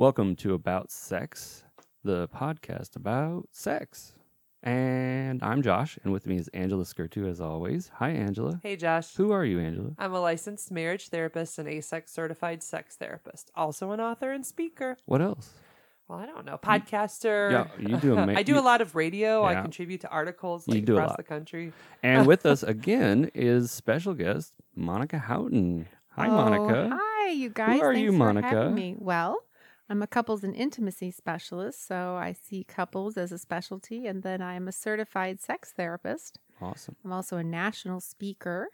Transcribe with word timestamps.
Welcome 0.00 0.34
to 0.36 0.54
About 0.54 0.90
Sex, 0.90 1.62
the 2.04 2.26
podcast 2.28 2.96
about 2.96 3.48
sex. 3.50 4.14
And 4.62 5.42
I'm 5.42 5.60
Josh, 5.60 5.98
and 6.02 6.10
with 6.10 6.26
me 6.26 6.38
is 6.38 6.48
Angela 6.54 6.84
Skurtu, 6.84 7.28
as 7.28 7.38
always. 7.38 7.90
Hi, 7.96 8.08
Angela. 8.08 8.58
Hey, 8.62 8.76
Josh. 8.76 9.14
Who 9.16 9.30
are 9.30 9.44
you, 9.44 9.60
Angela? 9.60 9.90
I'm 9.98 10.14
a 10.14 10.20
licensed 10.22 10.70
marriage 10.70 11.08
therapist 11.10 11.58
and 11.58 11.68
AASECT 11.68 12.08
certified 12.08 12.62
sex 12.62 12.96
therapist. 12.96 13.50
Also 13.54 13.90
an 13.90 14.00
author 14.00 14.32
and 14.32 14.46
speaker. 14.46 14.96
What 15.04 15.20
else? 15.20 15.50
Well, 16.08 16.18
I 16.18 16.24
don't 16.24 16.46
know. 16.46 16.56
Podcaster. 16.56 17.50
Yeah, 17.50 17.66
you 17.78 17.98
do 17.98 18.16
ama- 18.16 18.32
I 18.38 18.42
do 18.42 18.58
a 18.58 18.62
lot 18.62 18.80
of 18.80 18.94
radio. 18.94 19.44
I 19.44 19.60
contribute 19.60 20.00
to 20.00 20.08
articles 20.08 20.66
You 20.66 20.76
like, 20.76 20.86
do 20.86 20.96
across 20.96 21.14
the 21.18 21.24
country. 21.24 21.74
And 22.02 22.26
with 22.26 22.46
us 22.52 22.62
again 22.62 23.30
is 23.34 23.70
special 23.70 24.14
guest 24.14 24.54
Monica 24.74 25.18
Houghton. 25.18 25.84
Hi, 26.12 26.26
Oh, 26.28 26.30
Monica. 26.30 26.88
Hi, 26.98 27.32
you 27.32 27.50
guys. 27.50 27.78
Who 27.78 27.84
are 27.84 27.92
Thanks 27.92 28.04
you, 28.06 28.12
for 28.12 28.16
Monica? 28.16 28.48
having 28.48 28.74
me. 28.74 28.96
Well, 28.98 29.36
I'm 29.90 30.02
a 30.02 30.06
couples 30.06 30.44
and 30.44 30.54
intimacy 30.54 31.10
specialist, 31.10 31.84
so 31.88 32.14
I 32.14 32.32
see 32.32 32.62
couples 32.62 33.16
as 33.16 33.32
a 33.32 33.38
specialty, 33.38 34.06
and 34.06 34.22
then 34.22 34.40
I'm 34.40 34.68
a 34.68 34.72
certified 34.72 35.40
sex 35.40 35.72
therapist. 35.76 36.38
Awesome. 36.62 36.94
I'm 37.04 37.12
also 37.12 37.38
a 37.38 37.42
national 37.42 38.00
speaker 38.00 38.68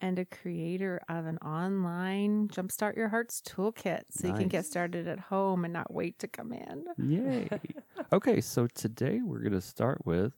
and 0.00 0.20
a 0.20 0.24
creator 0.24 1.00
of 1.08 1.26
an 1.26 1.38
online 1.38 2.46
Jumpstart 2.46 2.96
Your 2.96 3.08
Hearts 3.08 3.42
toolkit, 3.44 4.02
so 4.10 4.28
you 4.28 4.34
can 4.34 4.46
get 4.46 4.64
started 4.64 5.08
at 5.08 5.18
home 5.18 5.64
and 5.64 5.72
not 5.72 5.92
wait 5.92 6.20
to 6.20 6.28
come 6.28 6.52
in. 6.52 6.84
Yay. 6.96 7.48
okay, 8.12 8.40
so 8.40 8.68
today 8.68 9.20
we're 9.20 9.40
going 9.40 9.52
to 9.52 9.60
start 9.60 10.06
with 10.06 10.32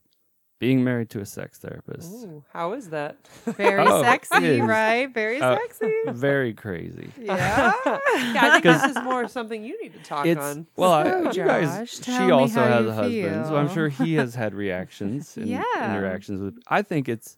being 0.61 0.83
married 0.85 1.11
to 1.11 1.21
a 1.21 1.27
sex 1.27 1.59
therapist. 1.59 2.11
Ooh, 2.13 2.45
how 2.53 2.73
is 2.73 2.91
that? 2.91 3.17
Very 3.45 3.85
Oh, 3.87 4.03
sexy, 4.03 4.45
is. 4.47 4.61
right? 4.63 5.13
Very 5.13 5.41
Uh, 5.41 5.57
sexy. 5.59 5.93
Very 6.09 6.55
crazy. 6.55 7.11
Yeah. 7.21 7.73
yeah, 7.85 8.01
I 8.07 8.51
think 8.53 8.65
'Cause- 8.65 8.83
this 8.83 8.97
is 8.97 9.03
more 9.03 9.27
something 9.29 9.65
you 9.65 9.81
need 9.83 9.93
to 9.95 10.03
talk 10.03 10.27
It's 10.27 10.41
on. 10.41 10.67
well, 10.77 10.93
I, 10.93 11.05
So, 11.11 11.33
you 11.33 11.45
guys. 11.45 11.99
Tell 12.01 12.19
she 12.19 12.25
me 12.27 12.31
also 12.33 12.61
how 12.61 12.67
has 12.69 12.85
you 12.85 12.91
a 12.91 12.93
husband, 12.95 13.47
so 13.47 13.57
I'm 13.57 13.69
sure 13.69 13.89
he 13.89 14.15
has 14.15 14.35
had 14.35 14.55
reactions 14.55 15.37
and 15.37 15.49
Yeah. 15.49 15.63
interactions 15.77 16.41
with. 16.41 16.57
I 16.69 16.83
think 16.83 17.09
it's 17.09 17.37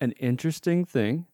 an 0.00 0.12
interesting 0.12 0.84
thing. 0.84 1.26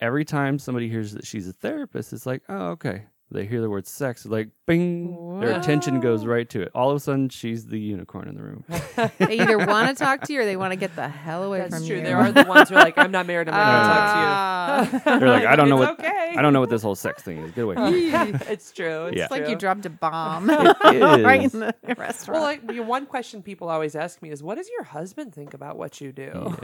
Every 0.00 0.24
time 0.24 0.58
somebody 0.58 0.88
hears 0.88 1.12
that 1.12 1.26
she's 1.26 1.46
a 1.48 1.52
therapist, 1.52 2.12
it's 2.14 2.24
like, 2.26 2.42
oh, 2.48 2.68
okay. 2.70 3.04
They 3.32 3.46
hear 3.46 3.60
the 3.60 3.70
word 3.70 3.86
sex, 3.86 4.26
like, 4.26 4.48
bing, 4.66 5.38
their 5.40 5.52
attention 5.58 6.00
goes 6.00 6.26
right 6.26 6.48
to 6.50 6.62
it. 6.62 6.70
All 6.74 6.90
of 6.90 6.96
a 6.96 7.00
sudden, 7.00 7.28
she's 7.28 7.66
the 7.66 7.78
unicorn 7.78 8.28
in 8.28 8.34
the 8.34 8.42
room. 8.42 8.64
they 9.18 9.38
either 9.40 9.58
want 9.58 9.88
to 9.88 9.94
talk 10.04 10.22
to 10.22 10.32
you 10.32 10.40
or 10.40 10.44
they 10.44 10.56
want 10.56 10.72
to 10.72 10.76
get 10.76 10.96
the 10.96 11.08
hell 11.08 11.44
away 11.44 11.58
That's 11.58 11.76
from 11.76 11.86
true. 11.86 11.96
you. 11.98 12.02
There 12.02 12.16
are 12.16 12.32
the 12.32 12.44
ones 12.44 12.68
who 12.68 12.74
are 12.74 12.82
like, 12.82 12.98
I'm 12.98 13.12
not 13.12 13.26
married. 13.26 13.48
I'm 13.48 13.54
not 13.54 14.82
going 14.82 14.90
to 14.90 15.00
talk 15.00 15.04
to 15.04 15.14
you. 15.14 15.20
They're 15.20 15.28
like, 15.28 15.46
I 15.46 15.56
don't 15.56 15.68
know 15.68 15.76
what 15.76 15.90
okay. 16.00 16.34
I 16.36 16.42
don't 16.42 16.52
know 16.52 16.60
what 16.60 16.70
this 16.70 16.82
whole 16.82 16.94
sex 16.94 17.22
thing 17.22 17.38
is. 17.38 17.50
Get 17.52 17.62
away. 17.64 17.74
from 17.74 17.92
me. 17.92 18.10
it's 18.48 18.72
true. 18.72 19.06
It's 19.06 19.16
Yeah. 19.16 19.28
Like 19.30 19.48
you 19.48 19.56
dropped 19.56 19.86
a 19.86 19.90
bomb 19.90 20.48
It 20.50 21.24
right 21.24 21.42
in 21.52 21.60
the 21.60 21.74
restaurant. 21.96 22.28
Well, 22.28 22.42
like 22.42 22.86
one 22.86 23.06
question 23.06 23.42
people 23.42 23.68
always 23.68 23.94
ask 23.94 24.22
me 24.22 24.30
is, 24.30 24.42
"What 24.42 24.56
does 24.56 24.68
your 24.68 24.84
husband 24.84 25.34
think 25.34 25.54
about 25.54 25.76
what 25.76 26.00
you 26.00 26.12
do? 26.12 26.56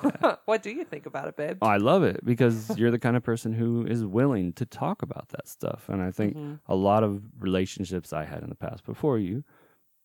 what 0.45 0.63
do 0.63 0.71
you 0.71 0.85
think 0.85 1.07
about 1.07 1.29
it, 1.29 1.37
babe?" 1.37 1.59
Oh, 1.63 1.67
I 1.67 1.77
love 1.79 2.03
it 2.03 2.25
because 2.25 2.77
you're 2.77 2.91
the 2.91 2.99
kind 2.99 3.17
of 3.17 3.23
person 3.23 3.53
who 3.53 3.87
is 3.87 4.05
willing 4.05 4.53
to 4.55 4.67
talk 4.67 5.03
about 5.03 5.29
that 5.31 5.49
stuff. 5.49 5.89
And 5.89 6.03
I 6.03 6.11
think 6.11 6.37
Mm-hmm. 6.37 6.55
A 6.67 6.75
lot 6.75 7.03
of 7.03 7.23
relationships 7.39 8.13
I 8.13 8.25
had 8.25 8.43
in 8.43 8.49
the 8.49 8.55
past 8.55 8.85
before 8.85 9.19
you, 9.19 9.45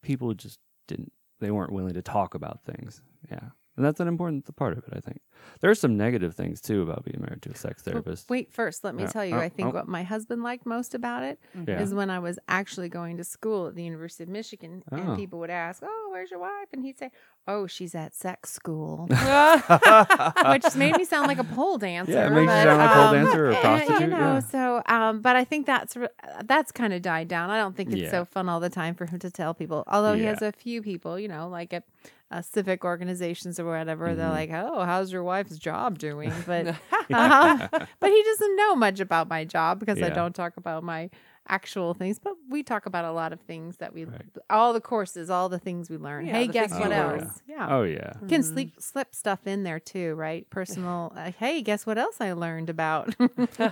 people 0.01 0.33
just 0.33 0.59
didn't, 0.87 1.11
they 1.39 1.51
weren't 1.51 1.71
willing 1.71 1.93
to 1.93 2.01
talk 2.01 2.33
about 2.33 2.63
things. 2.63 3.01
Yeah. 3.29 3.49
And 3.77 3.85
that's 3.85 4.01
an 4.01 4.07
important 4.09 4.53
part 4.57 4.77
of 4.77 4.79
it, 4.79 4.93
I 4.93 4.99
think. 4.99 5.21
There 5.61 5.71
are 5.71 5.75
some 5.75 5.95
negative 5.95 6.35
things 6.35 6.59
too 6.61 6.81
about 6.81 7.05
being 7.05 7.19
married 7.21 7.41
to 7.43 7.51
a 7.51 7.55
sex 7.55 7.81
Well, 7.85 7.93
therapist. 7.93 8.29
Wait, 8.29 8.51
first, 8.51 8.83
let 8.83 8.93
me 8.93 9.03
Yeah. 9.03 9.09
tell 9.09 9.25
you. 9.25 9.35
Oh, 9.35 9.39
I 9.39 9.47
think 9.49 9.69
oh. 9.69 9.71
what 9.71 9.87
my 9.87 10.03
husband 10.03 10.43
liked 10.43 10.65
most 10.65 10.93
about 10.93 11.23
it 11.23 11.39
is 11.55 11.91
Yeah. 11.91 11.97
when 11.97 12.09
I 12.09 12.19
was 12.19 12.37
actually 12.49 12.89
going 12.89 13.15
to 13.17 13.23
school 13.23 13.67
at 13.67 13.75
the 13.75 13.83
University 13.83 14.23
of 14.23 14.29
Michigan, 14.29 14.83
Oh. 14.91 14.97
and 14.97 15.17
people 15.17 15.39
would 15.39 15.49
ask, 15.49 15.81
"Oh, 15.85 16.09
where's 16.11 16.29
your 16.31 16.39
wife?" 16.41 16.67
and 16.73 16.83
he'd 16.83 16.99
say, 16.99 17.11
"Oh, 17.47 17.65
she's 17.65 17.95
at 17.95 18.13
sex 18.13 18.51
school," 18.51 19.07
which 20.51 20.75
made 20.75 20.97
me 20.97 21.05
sound 21.05 21.27
like 21.27 21.39
a 21.39 21.43
pole 21.43 21.77
dancer. 21.77 22.11
Yeah, 22.11 22.27
it 22.27 22.29
makes 22.31 22.41
you 22.41 22.45
but, 22.47 22.63
sound 22.63 22.77
like 22.77 22.89
a 22.89 22.93
pole 22.93 23.05
um, 23.07 23.13
dancer 23.15 23.45
or 23.45 23.49
a 23.51 23.55
eh, 23.55 23.61
prostitute, 23.61 24.01
You 24.01 24.07
know, 24.07 24.17
yeah. 24.17 24.39
so, 24.39 24.81
um, 24.87 25.21
but 25.21 25.35
I 25.35 25.43
think 25.43 25.65
that's 25.65 25.95
re- 25.95 26.07
that's 26.45 26.71
kind 26.71 26.93
of 26.93 27.01
died 27.01 27.27
down. 27.29 27.49
I 27.49 27.57
don't 27.57 27.75
think 27.75 27.91
it's 27.91 28.01
Yeah. 28.01 28.11
so 28.11 28.25
fun 28.25 28.49
all 28.49 28.59
the 28.59 28.69
time 28.69 28.95
for 28.95 29.05
him 29.05 29.19
to 29.19 29.31
tell 29.31 29.53
people. 29.53 29.83
Although 29.87 30.13
he 30.15 30.23
has 30.23 30.41
a 30.41 30.51
few 30.51 30.81
people, 30.81 31.17
you 31.17 31.27
know, 31.27 31.47
like 31.47 31.73
at 31.73 31.83
uh, 32.31 32.41
civic 32.41 32.83
organizations 32.85 33.59
or 33.59 33.65
whatever, 33.65 34.15
they're 34.15 34.27
Mhm. 34.29 34.31
like, 34.31 34.49
"Oh, 34.53 34.83
how's 34.85 35.11
your 35.11 35.23
wife's 35.23 35.57
job 35.57 35.99
doing?" 35.99 36.31
But 36.47 36.67
uh, 36.67 37.67
but 37.99 38.09
he 38.09 38.23
doesn't 38.23 38.55
know 38.55 38.75
much 38.75 38.99
about 38.99 39.27
my 39.29 39.43
job 39.45 39.79
because 39.79 40.01
I 40.01 40.09
don't 40.15 40.33
talk 40.33 40.57
about 40.57 40.83
my 40.83 41.09
actual 41.47 41.93
things. 41.93 42.19
But 42.19 42.33
we 42.49 42.63
talk 42.63 42.85
about 42.85 43.03
a 43.03 43.11
lot 43.11 43.33
of 43.33 43.41
things 43.41 43.77
that 43.77 43.93
we, 43.93 44.05
Right. 44.05 44.21
all 44.49 44.73
the 44.73 44.79
courses, 44.81 45.29
all 45.29 45.49
the 45.49 45.59
things 45.59 45.89
we 45.89 45.97
learn. 45.97 46.25
Yeah, 46.27 46.33
hey, 46.33 46.47
guess 46.47 46.71
what 46.71 46.91
else? 46.91 47.41
Yeah. 47.47 47.67
oh, 47.69 47.83
yeah. 47.83 48.13
You 48.21 48.27
can 48.27 48.43
sleep, 48.43 48.75
slip 48.79 49.13
stuff 49.15 49.45
in 49.47 49.63
there 49.63 49.79
too, 49.79 50.13
right? 50.15 50.49
Personal. 50.49 51.11
Uh, 51.21 51.31
hey, 51.37 51.61
guess 51.61 51.85
what 51.85 51.97
else 51.97 52.21
I 52.21 52.31
learned 52.33 52.69
about? 52.69 53.13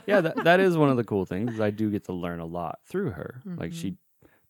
yeah, 0.06 0.20
that, 0.22 0.44
that 0.44 0.60
is 0.60 0.76
one 0.78 0.90
of 0.90 0.98
the 0.98 1.04
cool 1.04 1.26
things. 1.26 1.60
I 1.60 1.70
do 1.70 1.90
get 1.90 2.04
to 2.06 2.14
learn 2.14 2.40
a 2.40 2.46
lot 2.46 2.80
through 2.86 3.12
her. 3.12 3.42
Like 3.46 3.72
she 3.72 3.96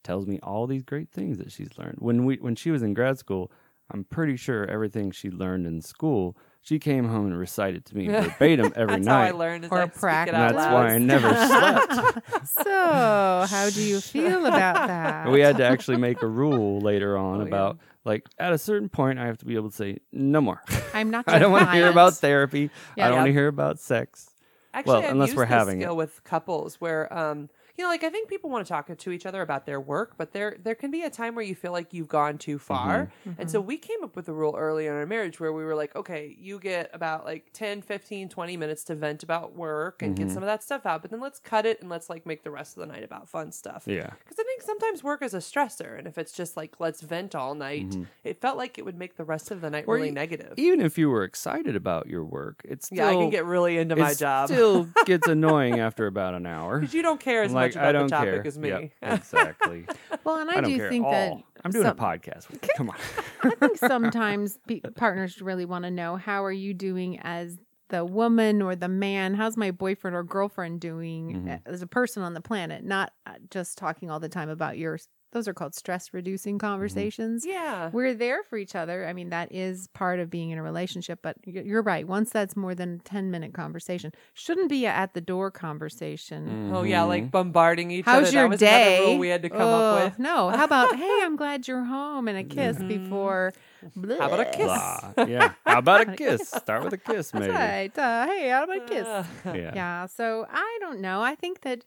tells 0.04 0.26
me 0.26 0.40
all 0.42 0.66
these 0.66 0.82
great 0.84 1.10
things 1.12 1.38
that 1.38 1.52
she's 1.52 1.78
learned. 1.78 1.98
When 2.00 2.26
we 2.26 2.38
when 2.38 2.56
she 2.56 2.72
was 2.72 2.82
in 2.82 2.94
grad 2.94 3.18
school, 3.20 3.52
I'm 3.92 4.04
pretty 4.04 4.36
sure 4.36 4.66
everything 4.66 5.12
she 5.12 5.30
learned 5.32 5.66
in 5.66 5.82
school, 5.82 6.38
she 6.62 6.78
came 6.80 7.08
home 7.08 7.26
and 7.28 7.38
recited 7.40 7.86
to 7.86 7.98
me 7.98 8.08
verbatim 8.10 8.72
every 8.76 8.96
That's 8.98 9.08
how 9.08 9.20
I 9.20 9.32
learned. 9.32 9.66
Is 9.66 9.72
Or 9.72 9.80
I 9.80 9.86
speak 9.86 9.96
it 9.96 10.00
practice. 10.00 10.36
out 10.36 10.54
That's 10.54 10.56
loud. 10.56 10.74
why 10.74 10.94
I 10.94 10.98
never 11.00 11.30
slept. 11.94 12.48
so, 12.48 13.46
how 13.50 13.70
do 13.74 13.82
you 13.82 14.00
feel 14.00 14.46
about 14.46 14.88
that? 14.88 15.32
we 15.32 15.40
had 15.42 15.58
to 15.58 15.64
actually 15.66 15.98
make 15.98 16.22
a 16.22 16.28
rule 16.28 16.80
later 16.82 17.18
on 17.18 17.38
Oh, 17.38 17.42
yeah. 17.42 17.48
about 17.48 17.78
like 18.06 18.26
at 18.38 18.54
a 18.54 18.58
certain 18.58 18.90
point 18.90 19.20
I 19.20 19.26
have 19.26 19.38
to 19.40 19.46
be 19.46 19.56
able 19.56 19.70
to 19.70 19.76
say 19.76 19.98
no 20.12 20.42
more. 20.42 20.62
I'm 20.94 21.10
not. 21.10 21.26
Your 21.28 21.36
I 21.36 21.40
don't 21.40 21.52
want 21.52 21.66
to 21.66 21.72
hear 21.74 21.90
about 21.90 22.14
therapy. 22.16 22.70
Yeah. 22.96 23.06
I 23.06 23.10
don't 23.10 23.18
want 23.18 23.28
to 23.28 23.34
hear 23.34 23.48
about 23.48 23.80
sex. 23.80 24.30
Actually, 24.74 24.94
Well, 24.94 25.04
I've 25.04 25.10
unless 25.12 25.28
used 25.30 25.38
we're 25.38 25.46
this 25.46 25.50
having 25.54 25.80
skill 25.82 25.94
it. 25.94 25.98
with 25.98 26.24
couples 26.24 26.76
where, 26.80 27.12
um, 27.12 27.50
you 27.80 27.86
know, 27.86 27.90
like 27.92 28.04
I 28.04 28.10
think 28.10 28.28
people 28.28 28.50
want 28.50 28.66
to 28.68 28.70
talk 28.70 28.96
to 28.96 29.12
each 29.12 29.26
other 29.26 29.42
about 29.42 29.66
their 29.66 29.80
work, 29.80 30.16
but 30.18 30.34
there 30.34 30.58
there 30.62 30.76
can 30.76 30.92
be 30.92 31.04
a 31.04 31.10
time 31.10 31.34
where 31.34 31.46
you 31.46 31.56
feel 31.56 31.72
like 31.72 31.94
you've 31.94 32.10
gone 32.10 32.38
too 32.38 32.60
far. 32.60 33.10
Mm-hmm. 33.26 33.40
And 33.42 33.50
so 33.50 33.62
we 33.62 33.78
came 33.78 34.04
up 34.04 34.18
with 34.18 34.28
a 34.28 34.34
rule 34.34 34.54
early 34.58 34.86
in 34.86 34.92
our 34.92 35.06
marriage 35.06 35.40
where 35.40 35.54
we 35.54 35.64
were 35.64 35.76
like, 35.76 35.96
okay, 35.96 36.36
you 36.38 36.60
get 36.60 36.90
about 36.92 37.24
like 37.24 37.46
10, 37.54 37.82
15, 37.82 38.28
20 38.28 38.58
minutes 38.58 38.84
to 38.84 38.96
vent 38.96 39.24
about 39.24 39.56
work 39.56 40.02
and 40.02 40.10
Mm-hmm. 40.14 40.26
get 40.28 40.34
some 40.34 40.44
of 40.44 40.48
that 40.48 40.62
stuff 40.62 40.86
out, 40.86 41.02
but 41.04 41.10
then 41.12 41.22
let's 41.22 41.40
cut 41.40 41.66
it 41.66 41.80
and 41.80 41.90
let's 41.90 42.10
like 42.10 42.26
make 42.26 42.44
the 42.44 42.52
rest 42.52 42.76
of 42.76 42.82
the 42.82 42.88
night 42.94 43.04
about 43.04 43.30
fun 43.30 43.54
stuff. 43.54 43.84
Yeah. 43.86 44.10
Because 44.20 44.38
I 44.40 44.44
think 44.44 44.62
sometimes 44.62 45.02
work 45.02 45.22
is 45.22 45.34
a 45.34 45.38
stressor, 45.38 45.98
and 45.98 46.06
if 46.06 46.18
it's 46.18 46.34
just 46.34 46.58
like 46.58 46.82
let's 46.82 47.00
vent 47.00 47.34
all 47.34 47.56
night, 47.56 47.96
it 48.26 48.42
felt 48.42 48.58
like 48.58 48.78
it 48.78 48.84
would 48.84 48.98
make 48.98 49.16
the 49.16 49.24
rest 49.24 49.52
of 49.52 49.62
the 49.62 49.70
night 49.70 49.86
Or 49.88 49.96
really 49.96 50.10
e- 50.10 50.12
negative. 50.12 50.56
Even 50.58 50.82
if 50.82 50.98
you 50.98 51.10
were 51.10 51.24
excited 51.24 51.78
about 51.78 52.08
your 52.08 52.26
work, 52.26 52.62
it's 52.66 52.88
still 52.88 52.98
yeah, 52.98 53.08
I 53.08 53.14
can 53.14 53.30
get 53.30 53.46
really 53.46 53.78
into 53.78 53.96
my 53.96 54.12
it 54.12 54.18
job. 54.18 54.50
Still 54.50 54.90
gets 55.06 55.28
annoying 55.38 55.80
after 55.80 56.08
about 56.08 56.34
an 56.34 56.46
hour. 56.46 56.80
because 56.82 56.94
you 56.94 57.04
don't 57.04 57.22
care 57.22 57.44
as 57.44 57.54
like, 57.54 57.69
much 57.69 57.69
about 57.76 57.88
I 57.88 57.92
don't 57.92 58.08
the 58.08 58.10
topic 58.16 58.34
care. 58.34 58.48
as 58.48 58.58
me. 58.60 58.70
Yep, 58.70 58.92
exactly. 59.02 59.86
Well, 60.24 60.38
and 60.38 60.50
I, 60.50 60.58
I 60.58 60.62
don't 60.62 60.76
care 60.76 60.90
think 60.90 61.06
that. 61.10 61.34
I'm 61.66 61.72
doing 61.72 61.86
some- 61.86 61.98
a 61.98 62.02
podcast. 62.02 62.50
with 62.50 62.64
you. 62.64 62.70
Come 62.78 62.90
on. 62.90 62.96
I 63.44 63.50
think 63.56 63.78
sometimes 63.78 64.58
pe- 64.68 64.80
partners 64.96 65.42
really 65.42 65.66
want 65.66 65.84
to 65.86 65.92
know 65.92 66.16
how 66.16 66.44
are 66.44 66.52
you 66.52 66.74
doing 66.74 67.20
as 67.22 67.58
the 67.90 68.06
woman 68.06 68.62
or 68.62 68.76
the 68.76 68.88
man? 68.88 69.34
How's 69.34 69.58
my 69.58 69.72
boyfriend 69.72 70.16
or 70.16 70.24
girlfriend 70.24 70.80
doing 70.80 71.34
Mm-hmm. 71.34 71.56
as 71.74 71.82
a 71.82 71.88
person 71.88 72.22
on 72.24 72.34
the 72.34 72.42
planet? 72.42 72.84
Not 72.84 73.12
uh, 73.26 73.34
just 73.50 73.78
talking 73.78 74.10
all 74.12 74.20
the 74.20 74.30
time 74.30 74.50
about 74.50 74.78
your. 74.78 75.00
Those 75.32 75.48
are 75.48 75.54
called 75.54 75.76
stress 75.76 76.14
reducing 76.14 76.56
Mm-hmm. 76.58 76.66
conversations. 76.68 77.46
Yeah. 77.46 77.90
We're 77.94 78.14
there 78.16 78.44
for 78.44 78.58
each 78.58 78.76
other. 78.76 79.08
I 79.08 79.14
mean, 79.14 79.30
that 79.30 79.52
is 79.52 79.88
part 79.94 80.20
of 80.20 80.30
being 80.30 80.50
in 80.50 80.58
a 80.58 80.64
relationship. 80.64 81.20
But 81.22 81.36
you're 81.46 81.82
right. 81.84 82.08
Once 82.08 82.32
that's 82.32 82.56
more 82.56 82.74
than 82.74 82.96
a 82.96 82.98
ten 83.10 83.30
minute 83.30 83.54
conversation, 83.54 84.12
shouldn't 84.34 84.70
be 84.70 84.86
a 84.86 84.90
at 84.90 85.14
the 85.14 85.22
door 85.22 85.52
conversation. 85.52 86.72
Oh 86.74 86.84
yeah, 86.84 87.00
Mm-hmm. 87.02 87.10
like 87.10 87.32
bombarding 87.32 87.92
each 87.92 88.06
How's 88.06 88.30
other. 88.30 88.32
your 88.38 88.44
that 88.44 88.50
was 88.50 88.62
another 88.62 88.76
day? 88.86 89.06
rule 89.06 89.18
we 89.20 89.28
had 89.30 89.42
to 89.44 89.50
come 89.50 89.62
Ugh, 89.62 89.98
up 89.98 90.04
with. 90.12 90.20
No. 90.20 90.50
How 90.50 90.64
about, 90.66 90.96
hey, 91.04 91.20
I'm 91.24 91.36
glad 91.36 91.68
you're 91.68 91.84
home 91.84 92.28
and 92.28 92.38
a 92.38 92.44
kiss 92.44 92.78
before. 92.78 93.54
Mm-hmm. 93.86 94.12
How 94.20 94.28
about 94.28 94.40
a 94.42 94.46
kiss? 94.46 94.66
Blah. 94.66 95.26
Yeah. 95.28 95.54
How 95.66 95.80
about 95.80 96.02
a 96.10 96.16
kiss? 96.18 96.50
Start 96.50 96.84
with 96.84 96.94
a 96.94 96.98
kiss, 96.98 97.34
maybe. 97.34 97.48
That's 97.48 97.98
right. 97.98 97.98
Uh, 97.98 98.28
hey, 98.28 98.50
how 98.50 98.64
about 98.64 98.78
a 98.78 98.86
kiss? 98.86 99.08
Uh, 99.08 99.24
Yeah. 99.56 99.72
yeah. 99.76 100.06
So 100.08 100.46
I 100.50 100.78
don't 100.82 101.00
know. 101.02 101.22
I 101.22 101.36
think 101.36 101.62
that 101.62 101.86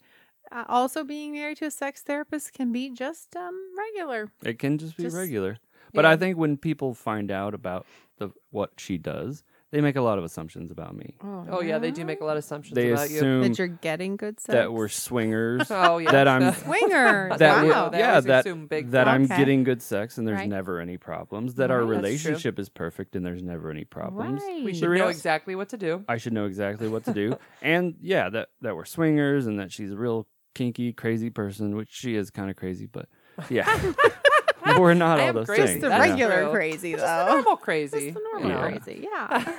uh, 0.50 0.64
also 0.68 1.04
being 1.04 1.32
married 1.32 1.58
to 1.58 1.66
a 1.66 1.70
sex 1.70 2.02
therapist 2.02 2.52
can 2.52 2.72
be 2.72 2.90
just 2.90 3.36
um, 3.36 3.54
regular. 3.76 4.30
It 4.44 4.58
can 4.58 4.78
just 4.78 4.96
be 4.96 5.04
Just- 5.04 5.16
regular. 5.16 5.58
But 5.94 6.04
yeah. 6.06 6.12
I 6.12 6.16
think 6.16 6.38
when 6.38 6.56
people 6.56 6.94
find 6.94 7.30
out 7.30 7.52
about 7.54 7.84
the 8.16 8.30
what 8.50 8.70
she 8.78 8.96
does, 8.96 9.44
they 9.72 9.82
make 9.82 9.96
a 9.96 10.00
lot 10.00 10.16
of 10.16 10.24
assumptions 10.24 10.70
about 10.70 10.96
me. 10.96 11.16
Oh 11.22 11.60
yeah, 11.60 11.78
they 11.78 11.90
do 11.90 12.04
make 12.06 12.22
a 12.22 12.24
lot 12.24 12.32
of 12.38 12.44
assumptions 12.44 12.74
They 12.74 12.92
about 12.92 13.10
you. 13.10 13.16
assume 13.16 13.42
that 13.42 13.58
you're 13.58 13.66
getting 13.68 14.16
good 14.16 14.40
sex. 14.40 14.54
that 14.54 14.72
we're 14.72 14.88
swingers. 14.88 15.66
Oh 15.70 15.98
yeah, 15.98 16.10
that 16.12 16.28
I'm- 16.28 16.54
swingers. 16.64 17.38
that 17.38 17.66
wow. 17.66 17.90
we're, 17.92 17.98
yeah, 17.98 18.20
that 18.20 18.46
assume 18.46 18.68
big 18.68 18.90
that 18.92 19.06
I'm 19.06 19.24
Okay. 19.24 19.36
getting 19.36 19.64
good 19.64 19.82
sex 19.82 20.16
and 20.16 20.26
there's 20.26 20.38
Right. 20.38 20.48
never 20.48 20.80
any 20.80 20.96
problems. 20.96 21.56
That 21.56 21.70
our 21.70 21.80
Right. 21.84 21.88
That's 21.88 22.22
true. 22.22 22.30
relationship 22.30 22.58
is 22.58 22.70
perfect 22.70 23.14
and 23.14 23.24
there's 23.26 23.42
never 23.42 23.70
any 23.70 23.84
problems. 23.84 24.40
Right. 24.42 24.64
we 24.64 24.72
The 24.72 24.78
should 24.78 24.84
know 24.84 24.90
real- 24.90 25.08
exactly 25.08 25.54
what 25.54 25.68
to 25.70 25.76
do. 25.76 26.04
I 26.08 26.16
should 26.16 26.32
know 26.32 26.46
exactly 26.46 26.88
what 26.88 27.04
to 27.04 27.12
do. 27.12 27.36
and 27.62 27.96
yeah, 28.00 28.30
that 28.30 28.48
that 28.62 28.76
we're 28.76 28.86
swingers 28.86 29.46
and 29.46 29.58
that 29.58 29.72
she's 29.72 29.90
a 29.92 29.96
real 29.96 30.26
kinky, 30.54 30.92
crazy 30.92 31.30
person, 31.30 31.76
which 31.76 31.90
she 31.90 32.14
is 32.16 32.30
kind 32.30 32.50
of 32.50 32.56
crazy, 32.56 32.86
but 32.86 33.08
Yeah. 33.50 33.92
We're 34.78 34.94
not 34.94 35.18
I 35.18 35.26
all 35.28 35.32
those 35.32 35.46
crazy. 35.46 35.66
things. 35.66 35.80
the 35.82 35.88
That's 35.88 36.06
yeah. 36.06 36.26
regular 36.26 36.42
true. 36.44 36.52
crazy 36.52 36.92
Just 36.92 37.02
the 37.04 37.06
though. 37.24 37.32
normal 37.34 37.56
crazy. 37.56 38.00
Just 38.12 38.14
the 38.14 38.20
normal 38.32 38.50
Yeah. 38.50 38.60
crazy. 38.78 39.08
Yeah. 39.10 39.56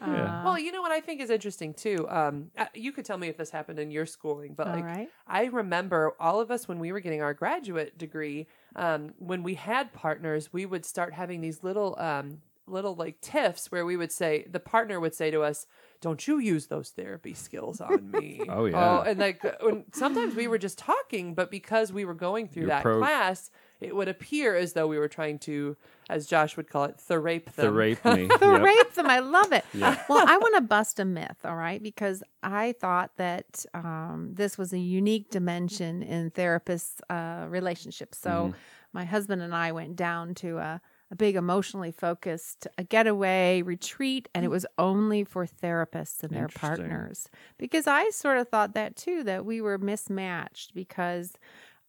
Yeah. 0.00 0.40
Uh, 0.40 0.42
Well, 0.44 0.58
you 0.58 0.70
know 0.72 0.82
what 0.82 0.90
I 0.92 1.00
think 1.00 1.20
is 1.22 1.30
interesting 1.30 1.72
too. 1.72 2.06
Um, 2.10 2.50
uh, 2.58 2.66
you 2.74 2.90
could 2.92 3.04
tell 3.04 3.16
me 3.16 3.28
if 3.28 3.36
this 3.36 3.50
happened 3.50 3.78
in 3.78 3.90
your 3.90 4.06
schooling, 4.06 4.52
but 4.54 4.66
like 4.66 4.84
right. 4.84 5.08
I 5.26 5.44
remember 5.44 6.14
all 6.20 6.40
of 6.40 6.50
us 6.50 6.66
when 6.68 6.78
we 6.78 6.90
were 6.92 7.00
getting 7.00 7.22
our 7.22 7.32
graduate 7.32 7.96
degree, 7.96 8.46
um, 8.76 9.14
when 9.18 9.42
we 9.42 9.54
had 9.54 9.92
partners, 9.92 10.52
we 10.52 10.66
would 10.66 10.84
start 10.84 11.14
having 11.14 11.40
these 11.40 11.62
little, 11.62 11.96
um, 11.98 12.42
little 12.66 12.94
like 12.96 13.20
tiffs 13.20 13.70
where 13.70 13.86
we 13.86 13.96
would 13.96 14.10
say 14.12 14.46
the 14.50 14.60
partner 14.60 14.98
would 14.98 15.14
say 15.14 15.30
to 15.30 15.42
us, 15.42 15.66
"Don't 16.04 16.22
you 16.28 16.38
use 16.38 16.66
those 16.68 16.90
therapy 16.90 17.34
skills 17.34 17.80
on 17.80 18.10
me?" 18.10 18.46
Oh, 18.56 18.66
yeah. 18.66 18.78
Oh, 18.98 19.00
and 19.08 19.18
like 19.18 19.44
uh, 19.44 19.52
when, 19.66 19.84
sometimes 19.92 20.34
we 20.36 20.46
were 20.46 20.58
just 20.66 20.78
talking, 20.78 21.34
but 21.34 21.50
because 21.50 21.92
we 21.92 22.04
were 22.04 22.14
going 22.14 22.46
through 22.48 22.62
You're 22.62 22.76
that 22.76 22.82
pro- 22.82 22.98
class, 23.00 23.50
it 23.80 23.92
would 23.96 24.08
appear 24.08 24.54
as 24.54 24.72
though 24.74 24.86
we 24.86 24.98
were 24.98 25.08
trying 25.08 25.38
to, 25.40 25.76
as 26.08 26.26
Josh 26.26 26.56
would 26.56 26.68
call 26.70 26.84
it, 26.84 26.96
therape 27.08 27.46
The 27.52 27.62
them. 27.62 27.74
rape 27.74 28.04
me. 28.04 28.28
The 28.28 28.50
Yep. 28.56 28.62
rape 28.62 28.94
them. 28.94 29.06
I 29.08 29.18
love 29.20 29.52
it. 29.52 29.64
Yeah. 29.74 29.96
Well, 30.08 30.24
I 30.26 30.36
want 30.38 30.54
to 30.56 30.60
bust 30.62 31.00
a 31.00 31.04
myth, 31.04 31.38
all 31.44 31.56
right? 31.56 31.82
Because 31.82 32.22
I 32.42 32.72
thought 32.80 33.10
that 33.16 33.64
um, 33.74 34.30
this 34.34 34.56
was 34.56 34.72
a 34.72 34.78
unique 34.78 35.30
dimension 35.30 36.02
in 36.02 36.30
therapists' 36.30 37.00
uh, 37.10 37.48
relationships. 37.48 38.18
So 38.18 38.30
Mm-hmm. 38.30 38.56
my 38.92 39.04
husband 39.04 39.42
and 39.42 39.54
I 39.54 39.72
went 39.72 39.96
down 39.96 40.34
to 40.36 40.58
a, 40.58 40.80
a 41.10 41.16
big 41.16 41.36
emotionally 41.36 41.92
focused 41.92 42.66
a 42.78 42.84
getaway 42.84 43.62
retreat, 43.62 44.28
and 44.34 44.44
it 44.44 44.48
mm. 44.48 44.52
was 44.52 44.66
only 44.78 45.24
for 45.24 45.46
therapists 45.46 46.22
and 46.22 46.32
their 46.32 46.48
partners. 46.48 47.28
Because 47.58 47.86
I 47.86 48.10
sort 48.10 48.38
of 48.38 48.48
thought 48.48 48.74
that 48.74 48.96
too, 48.96 49.22
that 49.24 49.44
we 49.44 49.60
were 49.60 49.78
mismatched 49.78 50.74
because. 50.74 51.34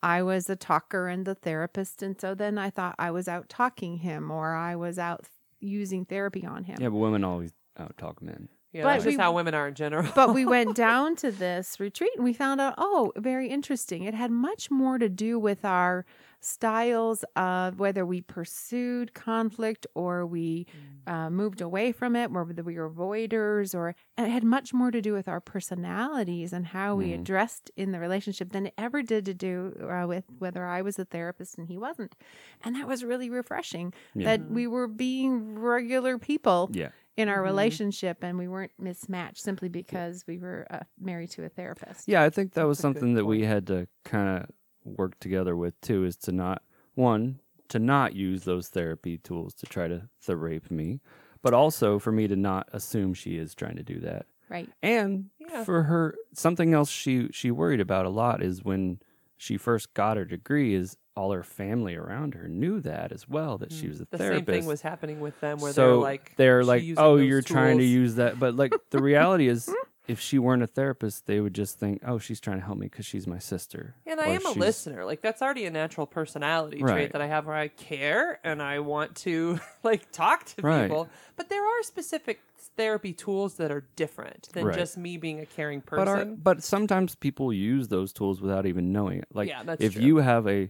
I 0.04 0.22
was 0.22 0.52
a 0.52 0.56
talker 0.56 1.08
and 1.08 1.26
the 1.26 1.34
therapist. 1.34 2.04
And 2.04 2.20
so 2.22 2.36
then 2.36 2.60
I 2.60 2.70
thought 2.70 2.94
I 3.00 3.10
was 3.10 3.28
out 3.28 3.50
talking 3.50 3.98
him 3.98 4.30
or 4.30 4.54
I 4.54 4.76
was 4.76 5.00
out 5.00 5.26
using 5.60 6.06
therapy 6.06 6.46
on 6.46 6.66
him. 6.66 6.78
Yeah, 6.80 6.90
but 6.90 6.98
women 6.98 7.24
always 7.24 7.54
out 7.80 7.98
talk 7.98 8.22
men. 8.22 8.50
Yeah, 8.76 8.84
But 8.84 8.90
that's 8.94 9.04
just 9.06 9.18
we- 9.18 9.24
how 9.24 9.32
women 9.32 9.54
are 9.56 9.68
in 9.68 9.74
general. 9.76 10.08
but 10.16 10.34
we 10.34 10.46
went 10.46 10.76
down 10.88 11.16
to 11.18 11.32
this 11.32 11.80
retreat 11.80 12.12
and 12.16 12.24
we 12.26 12.34
found 12.34 12.60
out 12.60 12.74
oh 12.78 13.14
very 13.18 13.48
interesting 13.48 14.04
it 14.04 14.14
had 14.14 14.32
much 14.32 14.70
more 14.70 14.98
to 14.98 15.08
do 15.10 15.40
with 15.40 15.64
our 15.64 16.06
styles 16.42 17.26
of 17.36 17.80
whether 17.80 18.06
we 18.06 18.22
pursued 18.22 19.14
conflict 19.16 19.88
or 19.96 20.26
we 20.28 20.68
uh, 21.08 21.30
moved 21.30 21.60
away 21.60 21.92
from 21.92 22.16
it 22.16 22.30
whether 22.32 22.62
we 22.64 22.78
were 22.78 22.90
avoiders 22.90 23.74
or 23.74 23.96
and 24.18 24.28
it 24.28 24.30
had 24.30 24.44
much 24.44 24.74
more 24.74 24.92
to 24.92 25.02
do 25.02 25.12
with 25.14 25.28
our 25.28 25.40
personalities 25.42 26.54
and 26.54 26.68
how 26.68 26.96
we 26.96 27.08
Mhm. 27.10 27.16
addressed 27.22 27.72
in 27.76 27.92
the 27.92 28.00
relationship 28.00 28.52
than 28.52 28.68
it 28.68 28.74
ever 28.78 29.02
did 29.02 29.26
to 29.26 29.34
do 29.34 29.74
uh, 29.82 30.06
with 30.08 30.26
whether 30.38 30.66
i 30.66 30.82
was 30.82 31.00
a 31.00 31.06
therapist 31.06 31.58
and 31.58 31.68
he 31.68 31.78
wasn't 31.78 32.16
and 32.64 32.76
that 32.76 32.88
was 32.88 33.04
really 33.04 33.30
refreshing 33.30 33.94
Yeah. 34.14 34.26
that 34.38 34.52
we 34.52 34.68
were 34.68 34.88
being 34.88 35.58
regular 35.58 36.18
people 36.20 36.70
Yeah. 36.74 36.90
In 37.18 37.30
our 37.30 37.42
Mhm. 37.42 37.44
relationship 37.44 38.24
and 38.24 38.38
we 38.38 38.48
weren't 38.48 38.72
mismatched 38.78 39.42
simply 39.42 39.70
because 39.70 40.26
we 40.28 40.38
were 40.38 40.68
uh, 40.70 40.84
married 41.00 41.30
to 41.32 41.44
a 41.46 41.50
therapist. 41.50 42.08
Yeah, 42.08 42.24
I 42.24 42.30
think 42.30 42.54
that 42.54 42.64
was 42.64 42.78
That's 42.78 42.80
a 42.80 42.82
something 42.82 43.14
that 43.16 43.26
we 43.26 43.44
had 43.44 43.68
to 43.68 43.88
kind 44.04 44.44
of 44.44 44.52
work 44.84 45.20
together 45.20 45.56
with 45.56 45.80
too 45.82 46.04
is 46.06 46.16
to 46.18 46.32
not 46.32 46.62
one 46.96 47.40
to 47.70 47.80
not 47.80 48.14
use 48.16 48.44
those 48.44 48.70
therapy 48.70 49.18
tools 49.18 49.54
to 49.56 49.66
try 49.66 49.88
to 49.88 50.08
rape 50.36 50.70
me, 50.70 51.02
but 51.42 51.54
also 51.54 51.98
for 52.00 52.12
me 52.12 52.28
to 52.28 52.36
not 52.36 52.70
assume 52.74 53.14
she 53.14 53.38
is 53.38 53.56
trying 53.56 53.76
to 53.76 53.84
do 53.84 54.00
that. 54.02 54.28
Right. 54.50 54.70
And 54.84 55.32
Yeah. 55.40 55.64
for 55.64 55.84
her 55.84 56.16
something 56.34 56.74
else 56.74 56.90
she 56.90 57.30
she 57.32 57.50
worried 57.50 57.80
about 57.82 58.06
a 58.06 58.10
lot 58.10 58.44
is 58.44 58.64
when 58.64 59.00
she 59.46 59.58
first 59.58 59.94
got 59.94 60.18
her 60.18 60.26
degree 60.26 60.74
is 60.74 60.98
all 61.16 61.32
her 61.32 61.44
family 61.44 61.96
around 61.96 62.34
her 62.34 62.48
knew 62.48 62.82
that 62.82 63.12
as 63.12 63.30
well 63.30 63.58
that 63.60 63.72
she 63.72 63.86
mm, 63.86 63.90
was 63.90 64.02
a 64.02 64.08
the 64.10 64.18
therapist. 64.18 64.48
same 64.48 64.62
thing 64.62 64.66
was 64.66 64.82
happening 64.82 65.20
with 65.20 65.40
them 65.40 65.60
where 65.60 65.72
so 65.72 65.88
they're 65.88 65.96
like 65.98 66.34
they're 66.36 66.64
like, 66.64 66.84
oh, 66.98 67.18
you're 67.18 67.42
trying 67.44 67.78
to 67.78 67.84
use 67.86 68.16
that, 68.16 68.40
but 68.40 68.56
like 68.56 68.74
the 68.90 69.00
reality 69.02 69.48
is, 69.48 69.72
if 70.08 70.20
she 70.20 70.38
weren't 70.40 70.62
a 70.64 70.68
therapist, 70.68 71.26
they 71.26 71.40
would 71.40 71.54
just 71.56 71.80
think, 71.80 72.02
oh, 72.06 72.18
she's 72.20 72.40
trying 72.40 72.60
to 72.60 72.66
help 72.66 72.78
me 72.78 72.88
because 72.88 73.06
she's 73.06 73.26
my 73.28 73.40
sister. 73.40 73.96
And 74.06 74.20
I 74.20 74.26
Or 74.28 74.30
am 74.30 74.38
a 74.38 74.50
she's- 74.50 74.58
listener. 74.58 75.06
Like 75.06 75.22
that's 75.22 75.42
already 75.42 75.66
a 75.66 75.72
natural 75.72 76.06
personality 76.08 76.82
Right. 76.84 76.92
trait 76.94 77.12
that 77.14 77.22
I 77.22 77.28
have 77.28 77.46
where 77.48 77.56
I 77.56 77.68
care 77.70 78.40
and 78.44 78.62
I 78.62 78.80
want 78.80 79.16
to 79.18 79.60
like 79.84 80.12
talk 80.12 80.46
to 80.46 80.62
Right. 80.62 80.84
people. 80.84 81.10
But 81.36 81.50
there 81.50 81.64
are 81.66 81.84
specific 81.84 82.40
therapy 82.78 83.14
tools 83.14 83.56
that 83.56 83.72
are 83.72 83.88
different 83.96 84.50
than 84.54 84.66
Right. 84.66 84.78
just 84.78 84.98
me 84.98 85.18
being 85.18 85.40
a 85.40 85.46
caring 85.46 85.82
But 85.90 86.08
are, 86.08 86.16
person. 86.18 86.36
but 86.36 86.62
sometimes 86.64 87.16
people 87.16 87.54
use 87.54 87.88
those 87.88 88.12
tools 88.14 88.42
without 88.42 88.66
even 88.66 88.92
knowing 88.92 89.20
it. 89.20 89.28
Like 89.34 89.48
Yeah, 89.50 89.64
that's 89.64 89.82
if 89.82 89.94
true. 89.94 90.04
you 90.04 90.18
have 90.18 90.48
a 90.48 90.70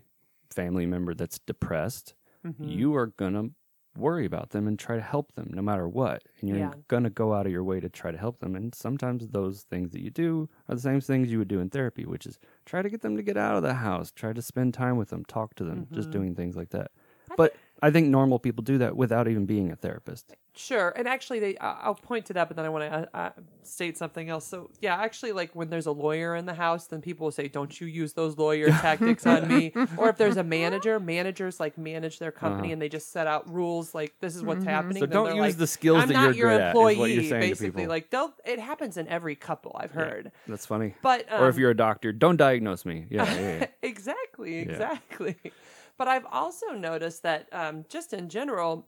family 0.51 0.85
member 0.85 1.13
that's 1.13 1.39
depressed, 1.39 2.13
Mhm. 2.45 2.69
you 2.71 2.95
are 2.95 3.07
gonna 3.07 3.49
worry 3.97 4.25
about 4.25 4.50
them 4.51 4.68
and 4.68 4.77
try 4.80 4.95
to 4.95 5.01
help 5.01 5.33
them 5.33 5.50
no 5.53 5.62
matter 5.62 5.88
what. 5.88 6.24
And 6.42 6.50
you're 6.50 6.59
Yeah. 6.59 6.75
gonna 6.88 7.09
go 7.09 7.33
out 7.33 7.45
of 7.45 7.51
your 7.51 7.63
way 7.63 7.80
to 7.80 7.89
try 7.89 8.12
to 8.12 8.18
help 8.18 8.39
them. 8.39 8.56
And 8.56 8.74
sometimes 8.75 9.27
those 9.30 9.63
things 9.63 9.92
that 9.92 10.01
you 10.01 10.09
do 10.12 10.50
are 10.69 10.75
the 10.75 10.81
same 10.81 11.01
things 11.01 11.31
you 11.31 11.39
would 11.39 11.47
do 11.47 11.59
in 11.59 11.69
therapy, 11.69 12.06
which 12.06 12.25
is 12.25 12.39
try 12.65 12.81
to 12.81 12.89
get 12.89 13.01
them 13.01 13.15
to 13.18 13.24
get 13.24 13.38
out 13.38 13.56
of 13.56 13.63
the 13.63 13.75
house, 13.75 14.12
try 14.12 14.33
to 14.33 14.42
spend 14.42 14.74
time 14.74 14.97
with 14.97 15.09
them, 15.09 15.25
talk 15.25 15.56
to 15.56 15.63
them, 15.63 15.88
just 15.94 16.09
Mhm. 16.09 16.12
doing 16.12 16.36
things 16.36 16.56
like 16.56 16.69
that. 16.69 16.92
I 17.30 17.36
But 17.36 17.57
I 17.81 17.92
think 17.92 18.07
normal 18.07 18.39
people 18.39 18.63
do 18.63 18.77
that 18.80 18.95
without 18.95 19.27
even 19.27 19.45
being 19.45 19.72
a 19.72 19.75
therapist. 19.75 20.33
Sure, 20.57 20.94
and 20.95 21.06
actually, 21.07 21.39
they 21.42 21.57
I- 21.57 21.81
I'll 21.83 21.95
point 21.95 22.25
to 22.27 22.33
that, 22.33 22.48
but 22.48 22.56
then 22.56 22.66
I 22.66 22.69
want 22.69 22.89
to 22.89 22.98
uh, 23.13 23.18
uh, 23.18 23.30
state 23.63 23.98
something 23.98 24.30
else. 24.30 24.48
So, 24.48 24.69
yeah, 24.80 24.95
actually, 24.95 25.33
like 25.33 25.54
when 25.54 25.69
there's 25.69 25.86
a 25.86 25.92
lawyer 25.92 26.33
in 26.38 26.45
the 26.45 26.54
house, 26.54 26.88
then 26.88 27.01
people 27.01 27.25
will 27.25 27.31
say, 27.31 27.50
"Don't 27.50 27.80
you 27.81 27.88
use 27.88 28.13
those 28.13 28.38
lawyer 28.38 28.69
tactics 28.81 29.25
on 29.25 29.50
me?" 29.50 29.74
Or 29.98 30.07
if 30.07 30.18
there's 30.18 30.38
a 30.38 30.44
manager, 30.44 30.98
managers 30.98 31.60
like 31.60 31.77
manage 31.77 32.19
their 32.19 32.31
company 32.31 32.69
Uh-huh. 32.69 32.74
and 32.74 32.81
they 32.81 32.88
just 32.88 33.12
set 33.12 33.27
out 33.27 33.51
rules, 33.54 33.94
like 33.94 34.13
this 34.21 34.33
is 34.38 34.44
what's 34.44 34.63
Mhm. 34.63 34.69
happening. 34.69 35.00
So 35.01 35.07
don't 35.07 35.36
use 35.36 35.42
like, 35.42 35.57
the 35.57 35.68
skills 35.68 36.01
I'm 36.04 36.07
that 36.07 36.13
not 36.13 36.24
you're 36.38 36.48
your 36.48 36.50
good 36.51 36.62
at, 36.62 36.68
is 36.68 36.69
employee. 36.69 36.98
what 37.00 37.10
you're 37.12 37.24
saying 37.24 37.42
to 37.42 37.48
basically, 37.50 37.71
people. 37.81 37.89
like 37.89 38.10
they'll. 38.10 38.33
It 38.45 38.60
happens 38.60 38.95
in 38.95 39.10
every 39.10 39.36
couple 39.36 39.75
I've 39.78 39.94
Yeah. 39.94 40.01
heard, 40.06 40.31
That's 40.48 40.66
funny. 40.66 40.95
but 41.01 41.25
or 41.33 41.50
if 41.50 41.56
um, 41.56 41.60
you're 41.62 41.71
a 41.71 41.75
doctor, 41.78 42.13
don't 42.13 42.38
diagnose 42.38 42.86
me. 42.86 43.07
Yeah, 43.10 43.25
yeah, 43.33 43.57
yeah. 43.60 43.68
exactly, 43.83 44.56
Yeah. 44.56 44.62
exactly. 44.71 45.36
But 45.97 46.07
I've 46.07 46.25
also 46.25 46.68
noticed 46.71 47.24
that 47.24 47.47
um, 47.53 47.86
just 47.89 48.13
in 48.13 48.30
general, 48.30 48.88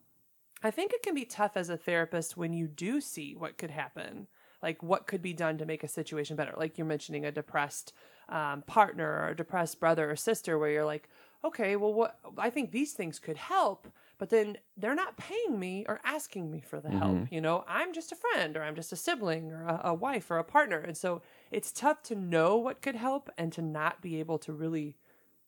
I 0.63 0.71
think 0.71 0.93
it 0.93 1.03
can 1.03 1.13
be 1.15 1.25
tough 1.25 1.55
as 1.55 1.69
a 1.69 1.77
therapist 1.77 2.37
when 2.37 2.53
you 2.53 2.67
do 2.67 2.99
see 3.01 3.35
what 3.35 3.57
could 3.57 3.71
happen, 3.71 4.27
like 4.61 4.81
what 4.83 5.07
could 5.07 5.21
be 5.21 5.33
done 5.33 5.57
to 5.59 5.65
make 5.65 5.83
a 5.83 5.87
situation 5.87 6.35
better. 6.35 6.53
Like 6.57 6.77
you're 6.77 6.87
mentioning 6.87 7.25
a 7.25 7.31
depressed 7.31 7.93
um, 8.29 8.63
partner 8.63 9.07
or 9.21 9.29
a 9.29 9.35
depressed 9.35 9.79
brother 9.79 10.09
or 10.09 10.15
sister, 10.15 10.57
where 10.57 10.71
you're 10.71 10.85
like, 10.85 11.09
okay, 11.43 11.75
well, 11.75 11.93
what 11.93 12.19
I 12.37 12.49
think 12.49 12.71
these 12.71 12.93
things 12.93 13.19
could 13.19 13.37
help. 13.37 13.87
But 14.17 14.29
then 14.29 14.57
they're 14.75 14.95
not 14.95 15.15
paying 15.17 15.59
me 15.59 15.85
or 15.87 16.01
asking 16.03 16.49
me 16.49 16.59
for 16.61 16.81
the 16.81 16.89
help. 16.89 17.23
Mhm. 17.23 17.31
You 17.31 17.39
know, 17.39 17.63
I'm 17.67 17.93
just 17.93 18.11
a 18.11 18.15
friend 18.15 18.57
or 18.57 18.63
I'm 18.63 18.75
just 18.75 18.91
a 18.91 18.95
sibling 18.95 19.51
or 19.51 19.63
a, 19.63 19.81
a 19.85 19.93
wife 19.93 20.31
or 20.31 20.39
a 20.39 20.43
partner. 20.43 20.79
And 20.79 20.97
so 20.97 21.21
it's 21.51 21.71
tough 21.71 22.01
to 22.03 22.15
know 22.15 22.57
what 22.57 22.81
could 22.81 22.95
help 22.95 23.29
and 23.37 23.53
to 23.53 23.61
not 23.61 24.01
be 24.01 24.19
able 24.19 24.39
to 24.39 24.53
really 24.53 24.97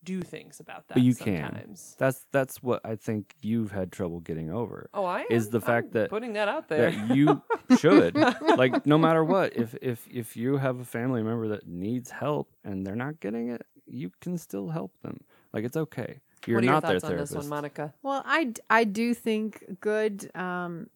do 0.09 0.21
things 0.21 0.59
about 0.59 0.87
that. 0.87 0.95
But 0.95 1.03
you 1.03 1.13
can. 1.15 1.43
sometimes. 1.51 1.95
That's 1.99 2.25
that's 2.31 2.61
what 2.63 2.81
I 2.85 2.95
think 2.95 3.35
you've 3.41 3.71
had 3.71 3.91
trouble 3.91 4.19
getting 4.19 4.49
over. 4.51 4.89
Oh, 4.93 5.05
I 5.05 5.25
Is 5.29 5.49
the 5.49 5.61
fact 5.61 5.87
I'm 5.87 5.93
that- 5.93 6.09
putting 6.09 6.33
that 6.33 6.47
out 6.47 6.67
there. 6.67 6.91
That 6.91 7.15
you 7.15 7.41
should. 7.79 8.15
like 8.57 8.85
no 8.85 8.97
matter 9.07 9.23
what, 9.23 9.55
if 9.55 9.75
if 9.81 10.07
if 10.11 10.35
you 10.37 10.57
have 10.57 10.79
a 10.79 10.85
family 10.85 11.21
member 11.23 11.47
that 11.49 11.67
needs 11.67 12.09
help 12.11 12.47
and 12.63 12.85
they're 12.85 12.95
not 13.07 13.19
getting 13.19 13.49
it, 13.49 13.61
you 13.85 14.11
can 14.21 14.37
still 14.37 14.69
help 14.69 14.91
them. 15.01 15.17
Like 15.53 15.63
it's 15.65 15.77
okay. 15.77 16.19
You're 16.47 16.57
what 16.57 16.63
are 16.63 16.65
your 16.65 16.73
not 16.73 16.83
their 16.83 16.91
thoughts 16.99 17.03
on 17.03 17.09
therapist. 17.11 17.33
this 17.33 17.41
one, 17.43 17.49
Monica? 17.49 17.93
Well, 18.01 18.21
I 18.25 18.53
I 18.69 18.83
do 18.85 19.13
think 19.13 19.63
good 19.81 20.29
um, 20.35 20.87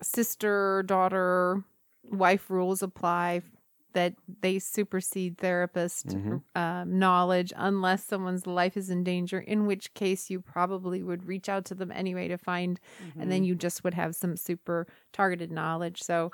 sister, 0.00 0.82
daughter, 0.86 1.62
wife 2.10 2.50
rules 2.50 2.82
apply 2.82 3.42
that 3.94 4.14
they 4.40 4.58
supersede 4.58 5.38
therapist 5.38 6.16
Mhm. 6.16 6.42
um, 6.54 6.98
knowledge 6.98 7.52
unless 7.56 8.04
someone's 8.04 8.46
life 8.46 8.76
is 8.76 8.90
in 8.90 9.04
danger, 9.04 9.38
in 9.40 9.66
which 9.66 9.94
case 9.94 10.30
you 10.30 10.40
probably 10.40 11.02
would 11.02 11.26
reach 11.26 11.48
out 11.48 11.64
to 11.66 11.74
them 11.74 11.90
anyway 11.92 12.28
to 12.28 12.36
find, 12.38 12.78
and 13.18 13.30
Mm-hmm. 13.30 13.32
then 13.32 13.44
you 13.44 13.54
just 13.54 13.84
would 13.84 13.94
have 13.94 14.14
some 14.14 14.36
super 14.36 14.86
targeted 15.12 15.50
knowledge. 15.50 16.02
So, 16.02 16.30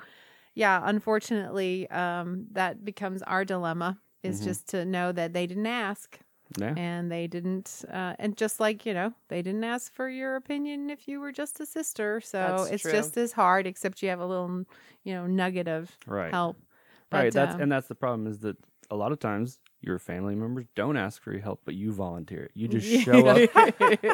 yeah, 0.55 0.81
unfortunately, 0.83 1.89
um, 1.91 2.47
that 2.51 2.83
becomes 2.85 3.21
our 3.23 3.45
dilemma 3.45 3.99
is 4.23 4.39
Mhm. 4.39 4.41
just 4.41 4.67
to 4.69 4.85
know 4.85 5.11
that 5.11 5.33
they 5.33 5.47
didn't 5.47 5.67
ask 5.67 6.19
Yeah. 6.57 6.75
and 6.75 7.11
they 7.11 7.27
didn't 7.27 7.83
uh, 7.91 8.15
and 8.19 8.37
just 8.37 8.59
like 8.59 8.85
you 8.85 8.93
know 8.93 9.13
they 9.29 9.41
didn't 9.41 9.63
ask 9.63 9.93
for 9.93 10.09
your 10.09 10.35
opinion 10.35 10.89
if 10.89 11.07
you 11.07 11.19
were 11.19 11.31
just 11.31 11.59
a 11.59 11.65
sister 11.65 12.21
so 12.21 12.63
That's 12.63 12.69
it's 12.69 12.83
true. 12.83 12.91
just 12.91 13.17
as 13.17 13.31
hard 13.33 13.65
except 13.65 14.01
you 14.03 14.09
have 14.09 14.19
a 14.19 14.25
little 14.25 14.63
you 15.03 15.13
know 15.13 15.25
nugget 15.25 15.67
of 15.67 15.97
Right. 16.05 16.31
help 16.31 16.57
right. 17.11 17.25
But, 17.25 17.33
That's 17.33 17.55
um, 17.55 17.61
and 17.61 17.71
that's 17.71 17.87
the 17.87 17.95
problem 17.95 18.27
is 18.27 18.39
that 18.39 18.57
a 18.91 18.95
lot 18.95 19.11
of 19.11 19.19
times 19.19 19.59
your 19.81 19.99
family 19.99 20.33
members 20.35 20.65
don't 20.75 20.97
ask 20.97 21.21
for 21.21 21.31
your 21.31 21.41
help, 21.41 21.61
but 21.63 21.75
you 21.75 21.91
volunteer 21.93 22.43
it. 22.45 22.51
You 22.55 22.67
just 22.67 23.05
show 23.05 23.25
up 23.27 23.37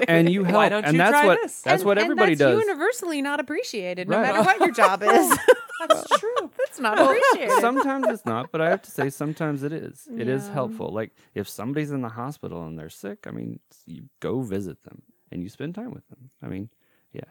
and 0.10 0.30
you 0.30 0.44
help. 0.44 0.56
Why 0.56 0.70
don't 0.70 0.84
and 0.84 0.94
you 0.94 0.98
that's 0.98 1.12
try 1.12 1.26
what 1.26 1.40
this? 1.42 1.62
that's 1.62 1.82
And- 1.82 1.88
what 1.88 1.98
and 1.98 2.04
everybody 2.06 2.36
that's 2.36 2.52
does. 2.56 2.60
universally 2.62 3.22
not 3.22 3.40
appreciated 3.40 4.10
no 4.10 4.18
Right. 4.18 4.24
matter 4.34 4.42
what 4.44 4.60
your 4.60 4.72
job 4.72 5.02
is 5.04 5.38
That's 5.88 6.20
true. 6.20 6.52
That's 6.58 6.80
not 6.80 6.98
appreciated. 7.00 7.60
sometimes 7.60 8.08
it's 8.08 8.26
not, 8.26 8.50
but 8.52 8.62
I 8.62 8.70
have 8.70 8.82
to 8.84 8.92
say 8.92 9.10
sometimes 9.10 9.62
it 9.62 9.74
is. 9.74 10.08
It 10.18 10.28
is 10.30 10.48
Yeah. 10.48 10.54
helpful. 10.54 10.90
Like 10.92 11.12
if 11.36 11.48
somebody's 11.50 11.92
in 11.92 12.02
the 12.02 12.10
hospital 12.10 12.66
and 12.66 12.80
they're 12.80 12.90
sick, 12.90 13.26
I 13.28 13.32
mean, 13.32 13.60
you 13.86 14.04
go 14.22 14.42
visit 14.42 14.82
them 14.84 15.02
and 15.32 15.44
you 15.44 15.50
spend 15.50 15.76
time 15.76 15.92
with 15.92 16.08
them. 16.08 16.32
I 16.42 16.48
mean, 16.48 16.70
yeah. 17.12 17.26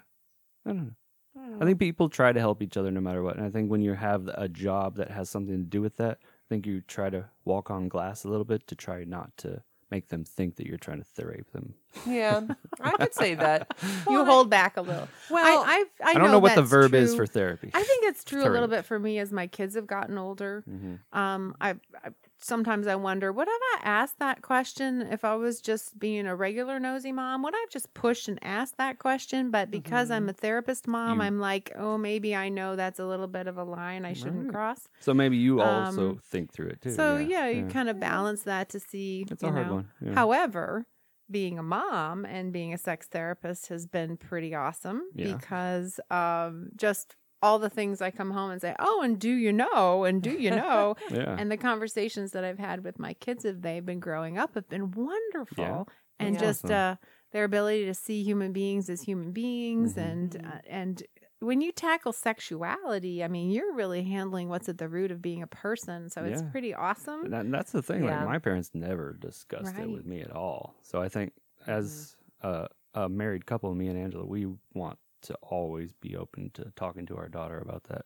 I 0.67 0.71
don't 0.71 0.77
know. 0.87 0.93
I 1.37 1.65
think 1.65 1.79
people 1.79 2.09
try 2.09 2.33
to 2.33 2.41
help 2.41 2.63
each 2.63 2.77
other 2.77 2.91
no 2.91 3.01
matter 3.01 3.23
what. 3.23 3.37
And 3.37 3.45
I 3.45 3.51
think 3.51 3.71
when 3.71 3.81
you 3.81 3.95
have 3.95 4.29
a 4.35 4.49
job 4.49 4.97
that 4.97 5.11
has 5.11 5.29
something 5.31 5.57
to 5.57 5.65
do 5.65 5.81
with 5.81 5.97
that, 5.97 6.19
I 6.23 6.47
think 6.49 6.67
you 6.67 6.81
try 6.83 7.11
to 7.11 7.27
walk 7.45 7.71
on 7.71 7.89
glass 7.89 8.25
a 8.25 8.29
little 8.29 8.45
bit 8.45 8.67
to 8.69 8.75
try 8.75 9.05
not 9.05 9.37
to 9.39 9.63
make 9.91 10.09
them 10.09 10.25
think 10.25 10.57
that 10.57 10.67
you're 10.67 10.79
trying 10.79 10.99
to 10.99 11.05
thrape 11.05 11.51
them. 11.53 11.75
Yeah, 12.07 12.41
I 12.81 12.93
could 12.97 13.15
say 13.15 13.35
that. 13.35 13.75
you 13.83 14.15
Well, 14.15 14.25
hold 14.25 14.51
back 14.51 14.77
a 14.77 14.83
little. 14.83 15.09
Well, 15.31 15.63
I, 15.63 15.73
I've, 15.73 15.87
I, 16.05 16.11
I, 16.11 16.15
don't 16.15 16.33
know, 16.33 16.39
what 16.41 16.55
the 16.55 16.63
that's 16.63 16.71
verb 16.71 16.95
is 16.95 17.15
for 17.15 17.27
therapy. 17.27 17.71
I 17.73 17.83
think 17.83 18.05
it's 18.07 18.25
true 18.31 18.43
a 18.43 18.51
little 18.51 18.69
bit 18.69 18.85
for 18.85 18.99
me 18.99 19.19
as 19.19 19.33
my 19.33 19.47
kids 19.47 19.77
have 19.77 19.87
gotten 19.87 20.19
older. 20.19 20.65
Mhm. 20.69 20.99
Um, 21.17 21.55
I, 21.61 21.71
I 22.03 22.11
sometimes 22.45 22.87
I 22.87 22.95
wonder 22.95 23.33
would 23.33 23.49
have 23.49 23.61
I 23.83 23.89
asked 23.89 24.19
that 24.19 24.43
question 24.43 25.01
if 25.03 25.25
I 25.25 25.35
was 25.35 25.61
just 25.61 25.99
being 25.99 26.27
a 26.27 26.37
regular 26.37 26.79
nosy 26.79 27.11
mom? 27.13 27.43
Would 27.43 27.55
I 27.55 27.59
have 27.61 27.71
just 27.71 27.93
pushed 27.95 28.29
and 28.29 28.39
asked 28.43 28.77
that 28.79 28.99
question? 28.99 29.51
But 29.51 29.71
because 29.71 30.11
I'm 30.11 30.29
a 30.29 30.33
therapist 30.33 30.87
mom, 30.87 31.19
You- 31.19 31.25
I'm 31.25 31.39
like, 31.41 31.73
oh, 31.77 31.97
maybe 31.97 32.37
I 32.37 32.51
know 32.51 32.77
that's 32.77 32.99
a 33.01 33.07
little 33.07 33.27
bit 33.29 33.47
of 33.47 33.57
a 33.57 33.65
line 33.65 34.05
I 34.05 34.13
shouldn't 34.13 34.45
Right. 34.47 34.53
cross. 34.55 34.89
So 35.01 35.15
maybe 35.15 35.37
you 35.37 35.61
also 35.63 36.11
Um, 36.11 36.19
think 36.19 36.53
through 36.53 36.69
it 36.69 36.83
too. 36.83 36.91
so 36.91 37.17
yeah, 37.17 37.47
yeah, 37.49 37.49
you 37.49 37.67
kind 37.69 37.89
of 37.89 37.99
balance 37.99 38.43
that 38.45 38.69
to 38.71 38.81
see. 38.81 39.25
It's 39.31 39.43
a 39.43 39.51
hard 39.51 39.67
know. 39.69 39.75
one. 39.75 39.89
Yeah. 40.01 40.15
However, 40.15 40.87
being 41.31 41.59
a 41.59 41.63
mom 41.63 42.27
and 42.27 42.53
being 42.53 42.75
a 42.75 42.79
sex 42.79 43.07
therapist 43.07 43.69
has 43.69 43.87
been 43.87 44.17
pretty 44.19 44.55
awesome 44.55 45.03
Yeah. 45.15 45.35
because 45.35 45.99
um, 46.11 46.69
just 46.77 47.17
all 47.45 47.59
the 47.59 47.71
things 47.71 48.01
I 48.01 48.11
come 48.11 48.31
home 48.31 48.51
and 48.51 48.61
say, 48.61 48.75
oh, 48.79 49.03
and 49.03 49.19
do 49.19 49.31
you 49.31 49.53
know, 49.53 50.05
and 50.05 50.23
do 50.23 50.31
you 50.45 50.51
know, 50.51 50.97
yeah. 51.11 51.37
and 51.39 51.51
the 51.51 51.57
conversations 51.57 52.33
that 52.33 52.45
I've 52.45 52.59
had 52.59 52.83
with 52.85 52.99
my 52.99 53.13
kids 53.15 53.45
as 53.45 53.61
they've 53.61 53.85
been 53.85 54.01
growing 54.01 54.39
up 54.39 54.55
have 54.55 54.69
been 54.69 54.91
wonderful, 54.93 55.89
and 56.19 56.35
That's 56.35 56.45
just 56.45 56.65
awesome. 56.65 56.77
uh, 56.77 56.97
their 57.33 57.45
ability 57.45 57.85
to 57.87 57.95
see 57.95 58.23
human 58.23 58.53
beings 58.53 58.89
as 58.89 59.03
human 59.03 59.33
beings, 59.33 59.95
Mhm. 59.95 60.11
and 60.11 60.47
uh, 60.47 60.59
and 60.69 61.03
when 61.41 61.61
you 61.61 61.73
tackle 61.73 62.13
sexuality, 62.13 63.23
I 63.23 63.29
mean, 63.29 63.51
you're 63.51 63.75
really 63.75 64.03
handling 64.05 64.49
what's 64.49 64.69
at 64.69 64.79
the 64.79 64.89
root 64.89 65.11
of 65.11 65.21
being 65.21 65.43
a 65.43 65.47
person, 65.47 66.09
so 66.09 66.25
it's 66.25 66.43
pretty 66.53 66.73
awesome. 66.73 67.25
And 67.25 67.33
that- 67.35 67.51
that's 67.51 67.73
the 67.73 67.83
thing. 67.83 68.05
Yeah. 68.05 68.19
Like 68.21 68.29
my 68.29 68.39
parents 68.39 68.71
never 68.73 69.13
discussed 69.21 69.77
it 69.79 69.91
with 69.91 70.07
me 70.07 70.23
at 70.23 70.31
all. 70.31 70.75
So 70.81 71.03
I 71.03 71.09
think 71.11 71.33
as 71.67 72.17
a, 72.41 72.69
a 72.95 73.09
married 73.09 73.45
couple, 73.45 73.75
me 73.75 73.89
and 73.89 73.99
Angela, 73.99 74.25
we 74.25 74.47
want 74.73 74.99
to 75.25 75.35
always 75.43 75.93
be 75.93 76.17
open 76.17 76.51
to 76.55 76.73
talking 76.77 77.07
to 77.07 77.17
our 77.17 77.29
daughter 77.29 77.59
about 77.59 77.85
that. 77.85 78.05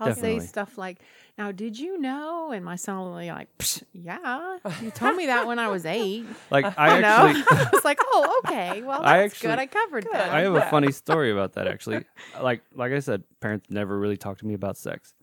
I'll 0.00 0.08
Definitely. 0.08 0.40
say 0.40 0.46
stuff 0.46 0.78
like, 0.78 0.98
"Now, 1.36 1.50
did 1.50 1.78
you 1.78 1.98
know?" 1.98 2.52
And 2.52 2.64
my 2.64 2.76
son 2.76 2.98
will 2.98 3.18
be 3.18 3.28
like, 3.30 3.48
Psh, 3.58 3.82
"Yeah, 3.92 4.58
you 4.80 4.90
told 4.92 5.16
me 5.16 5.26
that 5.26 5.46
when 5.46 5.58
I 5.58 5.68
was 5.68 5.84
eight. 5.84 6.24
Like 6.50 6.66
I 6.78 6.96
You 6.96 7.02
know? 7.02 7.26
actually, 7.26 7.44
it's 7.72 7.84
like, 7.84 7.98
"Oh, 8.12 8.40
okay. 8.44 8.82
Well, 8.82 9.02
that's 9.04 9.42
I 9.42 9.46
good. 9.46 9.58
I 9.58 9.66
covered 9.66 10.04
Good. 10.04 10.12
that." 10.12 10.30
I 10.30 10.40
have 10.42 10.54
Yeah. 10.54 10.68
a 10.68 10.70
funny 10.70 10.92
story 10.92 11.32
about 11.32 11.54
that 11.54 11.66
actually. 11.66 12.04
Like 12.40 12.62
like 12.74 12.92
I 12.92 13.00
said, 13.00 13.24
parents 13.40 13.66
never 13.70 13.98
really 13.98 14.16
talked 14.16 14.40
to 14.40 14.46
me 14.46 14.54
about 14.54 14.76
sex. 14.76 15.14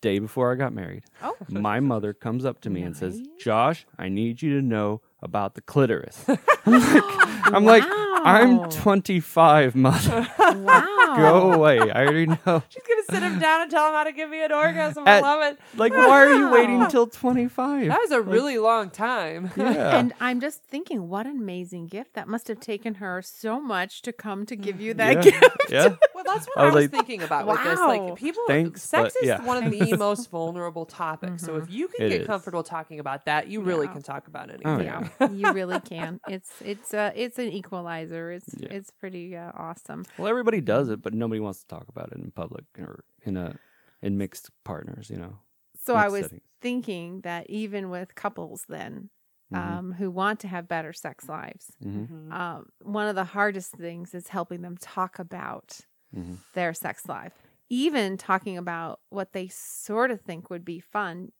Day 0.00 0.18
before 0.18 0.52
I 0.52 0.56
got 0.56 0.72
married, 0.72 1.04
oh, 1.22 1.36
my 1.48 1.80
mother 1.80 2.12
comes 2.12 2.44
up 2.44 2.60
to 2.62 2.70
me 2.70 2.82
and 2.82 2.96
says, 2.96 3.20
"Josh, 3.38 3.86
I 3.98 4.08
need 4.08 4.42
you 4.42 4.54
to 4.60 4.62
know 4.66 5.00
about 5.22 5.54
the 5.54 5.60
clitoris." 5.60 6.24
I'm 6.66 6.72
like, 6.80 7.04
I'm 7.52 7.64
like, 7.64 7.84
I'm 8.26 8.68
25, 8.70 9.76
mother. 9.76 10.26
wow. 10.38 11.14
Go 11.16 11.52
away. 11.52 11.78
I 11.78 12.04
already 12.04 12.26
know. 12.26 12.62
She's 12.68 12.82
gonna 12.82 12.95
sit 13.10 13.22
him 13.22 13.38
down 13.46 13.62
and 13.62 13.70
tell 13.70 13.86
him 13.88 13.94
how 13.94 14.04
to 14.04 14.12
give 14.12 14.28
me 14.30 14.42
an 14.44 14.52
orgasm. 14.52 15.06
At- 15.06 15.22
I 15.24 15.26
love 15.26 15.42
it. 15.52 15.58
Like, 15.76 15.92
why 15.92 16.08
are 16.24 16.32
you 16.32 16.50
waiting 16.50 16.78
Wow. 16.78 16.84
until 16.84 17.06
25? 17.06 17.88
That 17.88 17.98
was 18.00 18.10
a 18.10 18.20
really 18.20 18.58
long 18.58 18.90
time. 18.90 19.50
yeah. 19.56 19.98
And 19.98 20.12
I'm 20.20 20.40
just 20.40 20.62
thinking, 20.64 21.08
what 21.08 21.26
an 21.26 21.38
amazing 21.38 21.86
gift 21.88 22.14
that 22.14 22.28
must 22.28 22.48
have 22.48 22.60
taken 22.60 22.94
her 22.96 23.22
so 23.22 23.60
much 23.60 24.02
to 24.02 24.12
come 24.12 24.46
to 24.46 24.56
give 24.56 24.80
you 24.80 24.94
that 24.94 25.16
yeah. 25.24 25.30
gift. 25.30 25.56
yeah. 25.70 25.88
Well, 26.16 26.24
that's 26.24 26.46
what 26.46 26.58
I 26.58 26.62
I 26.62 26.64
was 26.66 26.74
was, 26.74 26.84
like- 26.84 26.90
thinking 26.92 27.22
about 27.22 27.46
with 27.46 27.62
this. 27.62 27.78
Wow. 27.78 27.88
Like, 28.08 28.16
people, 28.16 28.42
Thanks, 28.48 28.82
sex 28.82 29.14
is 29.16 29.28
yeah. 29.28 29.42
one 29.44 29.62
of 29.62 29.70
the 29.70 29.96
most 29.98 30.30
vulnerable 30.30 30.86
topics. 30.86 31.42
So 31.44 31.56
if 31.56 31.70
you 31.70 31.88
can 31.88 32.06
It 32.06 32.08
get 32.08 32.20
is. 32.22 32.26
comfortable 32.26 32.62
talking 32.62 33.00
about 33.00 33.26
that, 33.26 33.48
you 33.48 33.60
really 33.60 33.86
can 33.86 34.00
talk 34.02 34.26
about 34.26 34.48
anything. 34.48 34.66
Oh, 34.66 34.78
Yeah, 34.80 35.08
yeah. 35.20 35.30
you 35.30 35.52
really 35.52 35.78
can. 35.80 36.18
It's 36.26 36.50
it's 36.64 36.94
uh 36.94 37.12
it's 37.14 37.38
an 37.38 37.48
equalizer. 37.48 38.32
It's 38.32 38.48
Yeah. 38.56 38.68
it's 38.70 38.90
pretty 38.90 39.36
uh, 39.36 39.52
awesome. 39.54 40.06
Well, 40.16 40.26
everybody 40.28 40.62
does 40.62 40.88
it, 40.88 41.02
but 41.02 41.12
nobody 41.12 41.38
wants 41.40 41.60
to 41.60 41.66
talk 41.66 41.84
about 41.88 42.12
it 42.12 42.18
in 42.18 42.30
public 42.30 42.64
or 42.78 42.95
in 43.22 43.36
a 43.36 43.58
in 44.02 44.16
mixed 44.18 44.50
partners. 44.64 45.10
You 45.10 45.18
know. 45.18 45.38
So 45.78 45.94
I 45.94 46.08
was 46.08 46.22
settings. 46.24 46.42
thinking 46.60 47.20
that 47.22 47.48
even 47.50 47.90
with 47.90 48.14
couples 48.14 48.64
then 48.68 49.10
Mhm. 49.52 49.58
um, 49.58 49.92
who 49.92 50.10
want 50.10 50.40
to 50.40 50.48
have 50.48 50.66
better 50.68 50.92
sex 50.92 51.28
lives, 51.28 51.70
Mhm. 51.82 52.08
Mhm. 52.08 52.32
um, 52.32 52.68
one 52.82 53.06
of 53.08 53.14
the 53.14 53.24
hardest 53.24 53.72
things 53.72 54.14
is 54.14 54.28
helping 54.28 54.62
them 54.62 54.76
talk 54.78 55.18
about 55.18 55.80
Mhm. 56.12 56.36
their 56.54 56.74
sex 56.74 57.06
life, 57.08 57.34
even 57.68 58.16
talking 58.16 58.56
about 58.58 59.00
what 59.10 59.32
they 59.32 59.48
sort 59.48 60.10
of 60.10 60.20
think 60.22 60.50
would 60.50 60.64
be 60.64 60.80
fun, 60.80 61.32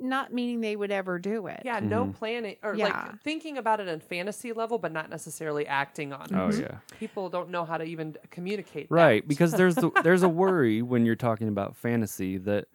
not 0.00 0.32
meaning 0.32 0.60
they 0.60 0.76
would 0.76 0.90
ever 0.90 1.18
do 1.18 1.46
it. 1.46 1.62
Yeah, 1.64 1.80
no 1.80 2.06
Mhm. 2.06 2.14
planning 2.14 2.56
or 2.62 2.74
Yeah. 2.74 2.84
like 2.84 3.20
thinking 3.22 3.58
about 3.58 3.80
it 3.80 3.88
in 3.88 4.00
fantasy 4.00 4.52
level, 4.52 4.78
but 4.78 4.92
not 4.92 5.10
necessarily 5.10 5.66
acting 5.66 6.12
on 6.12 6.22
it. 6.26 6.32
Oh 6.32 6.48
Mhm. 6.48 6.60
yeah. 6.62 6.78
People 6.98 7.28
don't 7.28 7.50
know 7.50 7.64
how 7.64 7.76
to 7.78 7.84
even 7.84 8.16
communicate. 8.30 8.88
that. 8.88 8.94
Right, 8.94 9.26
because 9.28 9.52
there's 9.52 9.74
the, 9.74 9.90
there's 10.04 10.22
a 10.22 10.28
worry 10.28 10.82
when 10.82 11.04
you're 11.06 11.16
talking 11.16 11.48
about 11.48 11.76
fantasy 11.76 12.38
that 12.38 12.66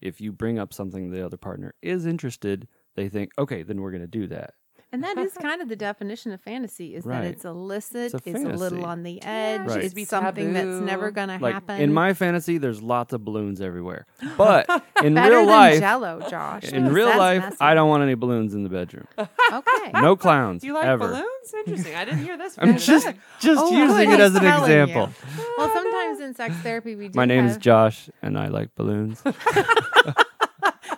if 0.00 0.20
you 0.20 0.32
bring 0.32 0.58
up 0.58 0.72
something 0.72 1.10
the 1.10 1.24
other 1.24 1.36
partner 1.38 1.74
is 1.82 2.04
interested, 2.06 2.68
they 2.94 3.08
think, 3.08 3.32
okay, 3.38 3.62
then 3.62 3.80
we're 3.80 3.90
going 3.90 4.02
to 4.02 4.06
do 4.06 4.26
that. 4.28 4.54
And 4.94 5.02
that 5.02 5.18
is 5.18 5.32
kind 5.40 5.60
of 5.60 5.68
the 5.68 5.74
definition 5.74 6.30
of 6.30 6.40
fantasy 6.40 6.94
is 6.94 7.02
that 7.02 7.10
Right. 7.10 7.24
it's 7.24 7.44
illicit, 7.44 8.14
It's 8.14 8.26
it's 8.26 8.44
a 8.44 8.48
a, 8.48 8.54
little 8.54 8.84
on 8.86 9.02
the 9.02 9.14
Yeah, 9.14 9.28
edge, 9.28 9.60
Right. 9.66 9.76
it's 9.78 9.86
should 9.86 9.94
be 9.96 10.04
something 10.04 10.52
that's 10.52 10.64
taboo. 10.66 10.84
never 10.84 11.10
going 11.10 11.28
to 11.30 11.38
Like 11.38 11.54
happen. 11.54 11.80
in 11.80 11.92
my 11.92 12.14
fantasy, 12.14 12.58
there's 12.58 12.80
lots 12.80 13.12
of 13.12 13.24
balloons 13.24 13.60
everywhere, 13.60 14.06
but 14.38 14.68
in 15.02 15.14
Better 15.14 15.30
real 15.30 15.40
than 15.40 15.48
life, 15.48 15.80
Jello, 15.80 16.22
Josh. 16.30 16.64
in 16.72 16.92
real 16.92 17.06
that's 17.06 17.18
life, 17.18 17.42
messy. 17.42 17.56
I 17.60 17.74
don't 17.74 17.88
want 17.88 18.04
any 18.04 18.14
balloons 18.14 18.54
in 18.54 18.62
the 18.62 18.68
bedroom. 18.70 19.08
Okay. 19.18 19.90
No 20.00 20.14
clowns 20.14 20.62
You 20.62 20.74
like 20.74 20.86
ever. 20.86 21.08
balloons? 21.08 21.54
Interesting. 21.66 21.94
I 21.96 22.04
didn't 22.04 22.24
hear 22.24 22.36
this. 22.38 22.56
I'm 22.58 22.68
from 22.68 22.78
just 22.78 23.08
just 23.40 23.62
Oh, 23.64 23.70
using 23.76 24.10
good, 24.10 24.20
it 24.20 24.22
as 24.22 24.32
he's 24.32 24.36
an 24.40 24.42
telling 24.44 24.70
you. 24.70 24.82
example. 24.82 25.10
Well, 25.58 25.70
sometimes 25.74 26.20
in 26.20 26.34
sex 26.34 26.54
therapy 26.58 26.94
we 26.94 27.08
do 27.08 27.16
My 27.16 27.24
name's 27.24 27.52
have 27.54 27.60
Josh, 27.60 28.08
and 28.22 28.38
I 28.38 28.46
like 28.48 28.74
balloons. 28.76 29.20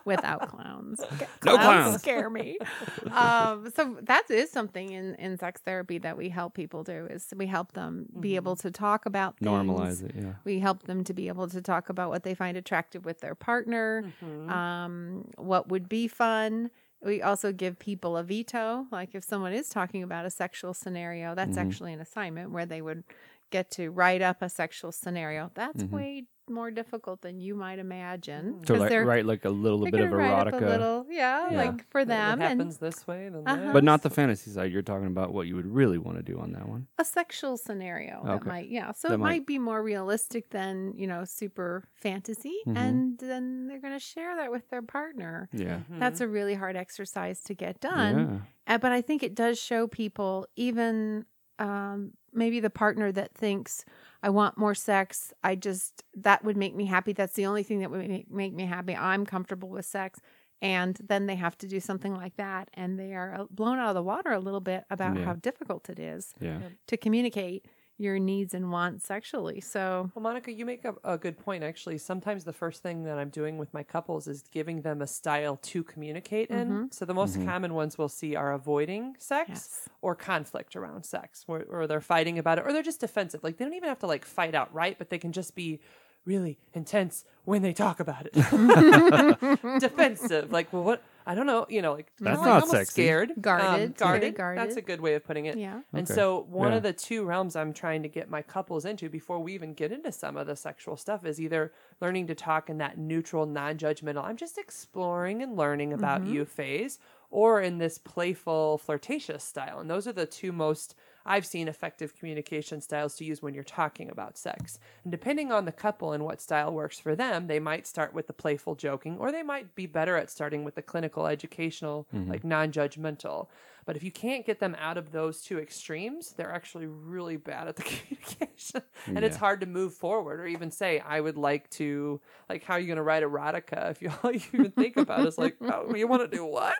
Without 0.06 0.48
clowns. 0.48 1.00
No 1.44 1.56
clowns. 1.58 2.00
scare 2.00 2.30
me. 2.30 2.58
um, 3.12 3.70
so 3.76 3.98
that 4.02 4.30
is 4.30 4.50
something 4.50 4.90
in, 4.90 5.14
in 5.16 5.36
sex 5.38 5.60
therapy 5.60 5.98
that 5.98 6.16
we 6.16 6.28
help 6.30 6.54
people 6.54 6.82
do 6.82 7.06
is 7.10 7.26
we 7.36 7.46
help 7.46 7.72
them 7.72 8.06
be 8.18 8.36
able 8.36 8.56
to 8.56 8.70
talk 8.70 9.04
about 9.06 9.38
things. 9.38 9.50
Normalize 9.50 10.02
it, 10.02 10.14
yeah. 10.16 10.32
We 10.44 10.58
help 10.60 10.84
them 10.84 11.04
to 11.04 11.12
be 11.12 11.28
able 11.28 11.48
to 11.48 11.60
talk 11.60 11.88
about 11.88 12.08
what 12.10 12.22
they 12.22 12.34
find 12.34 12.56
attractive 12.56 13.04
with 13.04 13.20
their 13.20 13.34
partner, 13.34 14.04
Mhm. 14.24 14.50
um, 14.50 15.28
what 15.36 15.68
would 15.68 15.88
be 15.88 16.08
fun. 16.08 16.70
We 17.04 17.20
also 17.22 17.52
give 17.52 17.78
people 17.78 18.16
a 18.16 18.22
veto. 18.24 18.86
Like 18.90 19.14
if 19.14 19.22
someone 19.22 19.52
is 19.52 19.68
talking 19.68 20.02
about 20.02 20.24
a 20.24 20.30
sexual 20.30 20.72
scenario, 20.74 21.34
that's 21.34 21.56
Mhm. 21.56 21.66
actually 21.66 21.92
an 21.92 22.00
assignment 22.00 22.50
where 22.50 22.66
they 22.66 22.80
would 22.80 23.04
get 23.50 23.70
to 23.72 23.90
write 23.90 24.22
up 24.22 24.42
a 24.42 24.48
sexual 24.48 24.90
scenario. 24.92 25.50
That's 25.54 25.82
Mhm. 25.84 25.90
way 25.90 26.24
more 26.50 26.70
difficult 26.70 27.20
than 27.22 27.40
you 27.40 27.54
might 27.54 27.78
imagine. 27.78 28.60
To 28.62 28.72
'cause 28.72 28.80
like, 28.80 28.88
they're- 28.90 29.04
write 29.04 29.26
like 29.26 29.44
a 29.44 29.50
little 29.50 29.84
bit 29.84 29.94
of 29.94 30.10
gonna 30.10 30.16
write 30.16 30.46
up 30.48 30.54
erotica, 30.54 30.62
a 30.62 30.66
little, 30.66 31.06
yeah, 31.10 31.50
Yeah. 31.50 31.56
like 31.56 31.88
for 31.90 32.04
them, 32.04 32.40
It 32.40 32.44
and 32.44 32.60
happens 32.60 32.78
this 32.78 33.06
way, 33.06 33.28
then 33.28 33.42
Uh-huh. 33.46 33.56
that. 33.56 33.72
but 33.72 33.84
not 33.84 34.02
the 34.02 34.10
fantasy 34.10 34.50
side. 34.50 34.70
You're 34.72 34.82
talking 34.82 35.06
about 35.06 35.32
what 35.32 35.46
you 35.46 35.56
would 35.56 35.66
really 35.66 35.98
want 35.98 36.16
to 36.18 36.22
do 36.22 36.38
on 36.38 36.52
that 36.52 36.68
one. 36.68 36.86
a 36.98 37.04
sexual 37.04 37.56
scenario 37.56 38.22
that 38.24 38.44
might, 38.46 38.68
yeah. 38.68 38.92
So 38.92 39.08
That 39.08 39.14
it 39.14 39.18
might- 39.18 39.30
might 39.30 39.46
be 39.46 39.58
more 39.58 39.82
realistic 39.82 40.50
than 40.50 40.94
you 40.96 41.06
know 41.06 41.24
super 41.24 41.84
fantasy, 41.94 42.54
Mhm. 42.66 42.76
and 42.76 43.18
then 43.18 43.66
they're 43.66 43.80
going 43.80 43.92
to 43.92 43.98
share 43.98 44.34
that 44.36 44.50
with 44.50 44.68
their 44.70 44.82
partner. 44.82 45.48
Yeah. 45.52 45.80
Mhm. 45.90 45.98
That's 45.98 46.20
a 46.20 46.28
really 46.28 46.54
hard 46.54 46.76
exercise 46.76 47.40
to 47.42 47.54
get 47.54 47.80
done. 47.80 48.42
Yeah. 48.66 48.74
Uh, 48.74 48.78
but 48.78 48.92
I 48.92 49.00
think 49.00 49.22
it 49.22 49.34
does 49.34 49.58
show 49.58 49.86
people, 49.86 50.46
even 50.56 51.24
um, 51.58 52.12
maybe 52.34 52.60
the 52.60 52.68
partner 52.68 53.10
that 53.10 53.32
thinks, 53.32 53.82
I 54.22 54.30
want 54.30 54.56
more 54.58 54.74
sex. 54.74 55.32
I 55.44 55.54
just, 55.54 56.02
that 56.14 56.44
would 56.44 56.56
make 56.56 56.74
me 56.74 56.86
happy. 56.86 57.12
That's 57.12 57.34
the 57.34 57.46
only 57.46 57.62
thing 57.62 57.80
that 57.80 57.90
would 57.90 58.08
make, 58.08 58.30
make 58.30 58.54
me 58.54 58.64
happy. 58.64 58.96
I'm 58.96 59.24
comfortable 59.26 59.68
with 59.68 59.84
sex. 59.86 60.20
And 60.62 60.96
then 61.06 61.26
they 61.26 61.34
have 61.36 61.56
to 61.58 61.68
do 61.68 61.80
something 61.80 62.14
like 62.14 62.36
that. 62.36 62.70
And 62.74 62.98
they 62.98 63.14
are 63.14 63.34
uh, 63.40 63.44
blown 63.50 63.78
out 63.78 63.88
of 63.90 63.94
the 63.94 64.02
water 64.02 64.32
a 64.32 64.38
little 64.40 64.60
bit 64.60 64.84
about 64.90 65.16
Yeah. 65.16 65.24
how 65.26 65.34
difficult 65.34 65.90
it 65.90 65.98
is 65.98 66.34
Yeah. 66.40 66.60
to 66.86 66.96
communicate 66.96 67.66
your 67.98 68.18
needs 68.18 68.52
and 68.52 68.70
wants 68.70 69.06
sexually. 69.06 69.60
So, 69.60 70.10
Well, 70.14 70.22
Monica, 70.22 70.52
you 70.52 70.66
make 70.66 70.84
a, 70.84 70.94
a 71.02 71.16
good 71.16 71.38
point. 71.38 71.64
Actually, 71.64 71.96
sometimes 71.98 72.44
the 72.44 72.52
first 72.52 72.82
thing 72.82 73.04
that 73.04 73.18
I'm 73.18 73.30
doing 73.30 73.56
with 73.56 73.72
my 73.72 73.82
couples 73.82 74.26
is 74.28 74.42
giving 74.52 74.82
them 74.82 75.00
a 75.00 75.06
style 75.06 75.56
to 75.62 75.82
communicate 75.82 76.50
in. 76.50 76.68
Mhm. 76.68 76.94
So 76.94 77.04
the 77.06 77.14
most 77.14 77.38
Mhm. 77.38 77.46
common 77.46 77.72
ones 77.74 77.96
we'll 77.96 78.08
see 78.10 78.36
are 78.36 78.52
avoiding 78.52 79.16
sex 79.18 79.48
yes. 79.48 79.88
or 80.02 80.14
conflict 80.14 80.76
around 80.76 81.04
sex, 81.04 81.44
where, 81.48 81.64
or 81.70 81.86
they're 81.86 82.00
fighting 82.02 82.38
about 82.38 82.58
it, 82.58 82.64
or 82.66 82.72
they're 82.72 82.82
just 82.82 83.00
defensive. 83.00 83.42
Like 83.42 83.56
they 83.56 83.64
don't 83.64 83.74
even 83.74 83.88
have 83.88 84.00
to 84.00 84.06
like 84.06 84.24
fight 84.26 84.54
outright, 84.54 84.98
but 84.98 85.08
they 85.08 85.18
can 85.18 85.32
just 85.32 85.54
be 85.54 85.80
really 86.26 86.58
intense 86.74 87.24
when 87.44 87.62
they 87.62 87.72
talk 87.72 87.98
about 88.00 88.26
it. 88.26 88.34
Defensive. 89.80 90.52
Like, 90.52 90.72
well, 90.72 90.82
what? 90.82 91.02
I 91.28 91.34
don't 91.34 91.46
know. 91.46 91.66
You 91.68 91.82
know, 91.82 91.94
like 91.94 92.06
That's 92.20 92.38
like 92.38 92.46
not 92.46 92.54
almost 92.62 92.70
sexy. 92.70 92.92
Scared, 93.02 93.32
Guarded, 93.40 93.66
um, 93.66 93.94
guarded. 93.98 94.34
guarded. 94.36 94.62
That's 94.62 94.76
a 94.76 94.80
good 94.82 95.00
way 95.00 95.14
of 95.14 95.24
putting 95.24 95.46
it. 95.46 95.58
Yeah. 95.58 95.80
And 95.92 96.04
Okay. 96.06 96.14
so 96.14 96.46
one 96.48 96.70
Yeah. 96.70 96.76
of 96.76 96.82
the 96.84 96.92
two 96.92 97.24
realms 97.24 97.56
I'm 97.56 97.72
trying 97.72 98.04
to 98.04 98.08
get 98.08 98.30
my 98.30 98.42
couples 98.42 98.84
into 98.84 99.08
before 99.08 99.40
we 99.40 99.52
even 99.52 99.74
get 99.74 99.90
into 99.90 100.12
some 100.12 100.36
of 100.36 100.46
the 100.46 100.54
sexual 100.54 100.96
stuff 100.96 101.26
is 101.26 101.40
either 101.40 101.72
learning 102.00 102.28
to 102.28 102.34
talk 102.36 102.70
in 102.70 102.78
that 102.78 102.96
neutral, 102.96 103.44
non-judgmental, 103.44 104.22
I'm 104.24 104.36
just 104.36 104.56
exploring 104.56 105.42
and 105.42 105.56
learning 105.56 105.92
about 105.92 106.20
Mm-hmm. 106.22 106.32
you 106.34 106.44
phase, 106.44 106.98
or 107.30 107.60
in 107.60 107.78
this 107.78 107.98
playful, 107.98 108.78
flirtatious 108.78 109.42
style. 109.42 109.80
And 109.80 109.90
those 109.90 110.06
are 110.06 110.12
the 110.12 110.26
two 110.26 110.52
most 110.52 110.94
I've 111.26 111.44
seen 111.44 111.68
effective 111.68 112.16
communication 112.16 112.80
styles 112.80 113.16
to 113.16 113.24
use 113.24 113.42
when 113.42 113.52
you're 113.52 113.64
talking 113.64 114.10
about 114.10 114.38
sex. 114.38 114.78
And 115.02 115.10
depending 115.10 115.50
on 115.50 115.64
the 115.64 115.72
couple 115.72 116.12
and 116.12 116.24
what 116.24 116.40
style 116.40 116.72
works 116.72 116.98
for 116.98 117.16
them, 117.16 117.48
they 117.48 117.58
might 117.58 117.86
start 117.86 118.14
with 118.14 118.28
the 118.28 118.32
playful 118.32 118.76
joking, 118.76 119.18
or 119.18 119.32
they 119.32 119.42
might 119.42 119.74
be 119.74 119.86
better 119.86 120.16
at 120.16 120.30
starting 120.30 120.64
with 120.64 120.76
the 120.76 120.82
clinical, 120.82 121.26
educational, 121.26 122.06
mm-hmm. 122.14 122.30
like 122.30 122.44
non 122.44 122.70
judgmental. 122.70 123.48
But 123.86 123.96
if 123.96 124.02
you 124.02 124.10
can't 124.10 124.44
get 124.44 124.58
them 124.58 124.76
out 124.80 124.98
of 124.98 125.12
those 125.12 125.40
two 125.40 125.60
extremes, 125.60 126.32
they're 126.32 126.52
actually 126.52 126.86
really 126.86 127.36
bad 127.36 127.68
at 127.68 127.76
the 127.76 127.82
communication. 127.84 128.82
and 129.06 129.24
it's 129.24 129.36
hard 129.36 129.60
to 129.60 129.66
move 129.66 129.94
forward 129.94 130.40
or 130.40 130.46
even 130.46 130.72
say, 130.72 130.98
I 130.98 131.20
would 131.20 131.36
like 131.36 131.70
to, 131.70 132.20
like, 132.48 132.64
how 132.64 132.74
are 132.74 132.80
you 132.80 132.86
going 132.86 132.96
to 132.96 133.02
write 133.02 133.22
erotica 133.22 133.92
if 133.92 134.02
you 134.02 134.12
all 134.24 134.32
you 134.32 134.40
even 134.52 134.70
think 134.72 134.96
about 134.96 135.24
is 135.26 135.38
like, 135.38 135.56
oh, 135.62 135.94
you 135.94 136.08
want 136.08 136.28
to 136.28 136.36
do 136.36 136.44
what? 136.44 136.74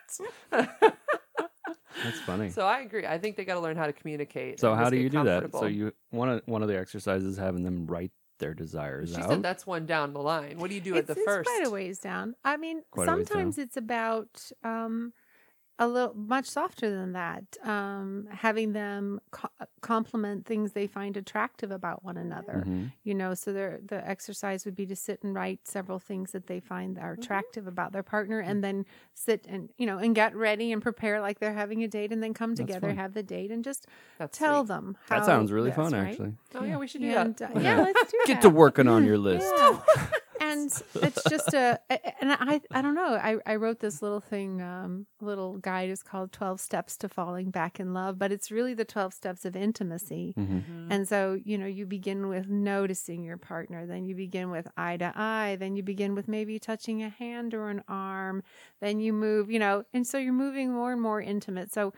That's 2.06 2.20
funny. 2.20 2.50
So 2.50 2.66
I 2.66 2.80
agree. 2.80 3.06
I 3.06 3.18
think 3.18 3.36
they 3.36 3.44
got 3.44 3.54
to 3.54 3.60
learn 3.60 3.76
how 3.76 3.86
to 3.86 3.92
communicate. 3.92 4.60
So 4.60 4.74
how 4.74 4.90
do 4.90 4.96
you 4.96 5.08
do 5.10 5.24
that? 5.24 5.52
So 5.52 5.66
you 5.66 5.92
one 6.10 6.28
of 6.28 6.42
one 6.46 6.62
of 6.62 6.68
the 6.68 6.78
exercises 6.78 7.32
is 7.32 7.38
having 7.38 7.62
them 7.64 7.86
write 7.86 8.12
their 8.38 8.54
desires 8.54 9.14
She 9.14 9.20
out. 9.22 9.28
said 9.30 9.42
that's 9.42 9.66
one 9.66 9.86
down 9.86 10.12
the 10.12 10.20
line. 10.20 10.58
What 10.58 10.68
do 10.68 10.74
you 10.74 10.80
do 10.80 10.94
at 10.94 11.00
it's, 11.00 11.06
the 11.08 11.12
it's 11.14 11.24
first? 11.24 11.48
quite 11.48 11.66
a 11.66 11.70
ways 11.70 11.98
down. 11.98 12.34
I 12.44 12.56
mean, 12.56 12.82
Quite 12.90 13.08
a 13.08 13.12
ways 13.12 13.18
down. 13.18 13.26
sometimes 13.26 13.58
it's 13.58 13.76
about 13.76 14.50
um, 14.62 15.12
a 15.78 15.86
little 15.86 16.14
much 16.14 16.46
softer 16.46 16.88
than 16.90 17.12
that. 17.12 17.44
Um, 17.62 18.28
having 18.30 18.72
them 18.72 19.20
co- 19.30 19.50
compliment 19.82 20.46
things 20.46 20.72
they 20.72 20.86
find 20.86 21.16
attractive 21.18 21.70
about 21.70 22.02
one 22.02 22.16
another. 22.16 22.64
Mhm. 22.66 22.92
You 23.04 23.14
know, 23.14 23.34
so 23.34 23.52
their 23.52 23.80
the 23.86 24.06
exercise 24.08 24.64
would 24.64 24.74
be 24.74 24.86
to 24.86 24.96
sit 24.96 25.22
and 25.22 25.34
write 25.34 25.66
several 25.68 25.98
things 25.98 26.32
that 26.32 26.46
they 26.46 26.60
find 26.60 26.96
that 26.96 27.04
are 27.04 27.12
attractive 27.12 27.66
about 27.66 27.92
their 27.92 28.02
partner, 28.02 28.40
and 28.40 28.64
then 28.64 28.86
sit 29.12 29.44
and 29.48 29.68
you 29.76 29.84
know 29.84 29.98
and 29.98 30.14
get 30.14 30.34
ready 30.34 30.72
and 30.72 30.80
prepare 30.80 31.20
like 31.20 31.40
they're 31.40 31.52
having 31.52 31.84
a 31.84 31.88
date, 31.88 32.10
and 32.10 32.22
then 32.22 32.32
come 32.32 32.54
together, 32.54 32.94
have 32.94 33.12
the 33.12 33.22
date, 33.22 33.50
and 33.50 33.62
just 33.62 33.86
That's 34.18 34.38
tell 34.38 34.62
sweet. 34.62 34.68
them. 34.68 34.96
How 35.10 35.16
That 35.18 35.26
sounds 35.26 35.52
really 35.52 35.68
this, 35.70 35.76
fun, 35.76 35.92
right? 35.92 36.08
actually. 36.08 36.34
Oh 36.54 36.64
yeah, 36.64 36.78
we 36.78 36.86
should 36.86 37.02
do 37.02 37.08
And, 37.08 37.36
that. 37.36 37.54
uh, 37.54 37.60
yeah, 37.60 37.82
let's 37.82 38.10
do 38.10 38.18
that. 38.18 38.26
Get 38.26 38.34
that. 38.36 38.42
to 38.42 38.50
working 38.50 38.88
on 38.88 39.04
your 39.04 39.18
list. 39.28 39.52
Yeah. 39.58 39.80
and 40.40 40.70
it's 41.02 41.22
just 41.28 41.54
a 41.54 41.80
and 42.20 42.32
I 42.32 42.60
I 42.70 42.82
don't 42.82 42.94
know. 42.94 43.14
I 43.14 43.36
I 43.46 43.56
wrote 43.56 43.80
this 43.80 44.02
little 44.02 44.20
thing 44.20 44.60
um 44.62 45.06
little 45.20 45.58
guide 45.58 45.90
is 45.90 46.02
called 46.02 46.32
12 46.32 46.60
steps 46.60 46.96
to 46.98 47.08
falling 47.08 47.50
back 47.50 47.78
in 47.80 47.92
love, 47.94 48.18
but 48.18 48.32
it's 48.32 48.50
really 48.50 48.74
the 48.74 48.84
12 48.84 49.14
steps 49.14 49.44
of 49.44 49.56
intimacy. 49.56 50.34
Mhm. 50.38 50.88
And 50.90 51.08
so, 51.08 51.38
you 51.44 51.58
know, 51.58 51.66
you 51.66 51.86
begin 51.86 52.28
with 52.28 52.48
noticing 52.48 53.22
your 53.24 53.38
partner, 53.38 53.86
then 53.86 54.04
you 54.06 54.14
begin 54.14 54.50
with 54.50 54.68
eye 54.76 54.96
to 54.98 55.12
eye, 55.16 55.56
then 55.58 55.76
you 55.76 55.82
begin 55.82 56.14
with 56.14 56.28
maybe 56.28 56.58
touching 56.58 57.02
a 57.02 57.08
hand 57.08 57.54
or 57.54 57.68
an 57.68 57.82
arm, 57.88 58.42
then 58.80 59.00
you 59.00 59.12
move, 59.12 59.50
you 59.50 59.58
know, 59.58 59.84
and 59.92 60.06
so 60.06 60.18
you're 60.18 60.32
moving 60.32 60.72
more 60.72 60.92
and 60.92 61.00
more 61.02 61.20
intimate. 61.20 61.72
So 61.72 61.92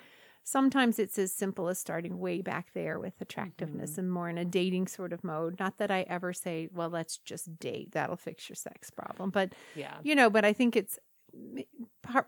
sometimes 0.48 0.98
it's 0.98 1.18
as 1.18 1.32
simple 1.32 1.68
as 1.68 1.78
starting 1.78 2.18
way 2.18 2.40
back 2.42 2.72
there 2.72 2.98
with 2.98 3.20
attractiveness 3.20 3.98
and 3.98 4.10
more 4.10 4.28
in 4.28 4.38
a 4.38 4.44
dating 4.44 4.86
sort 4.86 5.12
of 5.12 5.22
mode. 5.22 5.58
Not 5.58 5.78
that 5.78 5.90
I 5.90 6.02
ever 6.08 6.32
say, 6.32 6.68
well, 6.72 6.88
let's 6.88 7.18
just 7.18 7.58
date, 7.58 7.92
that'll 7.92 8.16
fix 8.16 8.48
your 8.48 8.56
sex 8.56 8.90
problem. 8.90 9.30
But, 9.30 9.52
Yeah. 9.74 9.98
you 10.02 10.14
know, 10.14 10.30
but 10.30 10.44
I 10.44 10.52
think 10.52 10.74
it's 10.76 10.98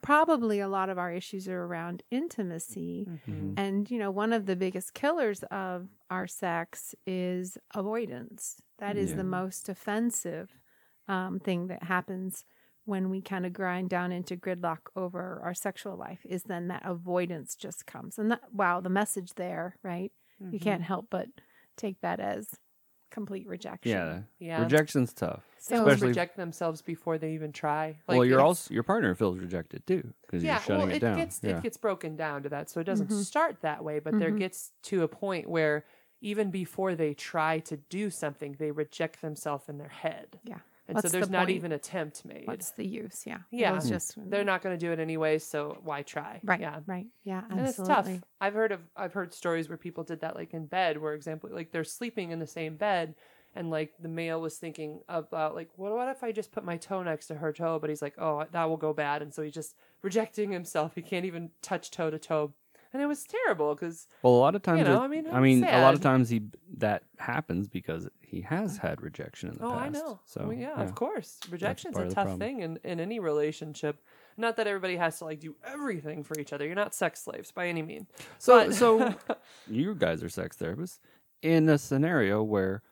probably 0.03 0.61
a 0.61 0.69
lot 0.69 0.89
of 0.91 0.99
our 0.99 1.13
issues 1.13 1.49
are 1.49 1.63
around 1.65 2.03
intimacy. 2.11 3.07
Mhm. 3.09 3.55
And, 3.57 3.91
you 3.91 3.99
know, 3.99 4.11
one 4.11 4.33
of 4.33 4.47
the 4.47 4.57
biggest 4.57 4.93
killers 4.95 5.43
of 5.45 5.89
our 6.11 6.27
sex 6.27 6.95
is 7.07 7.57
avoidance. 7.75 8.61
That 8.79 8.97
is 8.97 9.11
Yeah. 9.11 9.17
the 9.17 9.25
most 9.25 9.69
offensive 9.69 10.59
um, 11.09 11.41
thing 11.41 11.67
that 11.67 11.83
happens 11.85 12.45
when 12.85 13.11
we 13.11 13.21
kind 13.21 13.47
of 13.47 13.53
grind 13.53 13.89
down 13.91 14.11
into 14.13 14.37
gridlock 14.37 14.79
over 14.97 15.41
our 15.45 15.55
sexual 15.55 15.97
life 15.97 16.21
is 16.25 16.43
then 16.45 16.69
that 16.69 16.83
avoidance 16.85 17.55
just 17.55 17.87
comes. 17.87 18.19
And 18.19 18.31
that, 18.33 18.41
wow, 18.53 18.81
the 18.81 18.89
message 18.89 19.35
there, 19.35 19.77
right? 19.83 20.13
You 20.41 20.59
Mhm. 20.59 20.63
can't 20.63 20.83
help 20.83 21.07
but 21.11 21.29
take 21.77 22.01
that 22.01 22.19
as 22.21 22.49
complete 23.11 23.47
rejection. 23.47 23.91
Yeah. 23.93 24.23
Yeah. 24.39 24.63
Rejection's 24.63 25.13
tough. 25.13 25.43
So- 25.59 25.75
Someone 25.77 25.89
Especially- 25.95 26.09
reject 26.09 26.37
themselves 26.37 26.81
before 26.81 27.19
they 27.19 27.33
even 27.35 27.53
try. 27.53 27.99
well, 28.09 28.25
you're 28.25 28.41
also 28.41 28.73
your 28.73 28.83
partner 28.85 29.15
feels 29.15 29.39
rejected 29.39 29.87
too 29.87 30.15
because 30.23 30.43
yeah, 30.45 30.53
you're 30.55 30.61
shutting 30.61 30.87
well, 30.87 30.97
it, 30.97 31.01
down. 31.01 31.17
gets 31.19 31.41
yeah. 31.43 31.57
it 31.59 31.63
gets 31.63 31.77
broken 31.77 32.17
down 32.17 32.43
to 32.45 32.49
that, 32.49 32.71
so 32.71 32.81
it 32.81 32.85
doesn't 32.85 33.09
Mhm. 33.11 33.25
start 33.25 33.61
that 33.63 33.83
way. 33.85 33.99
But 33.99 34.19
there 34.19 34.31
Mhm. 34.31 34.39
gets 34.39 34.73
to 34.85 35.03
a 35.03 35.09
point 35.09 35.49
where 35.51 35.85
even 36.21 36.51
before 36.51 36.95
they 36.95 37.13
try 37.15 37.59
to 37.61 37.77
do 37.77 38.11
something, 38.11 38.53
they 38.59 38.71
reject 38.71 39.21
themselves 39.23 39.69
in 39.69 39.79
their 39.79 39.89
head. 39.89 40.39
Yeah. 40.45 40.61
And 40.91 40.97
What's 40.97 41.09
so 41.09 41.13
there's 41.13 41.29
the 41.29 41.33
not 41.33 41.47
point? 41.47 41.57
even 41.57 41.73
attempt 41.73 42.25
made. 42.25 42.47
What's 42.47 42.73
the 42.73 42.85
use? 42.87 43.23
Yeah. 43.25 43.39
Yeah. 43.51 43.73
It 43.73 43.75
was 43.77 43.89
just 43.89 44.15
They're 44.29 44.45
not 44.45 44.61
going 44.63 44.77
to 44.79 44.87
do 44.87 44.93
it 44.93 44.99
anyway, 44.99 45.39
so 45.39 45.79
why 45.85 46.03
try? 46.03 46.41
right. 46.43 46.61
Yeah. 46.61 46.81
Right. 46.87 47.07
Yeah. 47.25 47.43
And 47.49 47.61
it's 47.61 47.77
tough. 47.77 48.09
I've 48.41 48.55
heard 48.55 48.73
of 48.73 48.81
I've 48.97 49.13
heard 49.13 49.33
stories 49.33 49.69
where 49.69 49.79
people 49.79 50.05
did 50.05 50.21
that 50.21 50.35
like 50.37 50.53
in 50.53 50.67
bed, 50.67 50.99
where 51.01 51.15
example 51.15 51.49
like 51.53 51.71
they're 51.73 51.85
sleeping 51.85 52.33
in 52.33 52.39
the 52.41 52.47
same 52.47 52.77
bed 52.77 53.15
and 53.55 53.71
like 53.71 53.93
the 54.01 54.09
male 54.09 54.41
was 54.41 54.57
thinking 54.59 55.01
about 55.09 55.55
like 55.55 55.71
what 55.77 55.93
what 55.93 56.09
if 56.09 56.23
I 56.25 56.33
just 56.33 56.53
put 56.53 56.65
my 56.65 56.77
toe 56.77 57.03
next 57.03 57.27
to 57.29 57.37
her 57.37 57.53
toe, 57.53 57.79
but 57.79 57.91
he's 57.91 58.03
like, 58.03 58.15
Oh, 58.19 58.45
that 58.51 58.69
will 58.69 58.77
go 58.77 58.93
bad 58.93 59.23
and 59.23 59.33
so 59.33 59.43
he's 59.43 59.55
just 59.55 59.77
rejecting 60.03 60.51
himself. 60.51 60.95
He 60.95 61.03
can't 61.03 61.25
even 61.25 61.51
touch 61.63 61.91
toe 61.91 62.11
to 62.11 62.19
toe. 62.19 62.53
And 62.93 63.01
it 63.01 63.07
was 63.07 63.23
terrible 63.25 63.75
because 63.75 64.09
well, 64.23 64.33
a 64.35 64.41
lot 64.41 64.55
of 64.57 64.63
times, 64.63 64.85
know, 64.85 64.95
it- 64.97 64.99
I 65.05 65.07
mean, 65.09 65.27
I 65.31 65.41
mean, 65.41 65.63
a 65.65 65.81
lot 65.81 65.95
of 65.95 66.01
times 66.01 66.29
he 66.29 66.43
that 66.79 67.05
happens 67.19 67.69
because 67.69 68.09
he 68.21 68.41
has 68.43 68.77
had 68.79 69.01
rejection 69.01 69.51
in 69.51 69.59
the 69.59 69.65
Oh, 69.65 69.71
past. 69.73 69.83
I 69.85 69.89
know. 69.91 70.21
So 70.25 70.45
Well, 70.49 70.53
yeah, 70.57 70.81
of 70.81 70.95
course. 70.95 71.39
Rejection's 71.51 71.97
a 71.97 72.11
tough 72.11 72.37
thing 72.39 72.61
in, 72.61 72.79
in 72.83 72.99
any 73.01 73.21
relationship. 73.21 74.03
Not 74.37 74.57
that 74.57 74.67
everybody 74.67 74.97
has 74.97 75.19
to 75.19 75.25
like 75.25 75.39
do 75.41 75.55
everything 75.65 76.25
for 76.25 76.39
each 76.41 76.53
other. 76.53 76.65
You're 76.67 76.75
not 76.75 76.95
sex 76.95 77.23
slaves 77.23 77.53
by 77.53 77.69
any 77.69 77.83
means. 77.83 78.09
So, 78.39 78.67
But- 78.67 78.75
so 78.75 79.15
you 79.69 79.95
guys 79.95 80.23
are 80.25 80.29
sex 80.29 80.57
therapists 80.57 80.99
in 81.43 81.69
a 81.69 81.79
scenario 81.79 82.43
where 82.43 82.83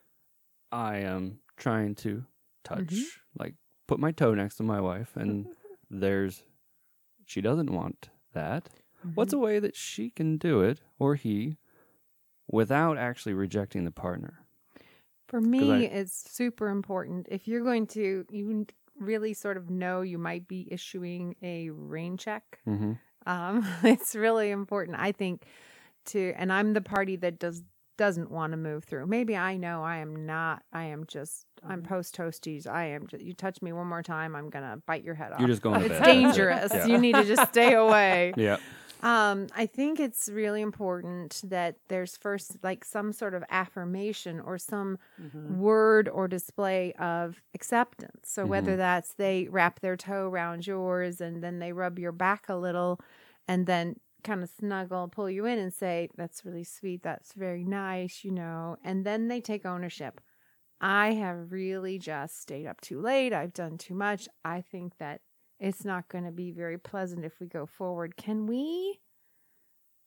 I 0.70 0.98
am 0.98 1.40
trying 1.56 1.94
to 1.96 2.24
touch, 2.64 2.86
Mm-hmm. 2.86 3.40
like 3.42 3.54
put 3.88 3.98
my 3.98 4.12
toe 4.12 4.34
next 4.34 4.56
to 4.56 4.62
my 4.62 4.80
wife, 4.80 5.16
and 5.16 5.46
there's 5.90 6.42
she 7.24 7.40
doesn't 7.40 7.70
want 7.72 8.10
that. 8.32 8.68
What's 9.14 9.32
Mm-hmm. 9.32 9.42
a 9.42 9.44
way 9.44 9.58
that 9.60 9.76
she 9.76 10.10
can 10.10 10.36
do 10.38 10.60
it 10.60 10.80
or 10.98 11.14
he 11.14 11.56
without 12.50 12.98
actually 12.98 13.34
rejecting 13.34 13.84
the 13.84 13.90
partner? 13.90 14.40
For 15.28 15.40
me, 15.40 15.86
I- 15.86 15.90
it's 15.90 16.30
super 16.30 16.68
important. 16.68 17.26
If 17.30 17.46
you're 17.46 17.62
going 17.64 17.86
to, 17.88 18.24
you 18.30 18.66
really 18.98 19.34
sort 19.34 19.56
of 19.56 19.70
know 19.70 20.00
you 20.00 20.18
might 20.18 20.48
be 20.48 20.66
issuing 20.70 21.36
a 21.42 21.70
rain 21.70 22.16
check. 22.16 22.58
Mm-hmm. 22.66 22.92
Um, 23.26 23.66
it's 23.84 24.14
really 24.14 24.50
important, 24.50 24.96
I 24.98 25.12
think, 25.12 25.44
to, 26.06 26.32
and 26.36 26.52
I'm 26.52 26.72
the 26.72 26.80
party 26.80 27.16
that 27.16 27.38
does 27.38 27.62
doesn't 27.98 28.30
want 28.30 28.52
to 28.52 28.56
move 28.56 28.84
through. 28.84 29.08
Maybe 29.08 29.36
I 29.36 29.56
know 29.56 29.82
I 29.82 29.96
am 29.96 30.24
not. 30.24 30.62
I 30.72 30.84
am 30.84 31.04
just. 31.08 31.44
I'm 31.64 31.80
Mm-hmm. 31.82 31.88
post 31.88 32.16
toasties. 32.16 32.64
I 32.68 32.84
am. 32.90 33.08
Just, 33.08 33.24
you 33.24 33.32
touch 33.34 33.60
me 33.60 33.72
one 33.72 33.88
more 33.88 34.04
time, 34.04 34.36
I'm 34.36 34.50
gonna 34.50 34.80
bite 34.86 35.02
your 35.02 35.16
head 35.16 35.32
off. 35.32 35.40
You're 35.40 35.48
just 35.48 35.62
going 35.62 35.80
to 35.80 35.86
it's 35.90 35.98
bed. 35.98 36.04
dangerous. 36.06 36.70
Yeah. 36.72 36.86
You 36.86 36.98
need 36.98 37.16
to 37.16 37.24
just 37.24 37.48
stay 37.48 37.74
away. 37.74 38.32
Yeah. 38.36 38.58
Um, 39.00 39.46
I 39.54 39.66
think 39.66 40.00
it's 40.00 40.28
really 40.28 40.60
important 40.60 41.40
that 41.44 41.76
there's 41.88 42.16
first 42.16 42.58
like 42.64 42.84
some 42.84 43.12
sort 43.12 43.34
of 43.34 43.44
affirmation 43.48 44.40
or 44.40 44.58
some 44.58 44.98
Mm-hmm. 45.20 45.54
word 45.60 46.08
or 46.08 46.28
display 46.28 46.92
of 46.94 47.42
acceptance. 47.54 48.28
So 48.30 48.46
whether 48.46 48.76
Mhm. 48.76 48.78
that's 48.78 49.14
they 49.14 49.48
wrap 49.48 49.80
their 49.80 49.96
toe 49.96 50.28
around 50.28 50.66
yours 50.66 51.20
and 51.20 51.42
then 51.42 51.58
they 51.60 51.72
rub 51.72 51.98
your 51.98 52.12
back 52.12 52.48
a 52.48 52.56
little 52.56 53.00
and 53.46 53.66
then 53.66 53.96
kind 54.24 54.42
of 54.42 54.50
snuggle, 54.50 55.08
pull 55.08 55.30
you 55.30 55.46
in 55.46 55.58
and 55.58 55.72
say, 55.72 56.08
That's 56.16 56.44
really 56.44 56.64
sweet, 56.64 57.02
that's 57.02 57.34
very 57.34 57.64
nice, 57.64 58.24
you 58.24 58.32
know, 58.32 58.76
and 58.82 59.06
then 59.06 59.28
they 59.28 59.40
take 59.40 59.64
ownership. 59.64 60.20
I 60.80 61.12
have 61.14 61.52
really 61.52 61.98
just 61.98 62.40
stayed 62.40 62.66
up 62.66 62.80
too 62.80 63.00
late. 63.00 63.32
I've 63.32 63.52
done 63.52 63.78
too 63.78 63.94
much. 63.94 64.28
I 64.44 64.60
think 64.60 64.98
that 64.98 65.22
it's 65.58 65.84
not 65.84 66.08
going 66.08 66.24
to 66.24 66.30
be 66.30 66.50
very 66.50 66.78
pleasant 66.78 67.24
if 67.24 67.40
we 67.40 67.46
go 67.46 67.66
forward. 67.66 68.16
Can 68.16 68.46
we 68.46 69.00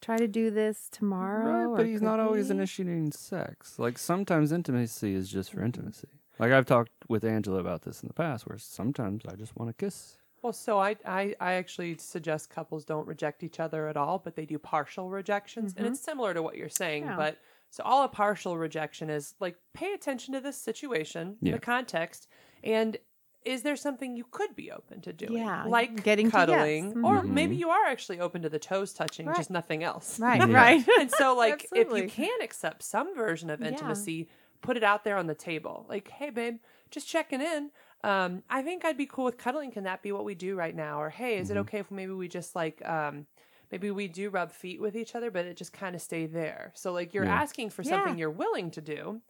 try 0.01 0.17
to 0.17 0.27
do 0.27 0.49
this 0.49 0.89
tomorrow? 0.91 1.69
Right, 1.69 1.77
but 1.77 1.85
he's 1.85 1.99
could 1.99 2.05
not 2.05 2.19
always 2.19 2.49
initiating 2.49 3.11
sex. 3.11 3.77
Like 3.77 3.97
sometimes 3.97 4.51
intimacy 4.51 5.13
is 5.13 5.29
just 5.29 5.51
for 5.51 5.63
intimacy. 5.63 6.07
Like 6.39 6.51
I've 6.51 6.65
talked 6.65 6.91
with 7.07 7.23
Angela 7.23 7.59
about 7.59 7.83
this 7.83 8.01
in 8.01 8.07
the 8.07 8.13
past, 8.13 8.47
where 8.47 8.57
sometimes 8.57 9.23
I 9.27 9.35
just 9.35 9.55
want 9.55 9.69
to 9.69 9.85
kiss. 9.85 10.17
Well, 10.41 10.53
so 10.53 10.79
I, 10.79 10.95
I 11.05 11.35
I 11.39 11.53
actually 11.53 11.97
suggest 11.97 12.49
couples 12.49 12.83
don't 12.83 13.05
reject 13.05 13.43
each 13.43 13.59
other 13.59 13.87
at 13.87 13.95
all, 13.95 14.17
but 14.17 14.35
they 14.35 14.45
do 14.45 14.57
partial 14.57 15.09
rejections, 15.09 15.73
and 15.75 15.85
mm-hmm. 15.85 15.93
it's 15.93 16.01
similar 16.01 16.33
to 16.33 16.41
what 16.41 16.57
you're 16.57 16.69
saying. 16.69 17.03
Yeah. 17.03 17.15
But 17.15 17.37
So 17.69 17.83
all 17.83 18.03
a 18.03 18.07
partial 18.07 18.57
rejection 18.57 19.09
is 19.09 19.35
like 19.39 19.55
pay 19.73 19.93
attention 19.93 20.33
to 20.33 20.41
this 20.41 20.57
situation, 20.57 21.37
Yeah. 21.41 21.53
the 21.53 21.59
context, 21.59 22.27
and 22.63 22.97
is 23.43 23.63
there 23.63 23.75
something 23.75 24.15
you 24.15 24.25
could 24.29 24.55
be 24.55 24.71
open 24.71 25.01
to 25.01 25.13
doing? 25.13 25.33
Yeah, 25.33 25.63
like 25.65 26.03
getting 26.03 26.29
to 26.31 26.37
yes. 26.37 26.45
cuddling, 26.47 27.03
or 27.03 27.23
maybe 27.23 27.55
you 27.55 27.69
are 27.69 27.85
actually 27.87 28.19
open 28.19 28.41
to 28.43 28.49
the 28.49 28.59
toes 28.59 28.93
touching, 28.93 29.25
Right. 29.25 29.35
just 29.37 29.49
nothing 29.49 29.83
else. 29.83 30.19
Right, 30.19 30.39
Yeah. 30.47 30.55
right. 30.55 30.85
and 30.99 31.09
so 31.11 31.35
like 31.45 31.67
if 31.73 31.89
you 31.91 32.07
can 32.07 32.41
accept 32.41 32.83
some 32.83 33.15
version 33.15 33.49
of 33.49 33.61
Yeah. 33.61 33.69
intimacy 33.69 34.29
put 34.61 34.77
it 34.77 34.83
out 34.83 35.03
there 35.03 35.17
on 35.17 35.25
the 35.25 35.33
table 35.33 35.87
like 35.89 36.07
hey 36.11 36.29
babe 36.29 36.57
just 36.91 37.07
checking 37.07 37.41
in 37.41 37.71
um 38.03 38.43
i 38.47 38.61
think 38.61 38.85
i'd 38.85 38.95
be 38.95 39.07
cool 39.07 39.25
with 39.25 39.35
cuddling 39.35 39.71
can 39.71 39.85
that 39.85 40.03
be 40.03 40.11
what 40.11 40.23
we 40.23 40.35
do 40.35 40.55
right 40.55 40.75
now 40.75 41.01
or 41.01 41.09
hey 41.09 41.39
is 41.39 41.49
it 41.49 41.53
Mm-hmm. 41.53 41.61
okay 41.61 41.79
if 41.79 41.89
maybe 41.89 42.11
we 42.13 42.27
just 42.27 42.55
like 42.55 42.79
um 42.87 43.25
maybe 43.71 43.89
we 43.89 44.07
do 44.07 44.29
rub 44.29 44.51
feet 44.51 44.79
with 44.79 44.95
each 44.95 45.15
other 45.15 45.31
but 45.31 45.45
it 45.45 45.57
just 45.57 45.73
kind 45.73 45.95
of 45.95 46.01
stay 46.03 46.27
there 46.27 46.71
so 46.75 46.93
like 46.93 47.11
you're 47.15 47.25
Yeah. 47.25 47.41
asking 47.41 47.71
for 47.71 47.81
something 47.83 48.13
Yeah. 48.13 48.19
you're 48.19 48.29
willing 48.29 48.69
to 48.69 48.81
do 48.81 49.21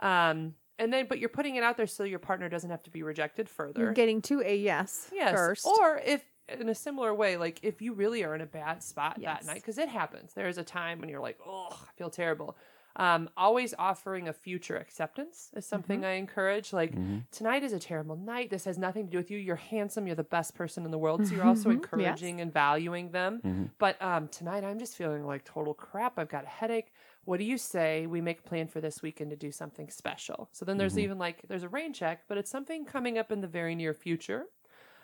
um 0.00 0.54
and 0.78 0.92
then 0.92 1.06
but 1.08 1.18
you're 1.18 1.28
putting 1.28 1.56
it 1.56 1.62
out 1.62 1.76
there 1.76 1.86
so 1.86 2.04
your 2.04 2.18
partner 2.18 2.48
doesn't 2.48 2.70
have 2.70 2.82
to 2.82 2.90
be 2.90 3.02
rejected 3.02 3.48
further 3.48 3.80
You're 3.80 3.92
getting 3.92 4.20
to 4.22 4.40
a 4.42 4.56
yes, 4.56 5.10
Yes. 5.12 5.32
first. 5.34 5.66
Or 5.66 6.00
if 6.04 6.24
in 6.60 6.68
a 6.68 6.74
similar 6.74 7.14
way, 7.14 7.36
like 7.36 7.60
if 7.62 7.80
you 7.80 7.94
really 7.94 8.22
are 8.24 8.34
in 8.34 8.40
a 8.42 8.46
bad 8.46 8.82
spot 8.82 9.16
Yes. 9.18 9.40
that 9.40 9.46
night, 9.46 9.54
because 9.62 9.78
it 9.78 9.88
happens. 9.88 10.34
There 10.34 10.48
is 10.48 10.58
a 10.58 10.64
time 10.64 11.00
when 11.00 11.08
you're 11.08 11.20
like, 11.20 11.38
oh, 11.46 11.68
I 11.70 11.92
feel 11.96 12.10
terrible. 12.10 12.56
Um, 12.96 13.28
always 13.36 13.74
offering 13.76 14.28
a 14.28 14.32
future 14.32 14.76
acceptance 14.76 15.50
is 15.56 15.66
something 15.66 16.00
Mm-hmm. 16.02 16.06
I 16.06 16.12
encourage. 16.12 16.72
Like 16.72 16.94
tonight 17.32 17.64
is 17.64 17.72
a 17.72 17.78
terrible 17.80 18.14
night. 18.16 18.50
This 18.50 18.66
has 18.66 18.78
nothing 18.78 19.06
to 19.06 19.10
do 19.10 19.16
with 19.18 19.32
you. 19.32 19.38
You're 19.38 19.56
handsome. 19.56 20.06
You're 20.06 20.14
the 20.14 20.22
best 20.22 20.54
person 20.54 20.84
in 20.84 20.92
the 20.92 20.98
world. 20.98 21.26
So 21.26 21.34
you're 21.34 21.44
also 21.44 21.70
Mhm. 21.70 21.72
Yes. 21.72 21.76
encouraging 21.82 22.40
and 22.40 22.52
valuing 22.52 23.10
them. 23.10 23.70
But 23.78 24.00
um, 24.00 24.28
tonight 24.28 24.62
I'm 24.64 24.78
just 24.78 24.96
feeling 24.96 25.24
like 25.26 25.44
total 25.44 25.74
crap. 25.74 26.18
I've 26.20 26.28
got 26.28 26.44
a 26.44 26.48
headache. 26.48 26.92
What 27.24 27.38
do 27.38 27.44
you 27.44 27.58
say 27.58 28.06
we 28.06 28.20
make 28.20 28.40
a 28.40 28.42
plan 28.42 28.68
for 28.68 28.80
this 28.80 29.02
weekend 29.02 29.30
to 29.30 29.36
do 29.36 29.50
something 29.52 29.88
special? 29.90 30.48
So 30.52 30.64
then 30.64 30.76
there's 30.78 30.94
Mhm. 30.96 31.00
even 31.02 31.18
like 31.18 31.42
there's 31.48 31.62
a 31.62 31.68
rain 31.68 31.92
check, 31.92 32.24
but 32.28 32.38
it's 32.38 32.50
something 32.50 32.84
coming 32.84 33.18
up 33.18 33.32
in 33.32 33.40
the 33.40 33.46
very 33.48 33.74
near 33.74 33.94
future. 33.94 34.46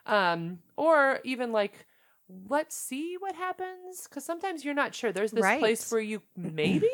Um, 0.06 0.62
or 0.76 1.20
even 1.24 1.52
like 1.52 1.86
let's 2.48 2.76
see 2.76 3.16
what 3.18 3.34
happens 3.34 4.04
because 4.04 4.24
sometimes 4.24 4.64
you're 4.64 4.72
not 4.74 4.94
sure. 4.94 5.10
There's 5.12 5.32
this 5.32 5.42
Right. 5.42 5.58
place 5.58 5.90
where 5.90 6.00
you 6.00 6.22
maybe 6.36 6.88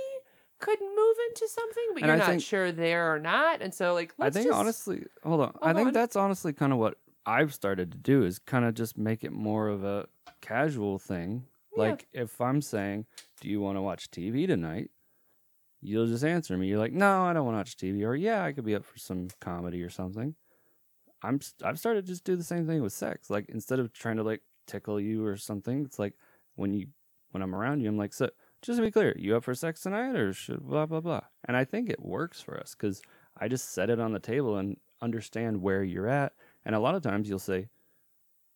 could 0.58 0.80
move 0.80 1.16
into 1.28 1.46
something, 1.48 1.84
but 1.92 2.02
And 2.02 2.06
you're 2.06 2.14
I 2.14 2.18
not 2.18 2.26
think- 2.28 2.42
sure 2.42 2.72
there 2.72 3.12
or 3.12 3.18
not. 3.18 3.60
And 3.60 3.74
so 3.74 3.92
like 3.92 4.14
I 4.18 4.30
think 4.30 4.46
just, 4.46 4.58
honestly, 4.58 5.04
hold 5.22 5.42
on. 5.42 5.54
I 5.60 5.74
think 5.74 5.88
on. 5.88 5.92
that's 5.92 6.16
honestly 6.16 6.52
kind 6.54 6.72
of 6.72 6.78
what 6.78 6.96
I've 7.26 7.52
started 7.52 7.92
to 7.92 7.98
do 7.98 8.24
is 8.24 8.38
kind 8.38 8.64
of 8.64 8.72
just 8.74 8.96
make 8.96 9.24
it 9.24 9.32
more 9.32 9.68
of 9.68 9.84
a 9.84 10.08
casual 10.40 10.98
thing. 10.98 11.44
Yeah. 11.76 11.82
Like 11.82 12.06
if 12.14 12.40
I'm 12.40 12.62
saying, 12.62 13.04
"Do 13.42 13.50
you 13.50 13.60
want 13.60 13.76
to 13.76 13.82
watch 13.82 14.10
TV 14.10 14.46
tonight?" 14.46 14.90
You'll 15.86 16.08
just 16.08 16.24
answer 16.24 16.56
me. 16.58 16.66
You're 16.66 16.80
like, 16.80 16.92
"No, 16.92 17.22
I 17.22 17.32
don't 17.32 17.44
want 17.44 17.54
to 17.54 17.58
watch 17.58 17.76
TV," 17.76 18.04
or 18.04 18.16
"Yeah, 18.16 18.42
I 18.44 18.52
could 18.52 18.64
be 18.64 18.74
up 18.74 18.84
for 18.84 18.98
some 18.98 19.28
comedy 19.40 19.82
or 19.82 19.88
something." 19.90 20.34
I'm 21.22 21.40
I've 21.64 21.78
started 21.78 22.06
to 22.06 22.12
just 22.12 22.24
do 22.24 22.36
the 22.36 22.44
same 22.44 22.66
thing 22.66 22.82
with 22.82 22.92
sex. 22.92 23.30
Like 23.30 23.48
instead 23.50 23.78
of 23.80 23.92
trying 23.92 24.16
to 24.16 24.24
like 24.24 24.42
tickle 24.66 25.00
you 25.00 25.24
or 25.26 25.36
something, 25.36 25.84
it's 25.84 25.98
like 25.98 26.14
when 26.56 26.74
you 26.74 26.88
when 27.30 27.42
I'm 27.42 27.54
around 27.54 27.80
you, 27.82 27.88
I'm 27.88 27.98
like, 27.98 28.12
"So 28.14 28.30
just 28.62 28.78
to 28.78 28.82
be 28.84 28.90
clear, 28.90 29.14
you 29.18 29.36
up 29.36 29.44
for 29.44 29.54
sex 29.54 29.82
tonight 29.82 30.16
or 30.16 30.32
should 30.32 30.60
blah 30.66 30.86
blah 30.86 31.00
blah?" 31.00 31.22
And 31.46 31.56
I 31.56 31.64
think 31.64 31.90
it 31.90 32.00
works 32.02 32.40
for 32.42 32.58
us 32.60 32.74
because 32.74 33.02
I 33.38 33.48
just 33.48 33.70
set 33.70 33.90
it 33.90 34.00
on 34.00 34.12
the 34.12 34.20
table 34.20 34.56
and 34.58 34.78
understand 35.02 35.62
where 35.62 35.84
you're 35.84 36.08
at. 36.08 36.32
And 36.64 36.74
a 36.74 36.80
lot 36.80 36.96
of 36.96 37.02
times 37.02 37.28
you'll 37.28 37.38
say, 37.38 37.68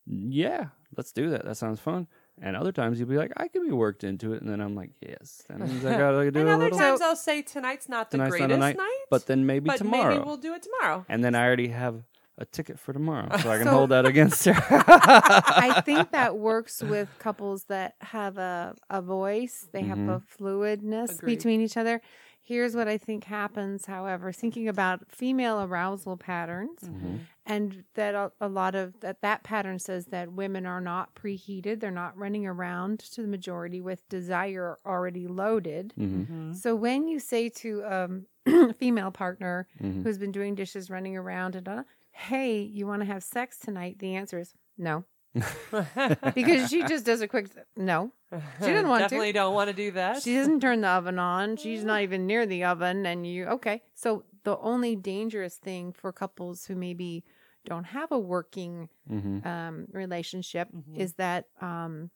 "Yeah, 0.06 0.70
let's 0.96 1.12
do 1.12 1.30
that. 1.30 1.44
That 1.44 1.56
sounds 1.56 1.80
fun." 1.80 2.08
And 2.42 2.56
other 2.56 2.72
times 2.72 2.98
you'll 2.98 3.08
be 3.08 3.16
like, 3.18 3.32
"I 3.36 3.48
can 3.48 3.66
be 3.66 3.72
worked 3.72 4.02
into 4.02 4.32
it," 4.32 4.40
and 4.42 4.50
then 4.50 4.60
I'm 4.60 4.74
like, 4.74 4.90
"Yes, 5.00 5.42
that 5.48 5.58
means 5.60 5.84
I 5.84 5.96
gotta 5.98 6.30
do 6.30 6.40
And 6.40 6.48
a 6.48 6.52
other 6.54 6.64
little." 6.64 6.78
times 6.78 7.00
I'll 7.02 7.14
say 7.16 7.42
tonight's 7.42 7.88
not 7.88 8.10
the 8.10 8.16
Tonight's 8.16 8.32
not 8.32 8.38
greatest 8.38 8.56
a 8.56 8.58
night, 8.60 8.76
night, 8.78 8.98
but 9.10 9.26
then 9.26 9.44
maybe 9.46 9.66
but 9.66 9.76
tomorrow, 9.78 10.14
maybe 10.14 10.24
we'll 10.24 10.36
do 10.38 10.54
it 10.54 10.62
tomorrow. 10.62 11.04
and 11.08 11.22
then 11.22 11.34
I 11.34 11.44
already 11.46 11.68
have 11.68 12.02
a 12.38 12.46
ticket 12.46 12.78
for 12.78 12.94
tomorrow, 12.94 13.28
so 13.38 13.50
I 13.50 13.58
can 13.58 13.66
So- 13.66 13.72
hold 13.72 13.90
that 13.90 14.06
against 14.06 14.46
her. 14.46 14.54
I 14.58 15.82
think 15.84 16.12
that 16.12 16.38
works 16.38 16.82
with 16.82 17.08
couples 17.18 17.64
that 17.64 17.96
have 18.00 18.38
a, 18.38 18.74
a 18.88 19.02
voice, 19.02 19.68
they 19.72 19.82
have 19.82 19.98
a 19.98 20.22
fluidness 20.38 21.18
Agreed. 21.18 21.36
between 21.36 21.60
each 21.60 21.76
other. 21.76 22.00
Here's 22.42 22.74
what 22.74 22.88
I 22.88 22.96
think 22.98 23.24
happens, 23.24 23.86
however, 23.86 24.32
thinking 24.32 24.66
about 24.68 25.10
female 25.10 25.60
arousal 25.62 26.16
patterns 26.16 26.80
Mm-hmm. 26.82 27.16
And 27.50 27.84
that 27.94 28.14
a, 28.14 28.30
a 28.40 28.48
lot 28.48 28.74
of 28.74 29.00
that 29.00 29.20
that 29.22 29.42
pattern 29.42 29.78
says 29.78 30.06
that 30.06 30.32
women 30.32 30.64
are 30.66 30.80
not 30.80 31.14
preheated, 31.14 31.80
they're 31.80 31.90
not 32.04 32.16
running 32.16 32.46
around 32.46 33.00
to 33.14 33.22
the 33.22 33.28
majority 33.28 33.80
with 33.80 34.08
desire 34.08 34.78
already 34.86 35.26
loaded. 35.26 35.92
hmm 35.96 36.52
So 36.52 36.74
when 36.74 37.08
you 37.08 37.18
say 37.20 37.48
to 37.62 37.84
um, 37.84 38.26
a 38.46 38.72
female 38.82 39.10
partner 39.10 39.66
Mhm. 39.82 40.02
who's 40.02 40.18
been 40.18 40.32
doing 40.32 40.54
dishes, 40.54 40.90
running 40.90 41.16
around, 41.16 41.54
and 41.56 41.68
uh, 41.68 41.82
hey, 42.12 42.60
you 42.62 42.86
want 42.86 43.00
to 43.02 43.06
have 43.06 43.22
sex 43.22 43.58
tonight? 43.58 43.98
The 43.98 44.14
answer 44.16 44.38
is 44.38 44.52
no, 44.78 45.04
because 46.34 46.70
she 46.70 46.82
just 46.84 47.04
does 47.04 47.20
a 47.20 47.28
quick 47.28 47.46
no. 47.76 48.12
She 48.60 48.66
didn't 48.66 48.88
want 48.88 49.00
to. 49.02 49.04
Definitely 49.06 49.32
don't 49.32 49.54
want 49.54 49.68
to 49.70 49.74
do 49.74 49.90
that. 49.92 50.22
She 50.22 50.34
doesn't 50.34 50.60
turn 50.60 50.80
the 50.82 50.88
oven 50.88 51.18
on. 51.18 51.56
She's 51.56 51.84
not 51.84 52.02
even 52.06 52.26
near 52.26 52.46
the 52.46 52.64
oven, 52.64 53.04
and 53.06 53.26
you 53.26 53.46
okay? 53.46 53.82
So 53.94 54.24
the 54.44 54.56
only 54.58 54.96
dangerous 54.96 55.56
thing 55.56 55.92
for 55.92 56.12
couples 56.12 56.66
who 56.66 56.74
maybe 56.76 57.24
don't 57.64 57.84
have 57.84 58.12
a 58.12 58.18
working 58.18 58.88
hmm 59.08 59.40
um, 59.44 59.86
relationship 59.92 60.68
Mhm. 60.72 60.94
is 60.94 61.14
that 61.14 61.46
um, 61.60 62.10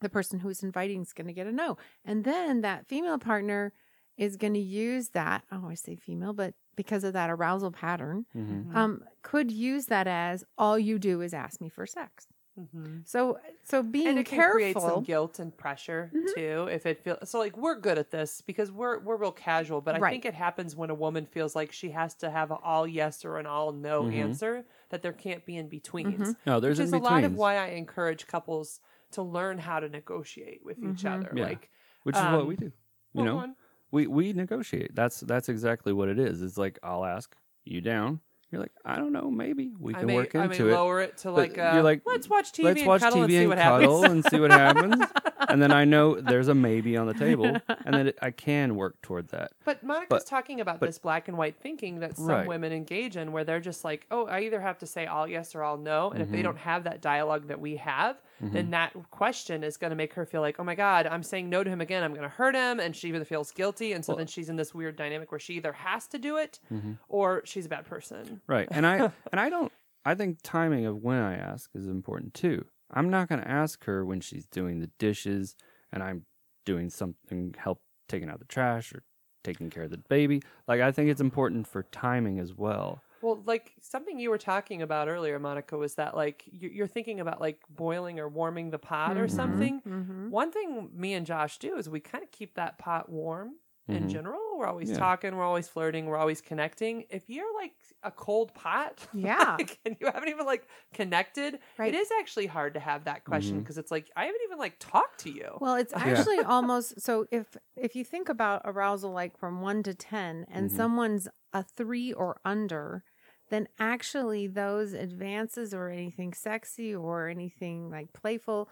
the 0.00 0.08
person 0.08 0.40
who's 0.40 0.62
inviting 0.62 1.02
is 1.02 1.12
going 1.12 1.26
to 1.26 1.32
get 1.32 1.46
a 1.46 1.52
no. 1.52 1.76
And 2.04 2.24
then 2.24 2.60
that 2.62 2.86
female 2.88 3.18
partner 3.18 3.72
is 4.16 4.36
going 4.36 4.54
to 4.54 4.60
use 4.60 5.10
that. 5.10 5.44
I 5.50 5.56
always 5.56 5.82
say 5.82 5.96
female, 5.96 6.32
but 6.32 6.54
because 6.76 7.04
of 7.04 7.12
that 7.14 7.30
arousal 7.30 7.72
pattern, 7.72 8.26
hmm 8.34 8.62
um, 8.74 9.02
could 9.22 9.50
use 9.50 9.86
that 9.86 10.06
as 10.06 10.44
all 10.58 10.78
you 10.78 10.98
do 10.98 11.20
is 11.22 11.34
ask 11.34 11.60
me 11.60 11.68
for 11.68 11.86
sex. 11.86 12.26
Mhm. 12.58 13.06
So, 13.06 13.38
so 13.62 13.82
being 13.82 14.08
and 14.08 14.18
it 14.18 14.24
can 14.24 14.42
create 14.42 14.80
some 14.80 15.02
guilt 15.02 15.38
and 15.38 15.56
pressure 15.56 16.14
Mhm. 16.14 16.26
too 16.26 16.68
if 16.70 16.86
it 16.86 17.02
feels 17.02 17.28
so 17.30 17.38
like 17.38 17.56
we're 17.56 17.76
good 17.78 17.98
at 17.98 18.10
this 18.10 18.40
because 18.40 18.70
we're 18.72 18.98
we're 19.00 19.16
real 19.16 19.32
casual 19.32 19.80
but 19.80 19.94
i 19.94 20.00
Right. 20.00 20.10
think 20.10 20.24
it 20.24 20.34
happens 20.34 20.74
when 20.76 20.90
a 20.90 20.94
woman 20.94 21.24
feels 21.26 21.54
like 21.56 21.72
she 21.72 21.90
has 21.90 22.14
to 22.16 22.30
have 22.30 22.50
an 22.50 22.58
all 22.62 22.86
yes 22.86 23.24
or 23.24 23.38
an 23.38 23.46
all 23.46 23.72
no 23.72 24.06
Mhm. 24.06 24.08
answer 24.08 24.66
that 24.90 25.02
there 25.02 25.12
can't 25.12 25.44
be 25.44 25.56
in 25.56 25.68
betweens 25.68 26.30
Mhm. 26.30 26.36
No, 26.46 26.60
there's 26.60 26.78
which 26.78 26.86
is 26.86 26.92
a 26.92 26.98
lot 26.98 27.24
of 27.24 27.34
why 27.36 27.56
i 27.56 27.66
encourage 27.68 28.26
couples 28.26 28.80
to 29.12 29.22
learn 29.22 29.58
how 29.58 29.80
to 29.80 29.88
negotiate 29.88 30.60
with 30.64 30.78
each 30.78 31.02
Mhm. 31.02 31.12
other 31.20 31.32
Yeah. 31.34 31.44
like 31.44 31.70
which 32.04 32.16
is 32.16 32.22
what 32.22 32.34
um, 32.34 32.46
we 32.46 32.56
do. 32.56 32.66
You 32.66 32.72
well, 33.14 33.24
know, 33.24 33.36
one- 33.36 33.56
we 33.90 34.06
we 34.06 34.32
negotiate. 34.32 34.94
That's 34.94 35.20
that's 35.20 35.48
exactly 35.48 35.92
what 35.92 36.08
it 36.08 36.18
is. 36.18 36.42
It's 36.42 36.56
like 36.58 36.78
I'll 36.82 37.04
ask 37.04 37.34
you 37.64 37.80
down. 37.80 38.20
You're 38.50 38.62
like, 38.62 38.72
I 38.82 38.96
don't 38.96 39.12
know, 39.12 39.30
maybe 39.30 39.72
we 39.78 39.94
I 39.94 39.98
can 39.98 40.06
may, 40.06 40.14
work 40.14 40.34
I 40.34 40.46
may 40.46 40.54
into 40.54 40.68
it. 40.70 40.72
lower 40.72 41.00
it 41.02 41.18
to 41.18 41.30
like, 41.30 41.58
uh, 41.58 41.72
you're 41.74 41.82
like, 41.82 42.00
let's 42.06 42.30
watch 42.30 42.50
TV 42.52 42.64
Let's 42.64 42.78
and 42.80 42.88
watch 42.88 43.00
cuddle 43.02 43.18
TV 43.20 43.22
and 43.24 43.30
see 43.30 43.36
and 43.40 43.48
what 43.50 43.58
cuddle 43.58 44.02
happens. 44.02 44.24
and 44.24 44.32
see 44.32 44.40
what 44.40 44.50
happens. 44.52 45.04
and 45.50 45.60
then 45.62 45.70
I 45.70 45.84
know 45.84 46.18
there's 46.18 46.48
a 46.48 46.54
maybe 46.54 46.96
on 46.96 47.06
the 47.06 47.12
table, 47.12 47.44
and 47.44 47.94
then 47.94 48.06
it, 48.08 48.18
I 48.22 48.30
can 48.30 48.74
work 48.76 49.02
toward 49.02 49.28
that. 49.28 49.52
But 49.66 49.82
Monica's 49.82 50.06
But- 50.08 50.26
talking 50.26 50.62
about 50.62 50.80
but- 50.80 50.86
this 50.86 50.98
black 50.98 51.28
and 51.28 51.36
white 51.36 51.56
thinking 51.60 52.00
that 52.00 52.16
some 52.16 52.26
Right. 52.26 52.48
women 52.48 52.72
engage 52.72 53.18
in, 53.18 53.32
where 53.32 53.44
they're 53.44 53.60
just 53.60 53.84
like, 53.84 54.06
"Oh, 54.10 54.24
I 54.26 54.40
either 54.40 54.62
have 54.62 54.78
to 54.78 54.86
say 54.86 55.04
all 55.04 55.28
yes 55.28 55.54
or 55.54 55.62
all 55.62 55.76
no," 55.76 56.10
and 56.10 56.22
if 56.22 56.30
they 56.30 56.38
Mhm. 56.40 56.44
don't 56.44 56.58
have 56.58 56.84
that 56.84 57.02
dialogue 57.02 57.48
that 57.48 57.60
we 57.60 57.76
have, 57.76 58.16
Mhm. 58.42 58.52
then 58.52 58.70
that 58.70 58.92
question 59.10 59.64
is 59.64 59.76
going 59.76 59.90
to 59.90 59.96
make 59.96 60.12
her 60.14 60.24
feel 60.24 60.40
like, 60.40 60.60
"Oh 60.60 60.64
my 60.64 60.74
God, 60.74 61.06
I'm 61.06 61.22
saying 61.22 61.48
no 61.48 61.64
to 61.64 61.70
him 61.70 61.80
again. 61.80 62.02
I'm 62.04 62.12
going 62.12 62.22
to 62.22 62.28
hurt 62.28 62.54
him," 62.54 62.78
and 62.80 62.94
she 62.94 63.08
even 63.08 63.24
feels 63.24 63.50
guilty, 63.50 63.92
and 63.92 64.04
so 64.04 64.12
Well- 64.12 64.18
then 64.18 64.26
she's 64.26 64.48
in 64.48 64.56
this 64.56 64.74
weird 64.74 64.96
dynamic 64.96 65.30
where 65.32 65.40
she 65.40 65.54
either 65.54 65.72
has 65.72 66.06
to 66.08 66.18
do 66.18 66.36
it 66.36 66.60
Mhm. 66.70 66.98
or 67.08 67.42
she's 67.44 67.66
a 67.66 67.68
bad 67.68 67.84
person. 67.86 68.40
Right. 68.46 68.68
And 68.70 68.86
I 68.86 68.96
and 69.32 69.40
I 69.40 69.48
don't 69.50 69.72
I 70.04 70.14
think 70.14 70.38
timing 70.42 70.86
of 70.86 71.02
when 71.02 71.18
I 71.20 71.34
ask 71.36 71.70
is 71.74 71.86
important 71.86 72.32
too. 72.34 72.64
I'm 72.90 73.10
not 73.10 73.28
going 73.28 73.42
to 73.42 73.48
ask 73.48 73.84
her 73.84 74.04
when 74.04 74.20
she's 74.20 74.46
doing 74.46 74.78
the 74.80 74.86
dishes 74.98 75.54
and 75.92 76.02
I'm 76.02 76.24
doing 76.64 76.88
something 76.88 77.54
help 77.58 77.82
taking 78.08 78.30
out 78.30 78.38
the 78.38 78.46
trash 78.46 78.92
or 78.94 79.02
taking 79.44 79.68
care 79.68 79.82
of 79.82 79.90
the 79.90 79.98
baby. 79.98 80.40
Like 80.66 80.80
I 80.80 80.92
think 80.92 81.10
it's 81.10 81.20
important 81.20 81.66
for 81.66 81.82
timing 81.82 82.38
as 82.38 82.54
well. 82.54 83.02
Well, 83.22 83.42
like 83.46 83.74
something 83.80 84.18
you 84.18 84.30
were 84.30 84.38
talking 84.38 84.82
about 84.82 85.08
earlier, 85.08 85.38
Monica, 85.38 85.76
was 85.76 85.94
that 85.96 86.14
like 86.16 86.44
you- 86.46 86.68
you're 86.70 86.86
thinking 86.86 87.20
about 87.20 87.40
like 87.40 87.60
boiling 87.68 88.18
or 88.20 88.28
warming 88.28 88.70
the 88.70 88.78
pot 88.78 89.16
or 89.16 89.26
Mhm. 89.26 89.30
something. 89.30 89.80
Mhm. 89.82 90.30
One 90.30 90.50
thing 90.52 90.90
me 90.92 91.14
and 91.14 91.26
Josh 91.26 91.58
do 91.58 91.76
is 91.76 91.88
we 91.88 92.00
kind 92.00 92.22
of 92.24 92.30
keep 92.30 92.54
that 92.54 92.78
pot 92.78 93.08
warm 93.08 93.56
in 93.88 94.04
Mhm. 94.04 94.08
general. 94.10 94.58
We're 94.58 94.66
always 94.66 94.90
Yeah. 94.90 94.98
talking, 94.98 95.34
we're 95.36 95.44
always 95.44 95.66
flirting, 95.66 96.06
we're 96.06 96.18
always 96.18 96.40
connecting. 96.42 97.06
If 97.08 97.30
you're 97.30 97.54
like 97.54 97.72
a 98.02 98.10
cold 98.10 98.52
pot, 98.52 99.06
Yeah. 99.14 99.56
like, 99.58 99.78
and 99.86 99.96
you 99.98 100.06
haven't 100.06 100.28
even 100.28 100.44
like 100.46 100.68
connected, 100.92 101.58
Right. 101.78 101.94
it 101.94 101.98
is 101.98 102.10
actually 102.20 102.46
hard 102.46 102.74
to 102.74 102.80
have 102.80 103.04
that 103.04 103.24
question 103.24 103.60
because 103.60 103.78
it's 103.78 103.90
like 103.90 104.10
I 104.14 104.26
haven't 104.26 104.42
even 104.44 104.58
like 104.58 104.76
talked 104.78 105.20
to 105.20 105.30
you. 105.30 105.56
Well, 105.60 105.76
it's 105.76 105.92
Yeah. 105.92 106.04
actually 106.04 106.40
almost 106.40 107.00
so 107.00 107.26
if 107.30 107.56
if 107.76 107.96
you 107.96 108.04
think 108.04 108.28
about 108.28 108.62
arousal 108.64 109.10
like 109.12 109.38
from 109.38 109.62
1 109.62 109.82
to 109.84 109.94
10 109.94 110.44
and 110.50 110.68
Mhm. 110.70 110.76
someone's 110.76 111.28
a 111.54 111.62
3 111.62 112.12
or 112.12 112.38
under, 112.44 113.04
then 113.50 113.68
actually 113.78 114.46
those 114.46 114.92
advances 114.92 115.72
or 115.74 115.88
anything 115.88 116.32
sexy 116.34 116.94
or 116.94 117.28
anything 117.28 117.90
like 117.90 118.12
playful 118.12 118.68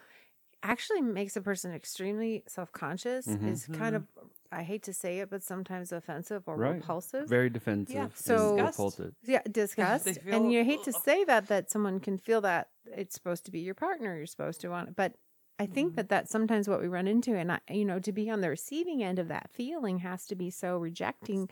actually 0.62 1.00
makes 1.02 1.36
a 1.36 1.40
person 1.40 1.72
extremely 1.72 2.42
self-conscious 2.48 3.26
Mhm. 3.26 3.48
is 3.50 3.66
kind 3.66 3.94
of 3.96 4.04
I 4.52 4.62
hate 4.62 4.84
to 4.84 4.92
say 4.92 5.18
it, 5.18 5.28
but 5.28 5.42
sometimes 5.42 5.90
offensive 5.90 6.44
or 6.46 6.56
Right. 6.56 6.74
repulsive. 6.76 7.28
Very 7.28 7.50
defensive. 7.50 7.94
Yeah. 7.96 8.08
So- 8.14 8.56
Disgust. 8.56 8.78
repulsive. 8.78 9.14
yeah, 9.24 9.42
disgust. 9.50 10.04
feel- 10.20 10.34
and 10.34 10.52
you 10.52 10.64
hate 10.64 10.84
to 10.84 10.92
say 10.92 11.24
that 11.24 11.48
that 11.48 11.68
someone 11.70 11.98
can 11.98 12.16
feel 12.16 12.40
that 12.42 12.68
it's 12.86 13.14
supposed 13.14 13.44
to 13.46 13.50
be 13.50 13.58
your 13.60 13.74
partner. 13.74 14.16
You're 14.16 14.26
supposed 14.26 14.60
to 14.60 14.68
want 14.68 14.88
it, 14.90 14.96
but 14.96 15.14
I 15.58 15.66
think 15.66 15.94
Mhm. 15.94 15.96
that 15.96 16.08
that's 16.10 16.30
sometimes 16.30 16.68
what 16.68 16.80
we 16.80 16.86
run 16.88 17.08
into, 17.08 17.34
and 17.34 17.50
I, 17.52 17.60
you 17.70 17.84
know, 17.84 17.98
to 18.00 18.12
be 18.12 18.28
on 18.28 18.42
the 18.42 18.50
receiving 18.50 19.02
end 19.02 19.18
of 19.18 19.28
that 19.28 19.50
feeling 19.50 19.98
has 20.00 20.26
to 20.26 20.34
be 20.36 20.50
so 20.50 20.76
rejecting 20.76 21.48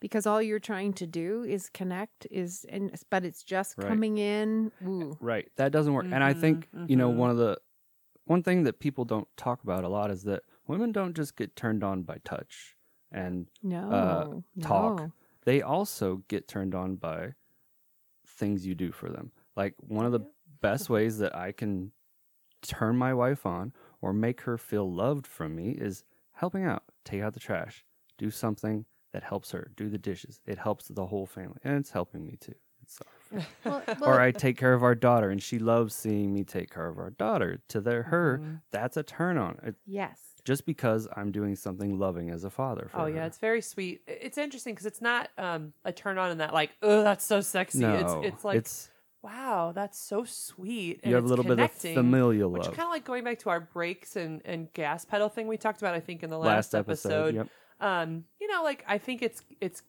because 0.00 0.26
all 0.26 0.40
you're 0.40 0.60
trying 0.60 0.92
to 0.94 1.06
do 1.08 1.42
is 1.42 1.68
connect 1.70 2.26
is 2.30 2.64
and 2.68 2.94
but 3.10 3.24
it's 3.24 3.42
just 3.42 3.76
Right. 3.76 3.80
coming 3.80 4.18
in 4.18 4.70
ooh 4.86 5.18
Right. 5.20 5.50
That 5.56 5.72
doesn't 5.72 5.92
work. 5.94 6.06
And 6.10 6.22
I 6.22 6.32
Mhm, 6.32 6.34
think, 6.34 6.68
you 6.86 6.96
know, 6.96 7.10
mhm. 7.10 7.16
one 7.16 7.30
of 7.30 7.36
the 7.36 7.58
one 8.26 8.42
thing 8.42 8.64
that 8.64 8.80
people 8.80 9.04
don't 9.04 9.28
talk 9.36 9.62
about 9.64 9.84
a 9.84 9.88
lot 9.88 10.10
is 10.10 10.24
that 10.24 10.44
women 10.68 10.92
don't 10.92 11.16
just 11.16 11.36
get 11.36 11.56
turned 11.56 11.84
on 11.84 12.02
by 12.04 12.18
touch 12.24 12.76
and 13.12 13.50
no 13.62 13.90
uh, 13.90 14.24
talk. 14.60 15.02
no. 15.02 15.12
they 15.44 15.62
also 15.62 16.18
get 16.28 16.48
turned 16.48 16.74
on 16.74 16.96
by 16.96 17.34
things 18.26 18.66
you 18.66 18.74
do 18.74 18.92
for 18.92 19.10
them. 19.10 19.32
Like 19.56 19.74
one 19.80 20.06
of 20.06 20.12
the 20.12 20.20
best 20.60 20.90
ways 20.90 21.18
that 21.18 21.34
I 21.36 21.52
can 21.52 21.92
turn 22.62 22.96
my 22.96 23.14
wife 23.14 23.46
on 23.46 23.72
or 24.00 24.12
make 24.12 24.42
her 24.42 24.58
feel 24.58 24.90
loved 24.90 25.26
from 25.26 25.54
me 25.54 25.70
is 25.70 26.04
helping 26.32 26.64
out, 26.64 26.84
take 27.04 27.22
out 27.22 27.34
the 27.34 27.40
trash, 27.40 27.84
do 28.16 28.30
something 28.30 28.84
that 29.12 29.22
helps 29.22 29.50
her, 29.52 29.72
do 29.76 29.88
the 29.88 29.98
dishes. 29.98 30.40
It 30.46 30.58
helps 30.58 30.88
the 30.88 31.06
whole 31.06 31.26
family, 31.26 31.58
and 31.64 31.76
it's 31.78 31.90
helping 31.90 32.26
me 32.26 32.36
too. 32.36 32.54
It's 32.82 33.00
our 33.00 33.44
well, 33.64 33.84
or 34.06 34.20
I 34.20 34.30
take 34.30 34.56
care 34.56 34.74
of 34.74 34.82
our 34.82 34.94
daughter, 34.94 35.30
and 35.30 35.42
she 35.42 35.58
loves 35.58 35.94
seeing 35.94 36.32
me 36.32 36.44
take 36.44 36.70
care 36.70 36.86
of 36.88 36.98
our 36.98 37.10
daughter. 37.10 37.60
To 37.68 37.80
their 37.80 38.04
her, 38.04 38.38
Mhm. 38.38 38.60
that's 38.70 38.96
a 38.96 39.02
turn 39.02 39.38
on. 39.38 39.58
It, 39.62 39.76
yes 39.86 40.34
just 40.44 40.64
because 40.64 41.06
I'm 41.14 41.30
doing 41.30 41.54
something 41.56 41.98
loving 41.98 42.30
as 42.30 42.44
a 42.44 42.48
father. 42.50 42.88
For 42.90 43.00
Oh 43.00 43.06
yeah, 43.06 43.20
her. 43.20 43.26
it's 43.26 43.38
very 43.38 43.60
sweet. 43.60 44.02
It's 44.06 44.38
interesting 44.38 44.72
because 44.74 44.86
it's 44.86 45.02
not 45.02 45.28
um, 45.36 45.74
a 45.84 45.92
turn 45.92 46.16
on 46.16 46.30
in 46.30 46.38
that 46.38 46.54
like, 46.54 46.70
oh, 46.80 47.02
that's 47.02 47.24
so 47.24 47.40
sexy. 47.42 47.80
no, 47.80 48.22
it's 48.22 48.34
it's 48.34 48.44
like, 48.44 48.56
it's 48.56 48.90
wow, 49.22 49.72
that's 49.74 49.98
so 49.98 50.24
sweet. 50.24 51.00
And 51.02 51.10
you 51.10 51.16
have 51.16 51.24
a 51.24 51.28
little 51.28 51.44
bit 51.44 51.58
of 51.58 51.70
familial 51.72 52.50
Which 52.50 52.62
love. 52.64 52.74
kind 52.74 52.86
of 52.86 52.90
like 52.90 53.04
going 53.04 53.24
back 53.24 53.38
to 53.40 53.50
our 53.50 53.60
brakes 53.60 54.16
and, 54.16 54.40
and 54.44 54.72
gas 54.72 55.04
pedal 55.04 55.28
thing 55.28 55.48
we 55.48 55.56
talked 55.56 55.80
about, 55.80 55.94
I 55.94 56.00
think 56.00 56.22
in 56.22 56.30
the 56.30 56.38
Last 56.38 56.72
last, 56.72 56.74
episode, 56.74 57.34
yep. 57.34 57.48
Um, 57.80 58.24
you 58.40 58.48
know, 58.48 58.62
like 58.64 58.84
I 58.88 58.98
think 58.98 59.22
it's 59.22 59.42
it's 59.60 59.82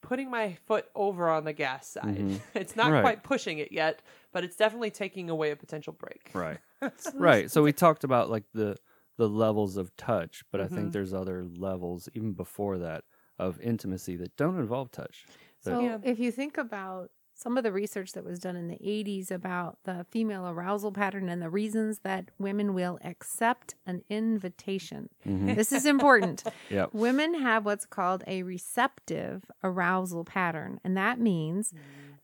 putting 0.00 0.30
my 0.30 0.56
foot 0.66 0.86
over 0.94 1.28
on 1.28 1.44
the 1.44 1.52
gas 1.52 1.86
side. 1.88 2.16
Mhm. 2.18 2.40
It's 2.54 2.74
not 2.76 2.90
Right. 2.92 3.02
quite 3.02 3.22
pushing 3.22 3.58
it 3.58 3.70
yet, 3.72 4.00
but 4.32 4.44
it's 4.44 4.56
definitely 4.56 4.90
taking 4.90 5.28
away 5.30 5.50
a 5.50 5.56
potential 5.56 5.92
brake. 5.92 6.30
Right. 6.34 6.58
right. 7.14 7.50
So 7.50 7.62
we 7.62 7.72
talked 7.72 8.04
about 8.04 8.30
like 8.30 8.44
the 8.54 8.76
the 9.16 9.28
levels 9.28 9.76
of 9.76 9.94
touch, 9.96 10.42
but 10.50 10.60
I 10.60 10.64
Mhm. 10.64 10.74
think 10.74 10.92
there's 10.92 11.12
other 11.14 11.44
levels 11.44 12.08
even 12.14 12.32
before 12.32 12.78
that 12.78 13.04
of 13.38 13.60
intimacy 13.60 14.16
that 14.16 14.36
don't 14.36 14.58
involve 14.58 14.90
touch. 14.90 15.26
So 15.60 15.80
Yeah. 15.80 15.98
if 16.02 16.18
you 16.18 16.32
think 16.32 16.56
about 16.58 17.10
some 17.44 17.58
of 17.58 17.62
the 17.62 17.70
research 17.72 18.12
that 18.14 18.24
was 18.24 18.38
done 18.38 18.56
in 18.56 18.68
the 18.68 18.78
80s 18.78 19.30
about 19.30 19.76
the 19.84 20.06
female 20.10 20.48
arousal 20.48 20.90
pattern 20.90 21.28
and 21.28 21.42
the 21.42 21.50
reasons 21.50 21.98
that 21.98 22.30
women 22.38 22.72
will 22.72 22.98
accept 23.04 23.74
an 23.86 24.02
invitation. 24.08 25.10
Mhm. 25.26 25.54
This 25.54 25.70
is 25.70 25.84
important. 25.86 26.42
Yep. 26.70 26.94
Women 26.94 27.34
have 27.34 27.66
what's 27.66 27.84
called 27.84 28.24
a 28.26 28.42
receptive 28.42 29.44
arousal 29.62 30.24
pattern, 30.24 30.80
and 30.82 30.96
that 30.96 31.20
means 31.20 31.74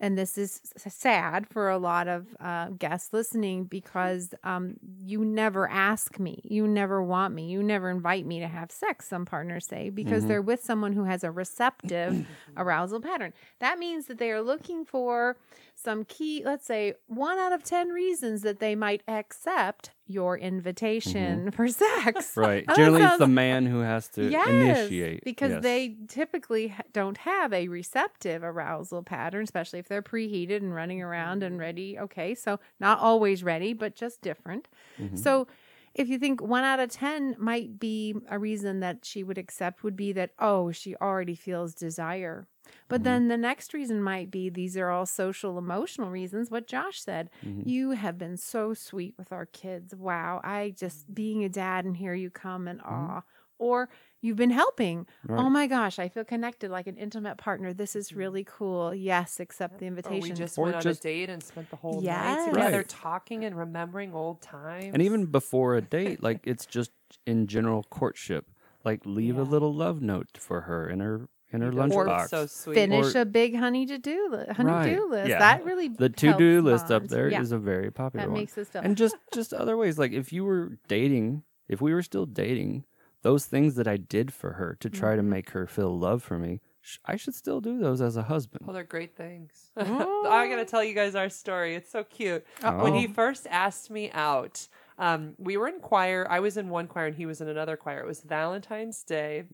and 0.01 0.17
this 0.19 0.39
is 0.39 0.61
sad 0.77 1.47
for 1.49 1.69
a 1.69 1.79
lot 1.79 2.09
of 2.09 2.27
uh, 2.41 2.71
guests 2.71 3.13
listening 3.13 3.65
because 3.65 4.35
um, 4.45 4.75
you 5.05 5.25
never 5.25 5.69
ask 5.69 6.19
me, 6.19 6.41
you 6.45 6.67
never 6.67 7.03
want 7.03 7.35
me, 7.35 7.45
you 7.51 7.63
never 7.63 7.91
invite 7.91 8.27
me 8.27 8.41
to 8.41 8.49
have 8.49 8.71
sex. 8.73 9.09
Some 9.09 9.27
partners 9.27 9.67
say 9.67 9.91
because 9.91 10.25
Mhm. 10.25 10.29
they're 10.29 10.43
with 10.43 10.65
someone 10.65 10.93
who 10.95 11.05
has 11.05 11.23
a 11.23 11.31
receptive 11.31 12.27
arousal 12.57 13.01
pattern. 13.01 13.33
That 13.61 13.79
means 13.79 14.07
that 14.07 14.19
they 14.19 14.31
are 14.31 14.43
looking 14.43 14.85
for 14.85 15.37
some 15.83 16.05
key, 16.05 16.43
let's 16.45 16.67
say, 16.67 16.95
one 17.07 17.39
out 17.39 17.53
of 17.53 17.63
ten 17.65 17.89
reasons 17.89 18.43
that 18.43 18.61
they 18.61 18.75
might 18.75 19.03
accept 19.09 19.91
your 20.07 20.37
invitation 20.39 21.51
for 21.51 21.69
sex. 21.69 22.33
Right. 22.37 22.65
Oh, 22.69 22.75
Generally, 22.75 23.03
it's 23.05 23.19
the 23.19 23.27
man 23.27 23.67
who 23.67 23.81
has 23.81 24.09
to 24.09 24.29
Yes, 24.31 24.49
initiate. 24.49 25.25
because 25.25 25.53
Yes. 25.53 25.63
they 25.63 25.97
typically 26.09 26.75
don't 26.93 27.19
have 27.19 27.53
a 27.53 27.69
receptive 27.69 28.43
arousal 28.43 29.03
pattern, 29.03 29.45
especially 29.45 29.79
if 29.79 29.89
they're 29.89 30.03
preheated 30.03 30.57
and 30.59 30.75
running 30.75 31.01
around 31.03 31.43
and 31.43 31.59
ready. 31.59 31.99
Okay, 31.99 32.35
so 32.35 32.61
not 32.79 32.99
always 32.99 33.43
ready, 33.43 33.73
but 33.73 33.95
just 33.95 34.21
different. 34.23 34.69
Mhm. 35.01 35.19
So 35.19 35.47
if 35.95 36.09
you 36.09 36.19
think 36.19 36.41
one 36.41 36.65
out 36.65 36.79
of 36.81 36.91
10 36.91 37.35
might 37.39 37.79
be 37.81 38.15
a 38.29 38.39
reason 38.39 38.81
that 38.81 39.05
she 39.05 39.23
would 39.25 39.39
accept, 39.39 39.83
would 39.83 39.97
be 39.97 40.13
that, 40.13 40.31
oh, 40.39 40.71
she 40.73 40.95
already 40.97 41.35
feels 41.35 41.75
desire. 41.75 42.47
But 42.89 43.01
Mhm. 43.01 43.05
then 43.05 43.29
the 43.29 43.37
next 43.37 43.73
reason 43.75 44.03
might 44.03 44.31
be 44.31 44.49
these 44.49 44.77
are 44.77 44.91
all 44.91 45.07
social 45.07 45.59
emotional 45.59 46.11
reasons, 46.11 46.51
what 46.51 46.67
Josh 46.67 47.01
said. 47.03 47.31
Mhm. 47.45 47.67
You 47.67 47.91
have 47.93 48.19
been 48.19 48.37
so 48.37 48.75
sweet 48.75 49.15
with 49.19 49.33
our 49.33 49.47
kids. 49.47 49.95
Wow. 49.95 50.41
I 50.45 50.71
just 50.77 51.15
being 51.15 51.45
a 51.45 51.49
dad 51.49 51.85
and 51.85 51.97
here 51.97 52.15
you 52.15 52.31
come 52.31 52.67
and 52.69 52.81
awe. 52.83 53.23
Or 53.59 53.91
you've 54.23 54.39
been 54.39 54.49
helping. 54.51 55.07
Right. 55.29 55.39
Oh 55.39 55.51
my 55.51 55.67
gosh, 55.67 55.99
I 55.99 56.09
feel 56.09 56.25
connected 56.25 56.71
like 56.71 56.87
an 56.87 56.97
intimate 56.97 57.37
partner. 57.37 57.75
This 57.75 57.95
is 57.95 58.11
really 58.15 58.43
cool. 58.43 58.95
Yes, 58.95 59.39
accept 59.39 59.79
the 59.81 59.85
Or 59.85 59.89
invitation. 59.89 60.21
we 60.23 60.31
just 60.33 60.59
Or 60.59 60.65
went 60.65 60.77
on 60.77 60.87
a 60.87 60.95
date 60.95 61.29
and 61.29 61.43
spent 61.43 61.69
the 61.69 61.77
whole 61.77 62.03
Yes. 62.03 62.47
night 62.47 62.55
together 62.55 62.77
Right. 62.79 62.89
talking 62.89 63.45
and 63.45 63.55
remembering 63.55 64.15
old 64.15 64.41
times. 64.41 64.95
and 64.95 65.03
even 65.03 65.27
before 65.27 65.75
a 65.75 65.83
date, 65.83 66.23
like 66.23 66.41
it's 66.47 66.65
just 66.65 66.91
in 67.27 67.47
general 67.47 67.83
courtship. 67.91 68.47
Like 68.83 69.05
leave 69.05 69.37
a 69.37 69.43
little 69.43 69.75
love 69.75 70.01
note 70.01 70.39
for 70.39 70.63
her 70.63 70.89
in 70.89 71.01
her 71.01 71.29
in 71.53 71.61
her 71.63 71.71
You 71.71 71.77
guys 71.79 71.93
are 71.93 72.05
lunchbox. 72.07 72.29
So 72.29 72.47
sweet. 72.47 72.75
Finish 72.75 73.15
Or- 73.15 73.21
a 73.21 73.25
big 73.25 73.57
honey 73.57 73.87
to 73.87 73.99
do 73.99 74.29
list. 74.31 74.53
Honey 74.53 74.71
Right. 74.71 74.95
do 74.97 75.09
list. 75.11 75.29
Yeah. 75.29 75.39
That 75.39 75.65
really 75.65 75.89
the 75.89 76.09
to 76.09 76.33
do 76.37 76.55
helps 76.55 76.65
list 76.65 76.85
up 76.91 77.03
bonds. 77.03 77.13
there 77.13 77.29
is 77.29 77.51
Yeah, 77.51 77.57
a 77.57 77.61
very 77.61 77.91
popular 77.91 78.25
that 78.27 78.31
one. 78.31 78.41
makes 78.41 78.57
us 78.59 78.69
feel. 78.69 78.83
and 78.83 78.97
just 78.97 79.17
just 79.33 79.53
other 79.53 79.77
ways 79.77 79.99
like 79.99 80.13
if 80.13 80.33
you 80.33 80.45
were 80.45 80.79
dating 80.89 81.43
if 81.69 81.81
we 81.81 81.93
were 81.95 82.03
still 82.03 82.27
dating 82.27 82.85
those 83.23 83.45
things 83.47 83.75
that 83.75 83.87
i 83.87 83.97
did 83.97 84.33
for 84.33 84.55
her 84.55 84.77
to 84.81 84.89
try 84.89 85.15
to 85.17 85.23
Mhm. 85.23 85.27
make 85.27 85.51
her 85.51 85.67
feel 85.67 85.97
love 85.99 86.23
for 86.23 86.39
me 86.39 86.61
sh- 86.81 86.99
i 87.05 87.17
should 87.17 87.35
still 87.35 87.61
do 87.61 87.79
those 87.79 88.01
as 88.01 88.17
a 88.17 88.23
husband 88.25 88.65
Oh, 88.67 88.73
they're 88.73 88.83
great 88.85 89.15
things. 89.17 89.71
Oh. 89.77 90.29
I 90.31 90.49
gotta 90.49 90.65
tell 90.65 90.83
you 90.85 90.95
guys 90.95 91.15
our 91.15 91.29
story. 91.29 91.75
It's 91.75 91.91
so 91.91 92.05
cute. 92.05 92.45
When 92.63 92.95
he 92.95 93.07
Oh. 93.09 93.13
first 93.13 93.47
asked 93.51 93.91
me 93.91 94.11
out, 94.13 94.69
um, 94.99 95.35
we 95.39 95.57
were 95.57 95.67
in 95.69 95.81
choir. 95.81 96.27
I 96.31 96.41
was 96.41 96.57
in 96.57 96.69
one 96.69 96.87
choir 96.87 97.07
and 97.07 97.17
he 97.17 97.27
was 97.27 97.41
in 97.41 97.49
another 97.49 97.77
choir. 97.77 98.01
It 98.01 98.07
was 98.07 98.21
Valentine's 98.23 99.03
Day, 99.03 99.45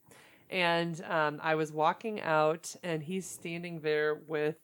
and 0.50 1.02
um, 1.08 1.40
I 1.42 1.54
was 1.54 1.72
walking 1.72 2.20
out, 2.20 2.74
and 2.82 3.02
he's 3.02 3.26
standing 3.28 3.80
there 3.80 4.14
with 4.26 4.56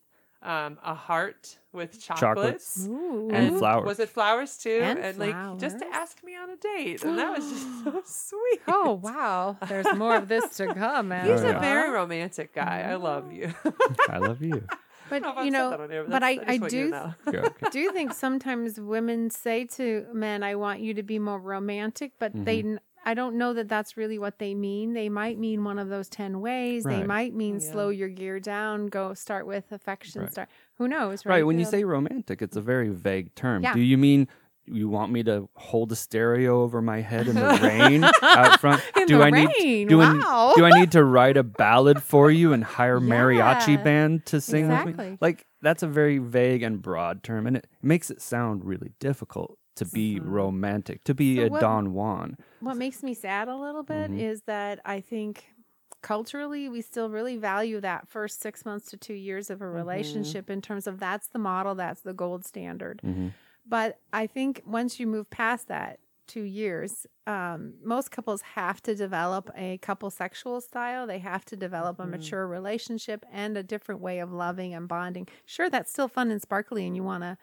um, 0.42 0.79
a 0.85 0.95
heart 0.95 1.59
with 1.73 2.01
chocolates. 2.03 2.75
Chocolates. 2.75 2.87
Ooh. 2.88 3.31
And 3.33 3.59
flowers. 3.59 3.87
Was 3.87 4.01
it 4.01 4.09
flowers 4.09 4.59
too? 4.59 4.81
And 4.83 5.16
like 5.18 5.59
just 5.61 5.79
to 5.79 5.87
ask 5.92 6.23
me 6.25 6.37
on 6.37 6.51
a 6.51 6.57
date, 6.57 7.05
and 7.05 7.16
that 7.18 7.31
was 7.37 7.49
just 7.49 7.85
so 7.85 8.03
sweet. 8.05 8.61
Oh 8.68 9.01
wow! 9.03 9.57
There's 9.68 9.95
more 9.97 10.16
of 10.16 10.29
this 10.29 10.57
to 10.57 10.75
come. 10.75 11.11
He's 11.12 11.40
Oh, 11.42 11.49
a 11.49 11.53
yeah. 11.53 11.61
very 11.61 11.90
romantic 11.90 12.55
guy. 12.55 12.83
I 12.88 12.97
love 12.97 13.33
you. 13.33 13.53
i 14.09 14.18
love 14.18 14.42
you 14.42 14.64
I 15.11 15.18
don't 15.18 15.23
know 15.23 15.33
if 15.33 15.37
But 15.37 15.37
I've 15.38 15.45
you 15.45 15.51
said 15.53 15.59
know, 15.59 15.71
that 15.71 15.81
on 15.81 16.11
but 16.11 16.21
that's- 16.21 16.38
I, 16.49 16.53
I 16.53 16.59
just 16.59 16.73
you 16.75 16.85
do 16.85 16.90
know. 16.90 17.14
Okay, 17.29 17.38
okay. 17.38 17.66
do 17.71 17.92
think 17.92 18.12
sometimes 18.14 18.81
women 18.81 19.31
say 19.31 19.64
to 19.77 20.07
men, 20.12 20.42
"I 20.42 20.55
want 20.57 20.81
you 20.81 20.95
to 20.95 21.03
be 21.03 21.18
more 21.18 21.38
romantic," 21.38 22.12
but 22.18 22.33
they, 22.35 22.61
Mm-hmm. 22.62 22.68
n- 22.73 22.81
I 23.04 23.14
don't 23.14 23.36
know 23.36 23.52
that 23.54 23.68
that's 23.68 23.96
really 23.96 24.18
what 24.18 24.38
they 24.38 24.54
mean. 24.54 24.92
They 24.92 25.08
might 25.08 25.38
mean 25.38 25.64
one 25.64 25.78
of 25.78 25.88
those 25.88 26.08
ten 26.08 26.40
ways. 26.40 26.84
They 26.84 27.02
might 27.02 27.34
mean 27.34 27.54
Yeah. 27.60 27.72
slow 27.72 27.88
your 27.88 28.08
gear 28.08 28.38
down, 28.40 28.86
go 28.86 29.14
start 29.14 29.46
with 29.46 29.70
affection. 29.72 30.22
Right. 30.22 30.32
Start. 30.32 30.48
Who 30.78 30.88
knows? 30.88 31.24
Right. 31.26 31.36
right 31.36 31.46
when 31.46 31.58
you 31.58 31.64
Yeah. 31.64 31.70
say 31.70 31.84
romantic 31.84 32.42
it's 32.42 32.56
a 32.56 32.60
very 32.60 32.88
vague 32.88 33.34
term 33.34 33.62
Yeah. 33.62 33.74
do 33.74 33.80
you 33.80 33.96
mean 33.98 34.28
you 34.64 34.88
want 34.88 35.10
me 35.12 35.22
to 35.24 35.48
hold 35.56 35.90
a 35.90 35.96
stereo 35.96 36.62
over 36.62 36.80
my 36.80 37.00
head 37.00 37.26
in 37.26 37.34
the 37.34 37.58
rain 37.62 38.04
out 38.22 38.60
front 38.60 38.80
In 38.96 39.06
do 39.06 39.18
the 39.18 39.24
i 39.24 39.30
need 39.30 39.48
rain, 39.60 39.88
do, 39.88 39.98
wow. 39.98 40.52
I, 40.52 40.54
do 40.56 40.64
I 40.64 40.70
need 40.80 40.92
to 40.92 41.02
write 41.04 41.36
a 41.36 41.42
ballad 41.42 42.00
for 42.02 42.30
you 42.30 42.52
and 42.52 42.62
hire 42.62 43.00
mariachi 43.12 43.82
band 43.82 44.24
to 44.26 44.40
sing 44.40 44.68
with 44.68 44.96
me 44.96 45.18
like 45.20 45.46
that's 45.62 45.82
a 45.82 45.88
very 45.88 46.18
vague 46.18 46.62
and 46.62 46.80
broad 46.80 47.22
term 47.24 47.46
and 47.48 47.56
it 47.56 47.66
makes 47.82 48.08
it 48.10 48.22
sound 48.22 48.64
really 48.64 48.92
difficult 49.00 49.58
to 49.76 49.85
be 49.87 50.20
Mhm. 50.20 50.26
romantic 50.28 51.04
to 51.04 51.14
be 51.14 51.37
So 51.37 51.46
a 51.46 51.48
what- 51.48 51.61
don 51.61 51.92
juan 51.92 52.37
What 52.61 52.76
makes 52.76 53.02
me 53.02 53.14
sad 53.14 53.48
a 53.48 53.56
little 53.56 53.82
bit 53.82 54.11
Mhm. 54.11 54.18
is 54.20 54.42
that 54.42 54.80
I 54.85 55.00
think 55.00 55.54
culturally 56.02 56.68
we 56.68 56.80
still 56.80 57.11
really 57.11 57.37
value 57.37 57.80
that 57.80 58.08
first 58.08 58.40
six 58.40 58.64
months 58.64 58.87
to 58.90 58.96
two 58.96 59.14
years 59.14 59.50
of 59.50 59.61
a 59.61 59.64
Mm-hmm. 59.64 59.74
relationship 59.76 60.50
in 60.50 60.61
terms 60.61 60.87
of 60.87 60.98
that's 60.98 61.28
the 61.28 61.38
model, 61.38 61.74
that's 61.74 62.02
the 62.02 62.12
gold 62.14 62.44
standard. 62.44 63.00
mm-hmm. 63.04 63.28
But 63.64 64.00
I 64.12 64.26
think 64.26 64.62
once 64.66 64.98
you 64.98 65.06
move 65.06 65.30
past 65.30 65.68
that 65.68 66.00
two 66.26 66.42
years, 66.42 67.06
um, 67.26 67.74
most 67.85 68.11
couples 68.11 68.42
have 68.42 68.80
to 68.82 68.94
develop 68.94 69.50
a 69.54 69.78
couple 69.78 70.11
sexual 70.11 70.61
style. 70.61 71.06
They 71.06 71.18
have 71.20 71.44
to 71.46 71.56
develop 71.56 72.00
a 72.00 72.04
Mhm. 72.04 72.11
mature 72.11 72.46
relationship 72.46 73.24
and 73.30 73.56
a 73.56 73.62
different 73.62 74.00
way 74.00 74.18
of 74.18 74.32
loving 74.32 74.72
and 74.74 74.88
bonding. 74.88 75.28
Sure, 75.44 75.68
that's 75.70 75.90
still 75.92 76.08
fun 76.08 76.30
and 76.30 76.40
sparkly, 76.42 76.87
and 76.87 76.96
you 76.96 77.02
want 77.04 77.22
to 77.22 77.38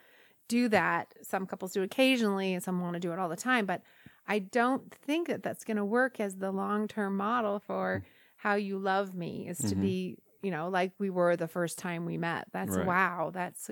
do 0.49 0.67
that. 0.67 1.13
Some 1.21 1.45
couples 1.45 1.71
do 1.71 1.81
occasionally, 1.83 2.53
and 2.53 2.61
some 2.61 2.81
want 2.81 2.95
to 2.95 2.99
do 2.99 3.13
it 3.13 3.19
all 3.19 3.29
the 3.29 3.37
time. 3.37 3.65
But 3.65 3.81
I 4.27 4.39
don't 4.39 4.93
think 4.93 5.27
that 5.29 5.41
that's 5.43 5.63
going 5.63 5.77
to 5.77 5.85
work 5.85 6.19
as 6.19 6.35
the 6.35 6.51
long 6.51 6.89
term 6.89 7.15
model 7.15 7.59
for 7.59 8.03
how 8.35 8.55
you 8.55 8.77
love 8.77 9.13
me 9.15 9.47
is 9.47 9.57
to 9.59 9.75
Mhm. 9.75 9.81
be, 9.81 10.17
you 10.41 10.51
know, 10.51 10.67
like 10.69 10.91
we 10.99 11.09
were 11.09 11.35
the 11.37 11.47
first 11.47 11.77
time 11.77 12.05
we 12.05 12.17
met. 12.17 12.47
That's 12.51 12.75
Right. 12.75 12.85
wow. 12.85 13.31
That's 13.33 13.71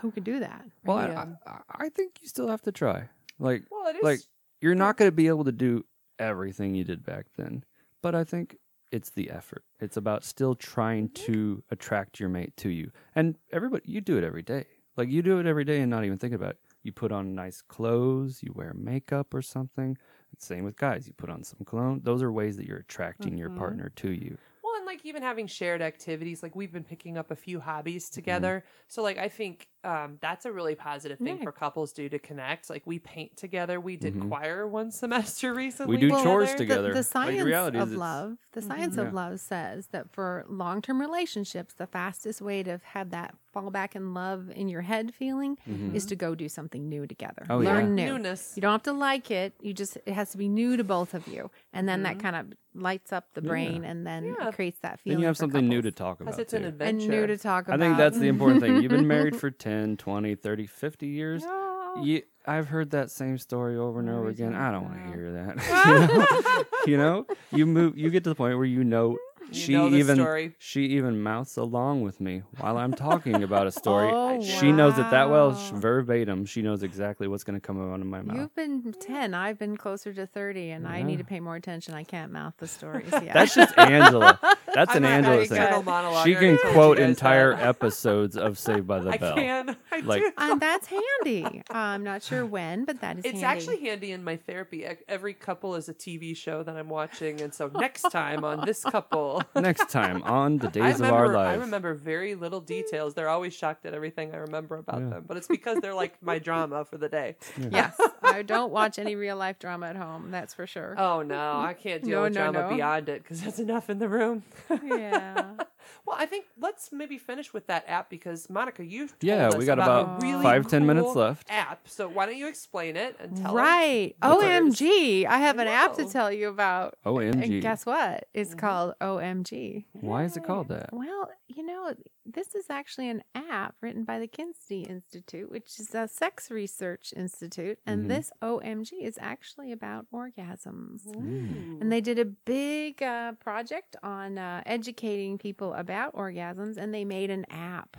who 0.00 0.10
could 0.12 0.24
do 0.24 0.38
that? 0.40 0.64
Well, 0.84 0.98
I- 0.98 1.50
I, 1.50 1.60
I 1.84 1.88
think 1.88 2.20
you 2.22 2.28
still 2.28 2.48
have 2.48 2.62
to 2.62 2.72
try. 2.72 3.08
Like, 3.38 3.64
Well, 3.70 3.88
it 3.88 3.96
is. 3.96 4.02
like 4.02 4.20
you're 4.60 4.74
not 4.74 4.96
going 4.96 5.08
to 5.10 5.14
be 5.14 5.26
able 5.28 5.44
to 5.44 5.52
do 5.52 5.84
everything 6.18 6.74
you 6.74 6.84
did 6.84 7.04
back 7.04 7.26
then, 7.36 7.64
but 8.00 8.14
I 8.14 8.24
think 8.24 8.58
it's 8.90 9.10
the 9.10 9.30
effort. 9.30 9.64
It's 9.80 9.96
about 9.96 10.24
still 10.24 10.54
trying 10.54 11.08
to 11.10 11.62
attract 11.70 12.20
your 12.20 12.28
mate 12.28 12.56
to 12.58 12.68
you. 12.70 12.90
And 13.14 13.36
everybody, 13.50 13.84
you 13.90 14.00
do 14.00 14.16
it 14.18 14.24
every 14.24 14.42
day. 14.42 14.66
Like 14.96 15.08
you 15.08 15.22
do 15.22 15.38
it 15.38 15.46
every 15.46 15.64
day 15.64 15.80
and 15.80 15.90
not 15.90 16.04
even 16.04 16.18
thinking 16.18 16.36
about 16.36 16.50
it. 16.52 16.58
You 16.82 16.92
put 16.92 17.12
on 17.12 17.34
nice 17.34 17.62
clothes, 17.62 18.42
you 18.42 18.52
wear 18.54 18.74
makeup 18.74 19.32
or 19.34 19.42
something. 19.42 19.96
Same 20.38 20.64
with 20.64 20.76
guys. 20.76 21.06
You 21.06 21.12
put 21.14 21.30
on 21.30 21.44
some 21.44 21.64
cologne. 21.64 22.00
Those 22.02 22.22
are 22.22 22.32
ways 22.32 22.56
that 22.56 22.66
you're 22.66 22.78
attracting 22.78 23.36
your 23.38 23.50
Mhm. 23.50 23.56
partner 23.56 23.90
to 23.96 24.10
you. 24.10 24.38
Well, 24.62 24.76
and 24.76 24.86
like 24.86 25.04
even 25.04 25.22
having 25.22 25.46
shared 25.46 25.82
activities, 25.82 26.42
like 26.42 26.54
we've 26.56 26.72
been 26.72 26.84
picking 26.84 27.16
up 27.18 27.30
a 27.30 27.36
few 27.36 27.60
hobbies 27.60 28.10
together. 28.10 28.64
So 28.88 29.02
like 29.02 29.18
I 29.18 29.28
think 29.28 29.68
um, 29.84 30.18
that's 30.20 30.44
a 30.46 30.52
really 30.52 30.74
positive 30.74 31.18
thing 31.18 31.38
Yeah. 31.38 31.42
for 31.44 31.52
couples 31.52 31.92
do 31.92 32.08
to 32.08 32.18
connect. 32.18 32.70
Like 32.70 32.82
we 32.86 32.98
paint 32.98 33.36
together. 33.36 33.80
We 33.80 33.96
did 33.96 34.14
Mhm. 34.14 34.28
choir 34.28 34.66
one 34.66 34.90
semester 35.02 35.52
recently. 35.54 35.96
We 35.96 36.00
do 36.00 36.10
Well, 36.10 36.22
chores 36.22 36.52
The- 36.52 36.58
together. 36.58 36.88
The, 36.88 36.94
the 36.94 37.02
science 37.02 37.42
reality 37.42 37.78
is 37.78 37.82
of 37.82 37.88
it's- 37.90 37.98
love, 37.98 38.36
the 38.52 38.60
Mhm. 38.60 38.66
science 38.68 38.96
Yeah. 38.96 39.02
of 39.04 39.12
love 39.14 39.40
says 39.40 39.88
that 39.88 40.10
for 40.12 40.44
long-term 40.48 41.00
relationships, 41.00 41.74
the 41.74 41.86
fastest 41.86 42.40
way 42.40 42.62
to 42.62 42.80
have 42.84 43.10
that 43.10 43.34
fall 43.52 43.70
back 43.70 43.94
in 43.94 44.14
love 44.14 44.50
in 44.54 44.68
your 44.68 44.80
head 44.82 45.12
feeling 45.14 45.58
Mhm. 45.68 45.94
is 45.94 46.06
to 46.06 46.16
go 46.16 46.34
do 46.34 46.48
something 46.48 46.88
new 46.88 47.06
together. 47.06 47.44
Oh, 47.50 47.58
Learn 47.58 47.98
yeah. 47.98 48.06
new. 48.06 48.12
Newness. 48.14 48.52
You 48.56 48.62
don't 48.62 48.72
have 48.72 48.82
to 48.84 48.92
like 48.94 49.30
it. 49.30 49.52
You 49.60 49.74
just 49.74 49.96
it 50.06 50.12
has 50.14 50.30
to 50.30 50.38
be 50.38 50.48
new 50.48 50.76
to 50.76 50.84
both 50.84 51.12
of 51.12 51.26
you, 51.28 51.50
and 51.72 51.86
then 51.88 52.02
that 52.04 52.16
Mhm. 52.16 52.20
kind 52.20 52.36
of 52.36 52.46
lights 52.74 53.12
up 53.12 53.26
the 53.34 53.42
Yeah. 53.42 53.48
brain, 53.48 53.84
and 53.84 54.06
then 54.06 54.24
Yeah. 54.38 54.48
it 54.48 54.54
creates 54.54 54.78
that 54.78 55.00
feeling. 55.00 55.16
Then 55.16 55.20
you 55.20 55.26
have 55.26 55.36
for 55.36 55.40
something 55.40 55.68
new 55.68 55.82
to 55.82 55.90
couples. 55.90 55.98
talk 55.98 56.18
Because 56.20 56.34
about. 56.36 56.40
it's 56.42 56.52
an 56.54 56.64
adventure. 56.64 57.02
and 57.02 57.10
new 57.10 57.26
to 57.26 57.36
talk 57.36 57.66
about. 57.68 57.78
I 57.78 57.84
think 57.84 57.98
that's 57.98 58.18
the 58.18 58.28
important 58.28 58.60
thing. 58.62 58.80
You've 58.80 58.90
been 58.92 59.06
married 59.06 59.36
for 59.40 59.50
10, 59.72 59.96
20, 59.96 60.34
30, 60.34 60.66
50 60.66 61.06
years. 61.06 61.42
No. 61.42 62.02
You, 62.02 62.22
I've 62.46 62.68
heard 62.68 62.90
that 62.90 63.10
same 63.10 63.38
story 63.38 63.76
over 63.76 64.00
and 64.00 64.08
over 64.10 64.28
again. 64.28 64.54
I 64.54 64.70
don't 64.70 64.84
want 64.84 64.96
to 65.04 65.12
hear 65.12 65.32
that. 65.32 66.66
you 66.86 66.96
know, 66.96 67.26
you 67.52 67.66
move. 67.66 67.96
You 67.96 68.10
get 68.10 68.24
to 68.24 68.30
the 68.30 68.34
point 68.34 68.56
where 68.56 68.66
you 68.66 68.82
know 68.82 69.18
You 69.50 69.54
she 69.54 69.74
even 69.74 70.16
story. 70.16 70.54
she 70.58 70.86
even 70.96 71.22
mouths 71.22 71.56
along 71.58 72.00
with 72.02 72.18
me 72.20 72.42
while 72.58 72.78
I'm 72.78 72.94
talking 72.94 73.42
about 73.42 73.66
a 73.66 73.70
story. 73.82 74.10
Oh, 74.10 74.42
she 74.42 74.72
knows 74.72 74.94
it 74.98 75.10
that 75.10 75.28
well, 75.30 75.50
verbatim. 75.74 76.46
She 76.46 76.62
knows 76.62 76.82
exactly 76.82 77.28
what's 77.28 77.44
going 77.44 77.60
to 77.60 77.66
come 77.66 77.78
out 77.92 78.00
of 78.00 78.06
my 78.06 78.22
mouth. 78.22 78.36
You've 78.38 78.54
been 78.54 78.94
10. 78.98 79.34
I've 79.34 79.58
been 79.58 79.76
closer 79.76 80.12
to 80.14 80.26
30, 80.26 80.70
and 80.70 80.88
I 80.88 81.02
need 81.02 81.18
to 81.18 81.24
pay 81.24 81.40
more 81.40 81.56
attention. 81.56 81.92
I 81.92 82.04
can't 82.04 82.32
mouth 82.32 82.54
the 82.56 82.66
stories 82.68 83.12
yet. 83.12 83.34
That's 83.34 83.54
just 83.54 83.76
Angela. 83.78 84.38
That's 84.74 84.94
an 84.94 85.04
I'm 85.04 85.22
not 85.22 85.30
Angela 85.32 85.46
thing. 85.46 85.58
good. 85.58 85.70
Good. 85.76 85.84
monologue. 85.84 86.26
She 86.26 86.34
can 86.34 86.58
quote 86.72 86.98
you 86.98 87.04
entire 87.04 87.54
that. 87.56 87.66
episodes 87.68 88.36
of 88.36 88.58
Saved 88.58 88.86
by 88.86 89.00
the 89.00 89.10
I 89.10 89.16
Bell. 89.18 89.34
can. 89.34 89.76
I 89.92 90.00
Like- 90.00 90.22
do. 90.22 90.32
and 90.38 90.60
that's 90.60 90.86
handy. 90.86 91.62
I'm 91.70 92.02
not 92.04 92.22
sure 92.22 92.44
when, 92.46 92.84
but 92.84 93.00
that 93.00 93.18
is 93.18 93.24
It's 93.24 93.40
handy. 93.40 93.44
actually 93.44 93.80
handy 93.80 94.12
in 94.12 94.24
my 94.24 94.36
therapy. 94.36 94.84
E- 94.84 95.04
Every 95.08 95.34
couple 95.34 95.74
is 95.74 95.88
a 95.88 95.94
TV 95.94 96.36
show 96.36 96.62
that 96.62 96.76
I'm 96.76 96.88
watching, 96.88 97.40
and 97.40 97.52
so 97.54 97.70
next 97.74 98.02
time 98.10 98.44
on 98.44 98.64
this 98.64 98.82
couple, 98.84 99.42
Next 99.56 99.90
time 99.90 100.22
on 100.22 100.58
the 100.58 100.68
I 100.68 100.70
days 100.70 100.94
of 100.94 101.00
remember, 101.02 101.36
our 101.36 101.46
I 101.46 101.54
remember 101.54 101.94
very 101.94 102.34
little 102.34 102.60
details. 102.60 103.14
They're 103.14 103.28
always 103.28 103.54
shocked 103.54 103.84
at 103.86 103.94
everything 103.94 104.32
I 104.34 104.38
remember 104.38 104.76
about 104.76 105.00
Yeah. 105.00 105.08
them, 105.10 105.24
but 105.26 105.36
it's 105.36 105.48
because 105.48 105.78
they're 105.80 105.94
like 105.94 106.20
my 106.22 106.38
drama 106.38 106.84
for 106.84 106.96
the 106.98 107.08
day. 107.08 107.36
yes. 107.70 107.94
I 108.22 108.42
don't 108.42 108.72
watch 108.72 108.98
any 108.98 109.14
real 109.16 109.36
life 109.36 109.58
drama 109.58 109.86
at 109.88 109.96
home. 109.96 110.30
That's 110.30 110.54
for 110.54 110.66
sure. 110.66 110.94
Oh 110.98 111.22
no, 111.22 111.60
I 111.60 111.74
can't 111.74 112.02
deal 112.02 112.18
No, 112.18 112.22
with 112.22 112.34
no, 112.34 112.50
drama 112.50 112.68
no. 112.70 112.76
beyond 112.76 113.08
it 113.08 113.22
because 113.22 113.42
there's 113.42 113.58
enough 113.58 113.90
in 113.90 113.98
the 113.98 114.08
room. 114.08 114.42
Yeah. 114.82 115.54
well, 116.06 116.16
I 116.18 116.26
think 116.26 116.46
let's 116.60 116.90
maybe 116.92 117.18
finish 117.18 117.52
with 117.52 117.66
that 117.66 117.84
app 117.88 118.08
because 118.10 118.48
Monica, 118.50 118.84
you 118.84 119.08
told 119.08 119.16
Yeah, 119.22 119.48
us 119.48 119.56
we 119.56 119.66
got 119.66 119.78
about, 119.78 120.02
about 120.04 120.18
a 120.18 120.26
really 120.26 120.42
five, 120.42 120.66
ten 120.66 120.86
minutes 120.86 121.14
left. 121.14 121.46
App. 121.50 121.88
So 121.88 122.08
why 122.08 122.26
don't 122.26 122.36
you 122.36 122.48
explain 122.48 122.96
it 122.96 123.16
and 123.20 123.36
tell 123.36 123.48
us? 123.48 123.54
right. 123.54 124.14
what? 124.20 124.40
OMG. 124.40 125.26
I 125.26 125.38
have 125.38 125.58
an 125.58 125.68
app 125.68 125.94
to 125.96 126.04
tell 126.04 126.30
you 126.32 126.48
about. 126.48 126.96
OMG. 127.04 127.42
And 127.42 127.62
guess 127.62 127.84
what? 127.86 128.28
It's 128.34 128.54
Mhm. 128.54 128.58
called 128.58 128.94
OMG. 129.00 129.84
Why 129.92 130.24
is 130.24 130.36
it 130.36 130.44
called 130.44 130.68
that? 130.68 130.90
Well, 130.92 131.30
you 131.48 131.64
know, 131.64 131.94
this 132.24 132.54
is 132.54 132.66
actually 132.70 133.08
an 133.08 133.22
app 133.34 133.74
written 133.80 134.04
by 134.04 134.18
the 134.18 134.26
Kinsey 134.26 134.82
Institute, 134.82 135.50
which 135.50 135.78
is 135.80 135.94
a 135.94 136.06
sex 136.08 136.50
research 136.50 137.12
institute. 137.16 137.78
And 137.86 138.04
Mhm. 138.04 138.08
this 138.08 138.32
OMG 138.40 139.02
is 139.02 139.18
actually 139.20 139.72
about 139.72 140.06
orgasms. 140.12 141.06
Ooh. 141.08 141.78
And 141.80 141.90
they 141.90 142.00
did 142.00 142.18
a 142.18 142.24
big 142.24 143.02
uh, 143.02 143.32
project 143.32 143.96
on 144.02 144.38
uh, 144.38 144.62
educating 144.66 145.38
people 145.38 145.74
about 145.74 146.14
orgasms, 146.14 146.76
and 146.76 146.94
they 146.94 147.04
made 147.04 147.30
an 147.30 147.44
app. 147.50 147.96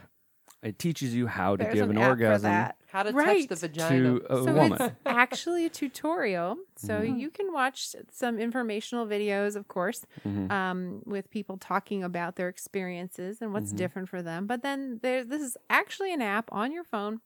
It 0.63 0.79
teaches 0.79 1.13
you 1.13 1.27
how 1.27 1.57
to 1.57 1.63
There's 1.65 1.73
give 1.75 1.89
an, 1.89 1.97
an, 1.97 2.01
app 2.01 2.09
orgasm 2.11 2.49
for 2.49 2.55
that. 2.55 2.77
How 2.87 3.03
to 3.03 3.11
Right. 3.11 3.49
touch 3.49 3.59
the 3.59 3.67
vagina. 3.67 4.19
to 4.19 4.25
a 4.29 4.43
so 4.43 4.53
woman. 4.53 4.81
it's 4.81 4.95
actually 5.05 5.65
a 5.65 5.69
tutorial. 5.69 6.57
So 6.77 7.01
Mhm. 7.01 7.19
you 7.19 7.29
can 7.31 7.51
watch 7.51 7.95
some 8.11 8.39
informational 8.39 9.05
videos, 9.05 9.55
of 9.57 9.67
course, 9.67 10.05
Mhm. 10.25 10.49
um, 10.51 11.01
with 11.05 11.29
people 11.29 11.57
talking 11.57 12.01
about 12.03 12.37
their 12.37 12.47
experiences 12.47 13.41
and 13.41 13.51
what's 13.53 13.73
Mhm. 13.73 13.77
different 13.77 14.09
for 14.09 14.21
them. 14.21 14.47
But 14.47 14.61
then 14.61 14.99
there, 15.01 15.25
this 15.25 15.41
is 15.41 15.57
actually 15.69 16.13
an 16.13 16.21
app 16.21 16.49
on 16.53 16.71
your 16.71 16.85
phone 16.85 17.19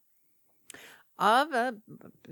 of 1.18 1.52
a 1.52 1.74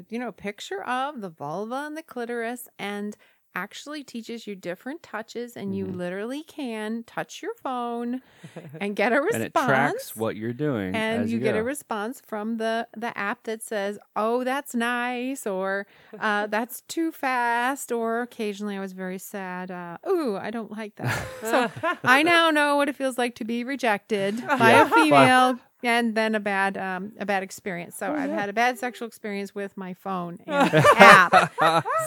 you 0.08 0.18
know 0.18 0.30
picture 0.30 0.82
of 0.84 1.20
the 1.20 1.28
vulva 1.28 1.84
and 1.86 1.96
the 1.96 2.02
clitoris 2.02 2.68
and 2.78 3.16
actually 3.56 4.04
teaches 4.04 4.46
you 4.46 4.54
different 4.54 5.02
touches 5.02 5.56
and 5.56 5.74
you 5.74 5.86
Mhm. 5.86 5.96
literally 5.96 6.42
can 6.42 7.02
touch 7.04 7.40
your 7.42 7.54
phone 7.54 8.20
and 8.80 8.94
get 8.94 9.12
a 9.12 9.20
response 9.20 9.34
and 9.34 9.44
it 9.44 9.54
tracks 9.54 10.14
what 10.14 10.36
you're 10.36 10.52
doing 10.52 10.94
and 10.94 11.30
you, 11.30 11.38
you, 11.38 11.42
get 11.42 11.56
a 11.56 11.62
response 11.62 12.20
from 12.20 12.58
the 12.58 12.86
the 12.94 13.16
app 13.16 13.44
that 13.44 13.62
says 13.62 13.98
oh 14.14 14.44
that's 14.44 14.74
nice 14.74 15.46
or 15.46 15.86
uh, 16.20 16.46
that's 16.54 16.82
too 16.82 17.10
fast 17.10 17.90
or 17.90 18.20
occasionally 18.20 18.76
i 18.76 18.80
was 18.80 18.92
very 18.92 19.18
sad 19.18 19.70
uh, 19.70 19.96
ooh 20.06 20.36
i 20.36 20.50
don't 20.50 20.70
like 20.70 20.94
that 20.96 21.26
so 21.40 21.70
i 22.04 22.22
now 22.34 22.50
know 22.50 22.76
what 22.76 22.88
it 22.90 22.94
feels 22.94 23.16
like 23.16 23.34
to 23.34 23.44
be 23.44 23.64
rejected 23.64 24.42
by 24.58 24.72
Yeah. 24.72 24.82
a 24.86 24.90
female 24.90 25.58
and 25.82 26.14
then 26.14 26.34
a 26.34 26.40
bad 26.40 26.76
um, 26.78 27.12
a 27.18 27.26
bad 27.26 27.42
experience 27.42 27.94
so 27.96 28.06
Oh, 28.06 28.14
i've 28.14 28.30
yeah. 28.30 28.40
had 28.40 28.48
a 28.48 28.52
bad 28.52 28.78
sexual 28.78 29.06
experience 29.06 29.54
with 29.54 29.76
my 29.76 29.94
phone 29.94 30.38
and 30.46 30.74
app 30.96 31.52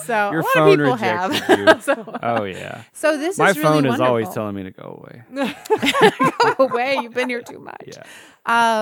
so 0.04 0.30
Your 0.32 0.40
a 0.40 0.42
lot 0.42 0.54
phone 0.54 0.80
of 0.80 0.86
people 0.86 0.96
have 0.96 1.82
so, 1.82 2.18
oh 2.22 2.44
yeah. 2.44 2.82
so 2.92 3.16
this 3.16 3.38
My 3.38 3.50
is 3.50 3.56
really 3.58 3.68
phone 3.82 3.86
is 3.86 4.00
always 4.00 4.28
telling 4.30 4.54
me 4.56 4.64
to 4.64 4.70
go 4.72 5.00
away. 5.02 5.54
go 6.56 6.64
away 6.64 6.98
you've 7.02 7.14
been 7.14 7.28
here 7.28 7.42
too 7.42 7.58
much 7.58 7.86
Yeah. 7.86 8.02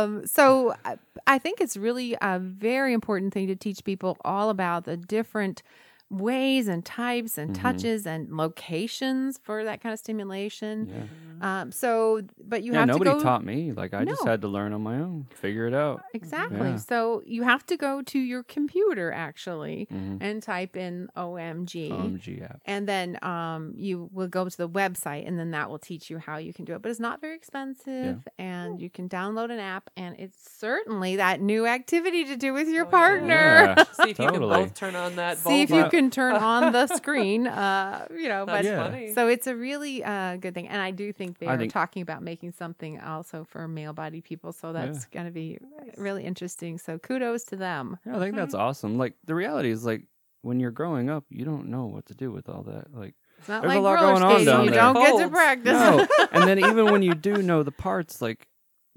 um, 0.02 0.26
so 0.26 0.74
I, 0.84 0.96
I 1.26 1.38
think 1.38 1.60
it's 1.60 1.76
really 1.76 2.16
a 2.22 2.38
very 2.38 2.92
important 2.94 3.34
thing 3.34 3.46
to 3.48 3.56
teach 3.56 3.84
people 3.84 4.16
all 4.24 4.50
about 4.50 4.84
the 4.84 4.96
different 4.96 5.62
ways 6.10 6.68
and 6.68 6.84
types 6.84 7.36
and 7.38 7.50
Mhm. 7.50 7.60
touches 7.60 8.06
and 8.06 8.28
locations 8.36 9.38
for 9.42 9.64
that 9.64 9.80
kind 9.80 9.92
of 9.92 9.98
stimulation. 9.98 10.88
Yeah. 10.88 11.02
Um, 11.40 11.70
so, 11.70 12.22
but 12.44 12.64
you 12.64 12.72
yeah, 12.72 12.80
have 12.80 12.88
nobody 12.88 13.10
to 13.10 13.16
go 13.18 13.22
taught 13.22 13.44
me. 13.44 13.70
Like 13.72 13.94
I 13.94 14.04
just 14.04 14.24
had 14.24 14.40
to 14.42 14.48
learn 14.48 14.72
on 14.72 14.82
my 14.82 14.96
own, 14.98 15.28
figure 15.36 15.66
it 15.68 15.74
out. 15.74 16.02
exactly. 16.12 16.70
Yeah. 16.70 16.76
So 16.78 17.22
you 17.24 17.44
have 17.44 17.64
to 17.66 17.76
go 17.76 18.02
to 18.02 18.18
your 18.18 18.42
computer 18.42 19.12
actually 19.12 19.86
hmm 19.88 20.16
and 20.20 20.42
type 20.42 20.76
in 20.76 21.08
OMG. 21.16 21.90
OMG 21.92 22.42
app. 22.42 22.60
and 22.64 22.88
then 22.88 23.18
um, 23.22 23.72
you 23.76 24.10
will 24.12 24.26
go 24.26 24.48
to 24.48 24.56
the 24.56 24.68
website 24.68 25.28
and 25.28 25.38
then 25.38 25.52
that 25.52 25.70
will 25.70 25.78
teach 25.78 26.10
you 26.10 26.18
how 26.18 26.38
you 26.38 26.52
can 26.52 26.64
do 26.64 26.74
it 26.74 26.82
but 26.82 26.90
it's 26.90 26.98
not 26.98 27.20
very 27.20 27.36
expensive 27.36 28.26
and 28.36 28.80
you 28.80 28.90
can 28.90 29.08
download 29.08 29.52
an 29.52 29.60
app 29.60 29.90
and 29.96 30.16
it's 30.18 30.38
certainly 30.58 31.16
that 31.16 31.40
new 31.40 31.66
activity 31.66 32.24
to 32.24 32.36
do 32.36 32.52
with 32.52 32.68
your 32.68 32.86
Oh, 32.86 32.90
partner 32.90 33.74
Yeah, 33.78 33.84
See 33.92 34.10
if 34.10 34.18
you 34.18 34.28
can 34.28 34.40
both 34.40 34.74
turn 34.74 34.96
on 34.96 35.14
that. 35.16 35.38
see 35.38 35.62
if 35.62 35.70
you 35.70 35.76
vulva. 35.82 35.90
Can 35.98 36.10
turn 36.10 36.34
on 36.36 36.72
the 36.72 36.86
screen 36.98 37.46
uh, 37.46 38.06
you 38.16 38.28
know 38.28 38.44
That's 38.46 38.66
but 38.68 38.76
funny. 38.90 39.14
so 39.14 39.28
it's 39.28 39.46
a 39.46 39.54
really 39.56 40.04
uh, 40.04 40.36
good 40.36 40.54
thing. 40.54 40.68
And 40.68 40.80
i 40.80 40.90
do 40.90 41.12
think 41.12 41.38
they 41.38 41.46
I 41.46 41.54
are 41.54 41.58
think- 41.58 41.72
talking 41.72 42.02
about 42.02 42.22
making 42.22 42.52
something 42.52 43.00
also 43.00 43.44
for 43.44 43.66
male 43.68 43.92
bodied 43.92 44.24
people. 44.24 44.52
So 44.52 44.72
that's 44.72 45.04
going 45.06 45.26
to 45.26 45.32
be 45.32 45.58
really 45.96 46.24
interesting. 46.24 46.78
So 46.78 46.98
kudos 46.98 47.44
to 47.44 47.56
them. 47.56 47.98
Yeah, 48.06 48.16
I 48.16 48.18
think 48.20 48.34
that's 48.36 48.54
awesome. 48.54 48.98
Like 48.98 49.14
the 49.26 49.34
reality 49.34 49.70
is 49.70 49.84
like 49.84 50.02
when 50.42 50.60
you're 50.60 50.70
growing 50.70 51.10
up, 51.10 51.24
you 51.30 51.44
don't 51.44 51.68
know 51.68 51.86
what 51.86 52.06
to 52.06 52.14
do 52.14 52.30
with 52.30 52.48
all 52.48 52.62
that. 52.64 52.94
Like 52.94 53.14
it's 53.38 53.48
not 53.48 53.62
There's 53.62 53.74
a 53.74 53.80
lot 53.80 53.98
going 54.00 54.22
on 54.22 54.30
skating. 54.36 54.46
down 54.46 54.64
you 54.64 54.70
there. 54.70 54.80
don't 54.80 54.94
get 54.94 55.18
to 55.24 55.28
practice. 55.28 55.72
No, 55.72 56.06
and 56.32 56.44
then 56.48 56.58
even 56.70 56.86
when 56.92 57.02
you 57.02 57.14
do 57.14 57.42
know 57.42 57.62
the 57.62 57.72
parts, 57.72 58.20
like 58.22 58.46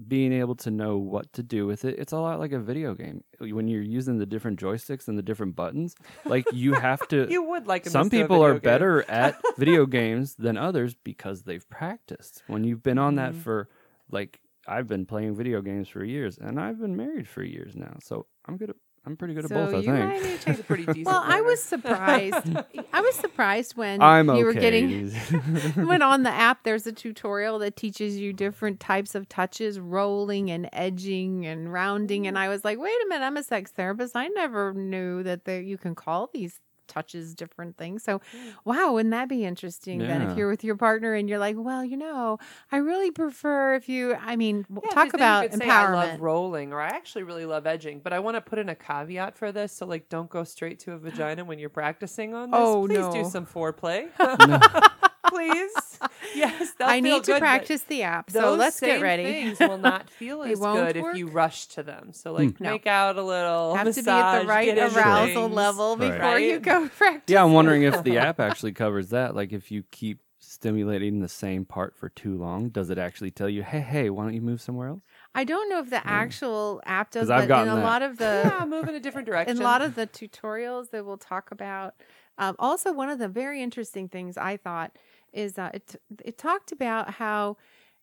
being 0.08 0.34
able 0.34 0.56
to 0.56 0.72
know 0.72 0.98
what 0.98 1.32
to 1.34 1.44
do 1.44 1.66
with 1.68 1.86
it, 1.86 2.00
it's 2.00 2.12
a 2.12 2.18
lot 2.20 2.40
like 2.40 2.52
a 2.52 2.60
video 2.60 2.94
game. 2.96 3.24
When 3.40 3.68
you're 3.68 3.82
using 3.82 4.18
the 4.18 4.26
different 4.26 4.60
joysticks 4.60 5.08
and 5.08 5.18
the 5.18 5.22
different 5.22 5.56
buttons, 5.56 5.96
like 6.26 6.46
you 6.54 6.74
have 6.88 7.08
to. 7.10 7.28
You 7.30 7.44
would 7.44 7.68
like 7.68 7.86
some 7.86 8.04
this 8.10 8.12
to 8.12 8.18
a 8.18 8.22
people 8.24 8.44
are 8.44 8.54
game. 8.54 8.62
better 8.62 9.04
at 9.10 9.40
video 9.58 9.86
games 9.86 10.36
than 10.36 10.58
others 10.58 10.96
because 11.04 11.44
they've 11.44 11.68
practiced. 11.70 12.44
When 12.48 12.64
you've 12.64 12.84
been 12.84 12.98
on 12.98 13.16
that 13.16 13.34
Mhm. 13.34 13.42
for 13.42 13.70
like 14.10 14.40
I've 14.68 14.88
been 14.88 15.06
playing 15.06 15.36
video 15.36 15.62
games 15.62 15.88
for 15.90 16.04
years 16.04 16.38
and 16.38 16.60
I've 16.60 16.80
been 16.80 16.96
married 16.96 17.28
for 17.28 17.44
years 17.44 17.76
now. 17.76 17.98
So 18.04 18.28
I'm 18.46 18.58
good 18.58 18.70
at 18.70 18.76
I'm 19.06 19.18
pretty 19.18 19.34
good 19.34 19.46
at 19.46 19.50
So 19.50 19.56
both. 19.56 19.74
I 19.74 19.78
you 19.78 19.84
think. 19.84 19.98
might 19.98 20.24
need 20.24 20.40
to 20.40 20.46
check 20.46 20.60
a 20.60 20.64
pretty 20.64 20.86
decent. 20.94 21.08
Well, 21.08 21.24
I 21.26 21.42
was 21.42 21.62
surprised. 21.62 22.56
I 22.94 23.02
was 23.02 23.16
surprised 23.16 23.76
when 23.76 24.02
I'm 24.02 24.28
you 24.28 24.34
okay. 24.34 24.44
were 24.44 24.54
getting 24.54 25.10
when 25.88 26.02
on 26.04 26.24
the 26.24 26.30
app 26.30 26.64
there's 26.64 26.86
a 26.86 26.92
tutorial 26.92 27.58
that 27.60 27.76
teaches 27.76 28.18
you 28.18 28.32
different 28.32 28.80
types 28.80 29.16
of 29.16 29.28
touches, 29.28 29.80
rolling 29.80 30.52
and 30.52 30.70
edging 30.72 31.46
and 31.48 31.74
rounding, 31.74 32.28
and 32.28 32.38
mm. 32.38 32.42
I 32.42 32.50
was 32.50 32.64
like, 32.64 32.78
wait 32.78 32.94
a 33.06 33.10
minute, 33.10 33.26
I'm 33.26 33.38
a 33.38 33.44
sex 33.44 33.72
therapist. 33.72 34.16
I 34.16 34.28
never 34.28 34.74
knew 34.74 35.24
that 35.24 35.46
there 35.46 35.62
you 35.62 35.78
can 35.78 35.96
call 35.96 36.30
these 36.32 36.60
touches 36.92 37.34
different 37.34 37.78
things. 37.78 38.04
So, 38.04 38.20
wow, 38.66 38.92
wouldn't 38.94 39.12
that 39.12 39.30
be 39.30 39.46
interesting? 39.46 40.00
Then 40.00 40.22
if 40.30 40.38
you're 40.38 40.50
with 40.50 40.64
your 40.64 40.76
partner 40.76 41.14
and 41.14 41.30
you're 41.30 41.40
like, 41.40 41.56
well, 41.58 41.84
you 41.86 41.96
know, 41.98 42.38
I 42.72 42.78
really 42.78 43.10
prefer 43.12 43.76
if 43.76 43.88
you. 43.88 44.14
I 44.16 44.36
mean, 44.36 44.64
w- 44.64 44.82
Yeah, 44.84 44.90
'cause 44.90 44.94
talk 44.94 45.12
then 45.20 45.20
you 45.20 45.26
about 45.26 45.50
could 45.52 45.58
say, 45.60 45.70
I 45.70 45.86
empowerment. 45.86 45.94
love 46.12 46.22
rolling, 46.22 46.74
or 46.74 46.82
I 46.82 46.88
actually 46.90 47.24
really 47.24 47.46
love 47.46 47.66
edging. 47.66 48.00
But 48.02 48.14
I 48.14 48.20
want 48.20 48.36
to 48.36 48.42
put 48.42 48.60
in 48.60 48.70
a 48.70 48.76
caveat 48.76 49.38
for 49.38 49.52
this, 49.52 49.72
so 49.72 49.86
like, 49.86 50.10
don't 50.10 50.30
go 50.30 50.44
straight 50.44 50.80
to 50.80 50.92
a 50.94 50.98
vagina 50.98 51.46
when 51.46 51.58
you're 51.60 51.70
practicing 51.70 52.34
on 52.34 52.52
this. 52.52 52.60
Oh, 52.60 52.86
Please 52.86 52.98
no. 52.98 53.12
do 53.14 53.24
some 53.30 53.46
foreplay, 53.46 54.10
please. 55.32 55.72
Yes, 56.36 56.74
they'll 56.78 56.88
I 56.88 57.02
feel 57.02 57.02
need 57.02 57.24
to 57.26 57.32
good, 57.34 57.40
but 57.40 57.48
practice 57.48 57.82
the 57.84 58.04
app, 58.04 58.32
so 58.32 58.40
Those 58.42 58.60
let's 58.60 58.80
get 58.80 59.02
ready. 59.02 59.24
Things 59.24 59.60
will 59.60 59.78
not 59.92 60.10
feel 60.10 60.44
as 60.44 60.60
won't 60.60 60.94
good 60.94 60.98
if 60.98 61.18
you 61.18 61.28
rush 61.28 61.66
to 61.68 61.84
them. 61.84 62.14
So 62.14 62.32
like, 62.32 62.60
No. 62.60 62.72
make 62.72 62.88
out 62.88 63.18
a 63.18 63.24
little. 63.24 63.76
have 63.76 63.94
to 63.94 64.02
be 64.04 64.10
at 64.12 64.42
the 64.42 64.48
right 64.48 64.78
arousal 64.78 65.44
things. 65.44 65.56
level 65.56 65.98
Right. 65.98 66.12
before 66.18 66.40
you 66.40 66.60
go 66.60 66.88
practice. 66.98 67.34
yeah, 67.34 67.44
I'm 67.44 67.54
wondering 67.54 67.84
if 67.84 68.02
the 68.04 68.18
app 68.18 68.40
actually 68.40 68.72
covers 68.74 69.10
that. 69.10 69.36
Like, 69.36 69.52
if 69.52 69.72
you 69.72 69.84
keep 69.92 70.22
stimulating 70.40 71.20
the 71.20 71.30
same 71.30 71.66
part 71.66 71.96
for 71.96 72.10
too 72.10 72.38
long, 72.38 72.70
does 72.70 72.90
it 72.90 72.98
actually 72.98 73.32
tell 73.32 73.50
you, 73.50 73.64
"Hey, 73.64 73.80
hey, 73.82 74.10
why 74.10 74.24
don't 74.24 74.34
you 74.34 74.42
move 74.42 74.62
somewhere 74.62 74.88
else"? 74.90 75.02
I 75.36 75.44
don't 75.44 75.70
know 75.70 75.80
if 75.80 75.90
the 75.90 76.06
actual 76.08 76.82
app 76.86 77.12
does, 77.12 77.24
'Cause 77.24 77.30
I've 77.30 77.40
but 77.40 77.44
in 77.44 77.48
gotten 77.68 77.74
a 77.74 77.76
that. 77.76 77.84
lot 77.84 78.02
of 78.02 78.18
the 78.18 78.54
Yeah, 78.60 78.66
move 78.66 78.88
in 78.88 78.96
a 78.96 79.00
different 79.00 79.28
direction. 79.28 79.58
in 79.58 79.62
a 79.62 79.66
lot 79.66 79.82
of 79.82 79.96
the 79.96 80.08
tutorials 80.08 80.90
that 80.92 81.06
we'll 81.06 81.18
talk 81.18 81.52
about. 81.52 81.96
Um, 82.38 82.56
also, 82.58 82.92
one 82.94 83.10
of 83.10 83.20
the 83.20 83.28
very 83.28 83.62
interesting 83.62 84.08
things 84.10 84.38
I 84.38 84.58
thought 84.58 84.96
is 85.34 85.58
uh, 85.58 85.70
it 85.74 85.96
it 86.24 86.38
talked 86.38 86.72
about 86.72 87.16
how 87.16 87.58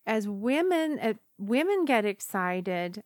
as 0.05 0.27
women 0.27 0.99
uh, 0.99 1.13
women 1.37 1.85
get 1.85 2.05
excited, 2.05 3.03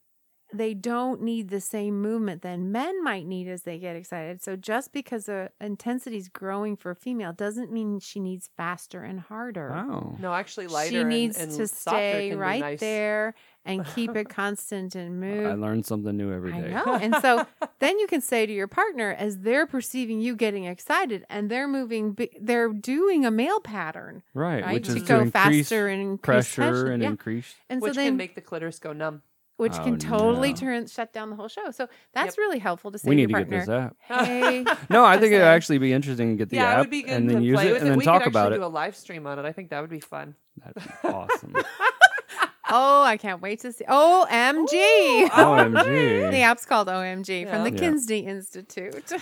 they 0.54 0.74
don't 0.74 1.22
need 1.22 1.49
the 1.49 1.60
same 1.60 2.01
movement 2.01 2.41
that 2.43 2.60
men 2.60 3.04
might 3.04 3.26
need 3.26 3.47
as 3.47 3.64
they 3.64 3.80
get 3.80 3.95
excited. 3.95 4.43
So 4.43 4.56
just 4.56 4.93
because 4.93 5.26
the 5.26 5.49
intensity 5.60 6.18
is 6.18 6.30
growing 6.30 6.76
for 6.78 6.91
a 6.91 6.95
female 6.95 7.34
doesn't 7.34 7.72
mean 7.72 7.99
she 7.99 8.20
needs 8.20 8.49
faster 8.56 9.04
and 9.04 9.20
harder. 9.20 9.74
Oh, 9.74 10.16
no, 10.20 10.34
actually, 10.34 10.68
lighter. 10.68 10.89
She 10.91 10.97
and- 10.97 11.10
needs 11.10 11.38
and 11.38 11.51
to 11.51 11.68
softer 11.68 11.97
stay 11.97 12.30
can 12.30 12.38
be 12.38 12.41
right 12.41 12.62
nice. 12.62 12.80
there 12.80 13.34
and 13.66 13.86
keep 13.95 14.16
it 14.16 14.30
constant 14.30 14.93
and 14.95 15.20
move. 15.20 15.45
I 15.45 15.54
learned 15.54 15.86
something 15.86 16.16
new 16.16 16.32
every 16.34 16.54
I 16.54 16.62
know. 16.62 16.97
And 17.01 17.16
so 17.22 17.45
then 17.80 17.97
you 17.99 18.08
can 18.08 18.22
say 18.22 18.45
to 18.45 18.54
your 18.54 18.68
partner, 18.68 19.16
as 19.18 19.39
they're 19.39 19.66
perceiving 19.66 20.20
you 20.20 20.36
getting 20.36 20.66
excited 20.66 21.26
and 21.30 21.49
they're 21.49 21.68
moving, 21.68 22.18
they're 22.39 22.70
doing 22.74 23.26
a 23.26 23.32
male 23.32 23.60
pattern, 23.62 24.22
Right, 24.34 24.64
right? 24.64 24.74
which 24.74 24.88
to 24.88 24.97
is 24.97 25.04
go 25.04 25.20
to 25.20 25.24
increase 25.24 25.68
faster 25.70 25.88
and 25.88 26.01
increase 26.01 26.26
pressure 26.56 26.62
tension. 26.62 26.88
and 26.93 27.04
yeah. 27.04 27.10
increase. 27.10 27.56
and 27.70 27.82
which 27.82 27.93
so 27.93 28.01
then, 28.01 28.08
can 28.10 28.18
make 28.18 28.36
the 28.36 28.41
clitoris 28.41 28.80
go 28.80 28.93
numb. 28.93 29.22
Which 29.58 29.74
Oh, 29.76 29.84
can 29.84 29.99
totally 29.99 30.49
no. 30.49 30.56
turn 30.56 30.88
shut 30.88 31.14
down 31.14 31.30
the 31.30 31.36
whole 31.36 31.47
show. 31.47 31.72
So 31.72 31.88
that's 32.14 32.36
Yep. 32.36 32.38
really 32.38 32.60
helpful 32.60 32.91
to 32.91 32.97
say 32.97 33.10
We 33.10 33.16
to 33.16 33.22
need 33.22 33.30
your 33.30 33.39
to 33.39 33.45
get 33.45 33.60
this 33.66 33.70
app. 33.70 33.95
Hey, 33.99 34.66
No, 34.89 35.06
I 35.06 35.18
think 35.18 35.34
it'd 35.34 35.41
actually 35.45 35.78
be 35.78 35.93
interesting 35.93 36.32
to 36.32 36.36
get 36.36 36.49
the 36.49 36.56
yeah, 36.58 36.66
app 36.72 36.78
it 36.78 36.80
would 36.82 36.89
be 36.89 37.01
good 37.04 37.12
and 37.12 37.30
then 37.30 37.41
use 37.43 37.56
play 37.56 37.70
it 37.70 37.74
with 37.74 37.82
and 37.84 37.91
then 37.91 37.97
we 37.97 38.04
talk 38.06 38.24
could 38.24 38.32
about 38.32 38.47
actually 38.47 38.56
it. 38.58 38.60
do 38.60 38.66
a 38.66 38.68
live 38.68 38.95
stream 38.95 39.28
on 39.28 39.38
it. 39.39 39.45
I 39.45 39.51
think 39.51 39.70
that 39.70 39.82
would 39.82 39.89
be 39.89 39.99
fun. 39.99 40.36
That's 40.64 40.88
awesome. 41.04 41.54
oh, 42.70 43.04
I 43.04 43.18
can't 43.18 43.41
wait 43.41 43.60
to 43.62 43.72
see. 43.72 43.86
OMG. 43.86 45.28
OMG. 45.30 46.32
The 46.32 46.41
app's 46.41 46.66
called 46.66 46.88
OMG 46.88 47.49
from 47.49 47.64
the 47.64 47.72
Yeah. 47.72 47.78
Kinsey 47.80 48.20
Institute. 48.20 49.14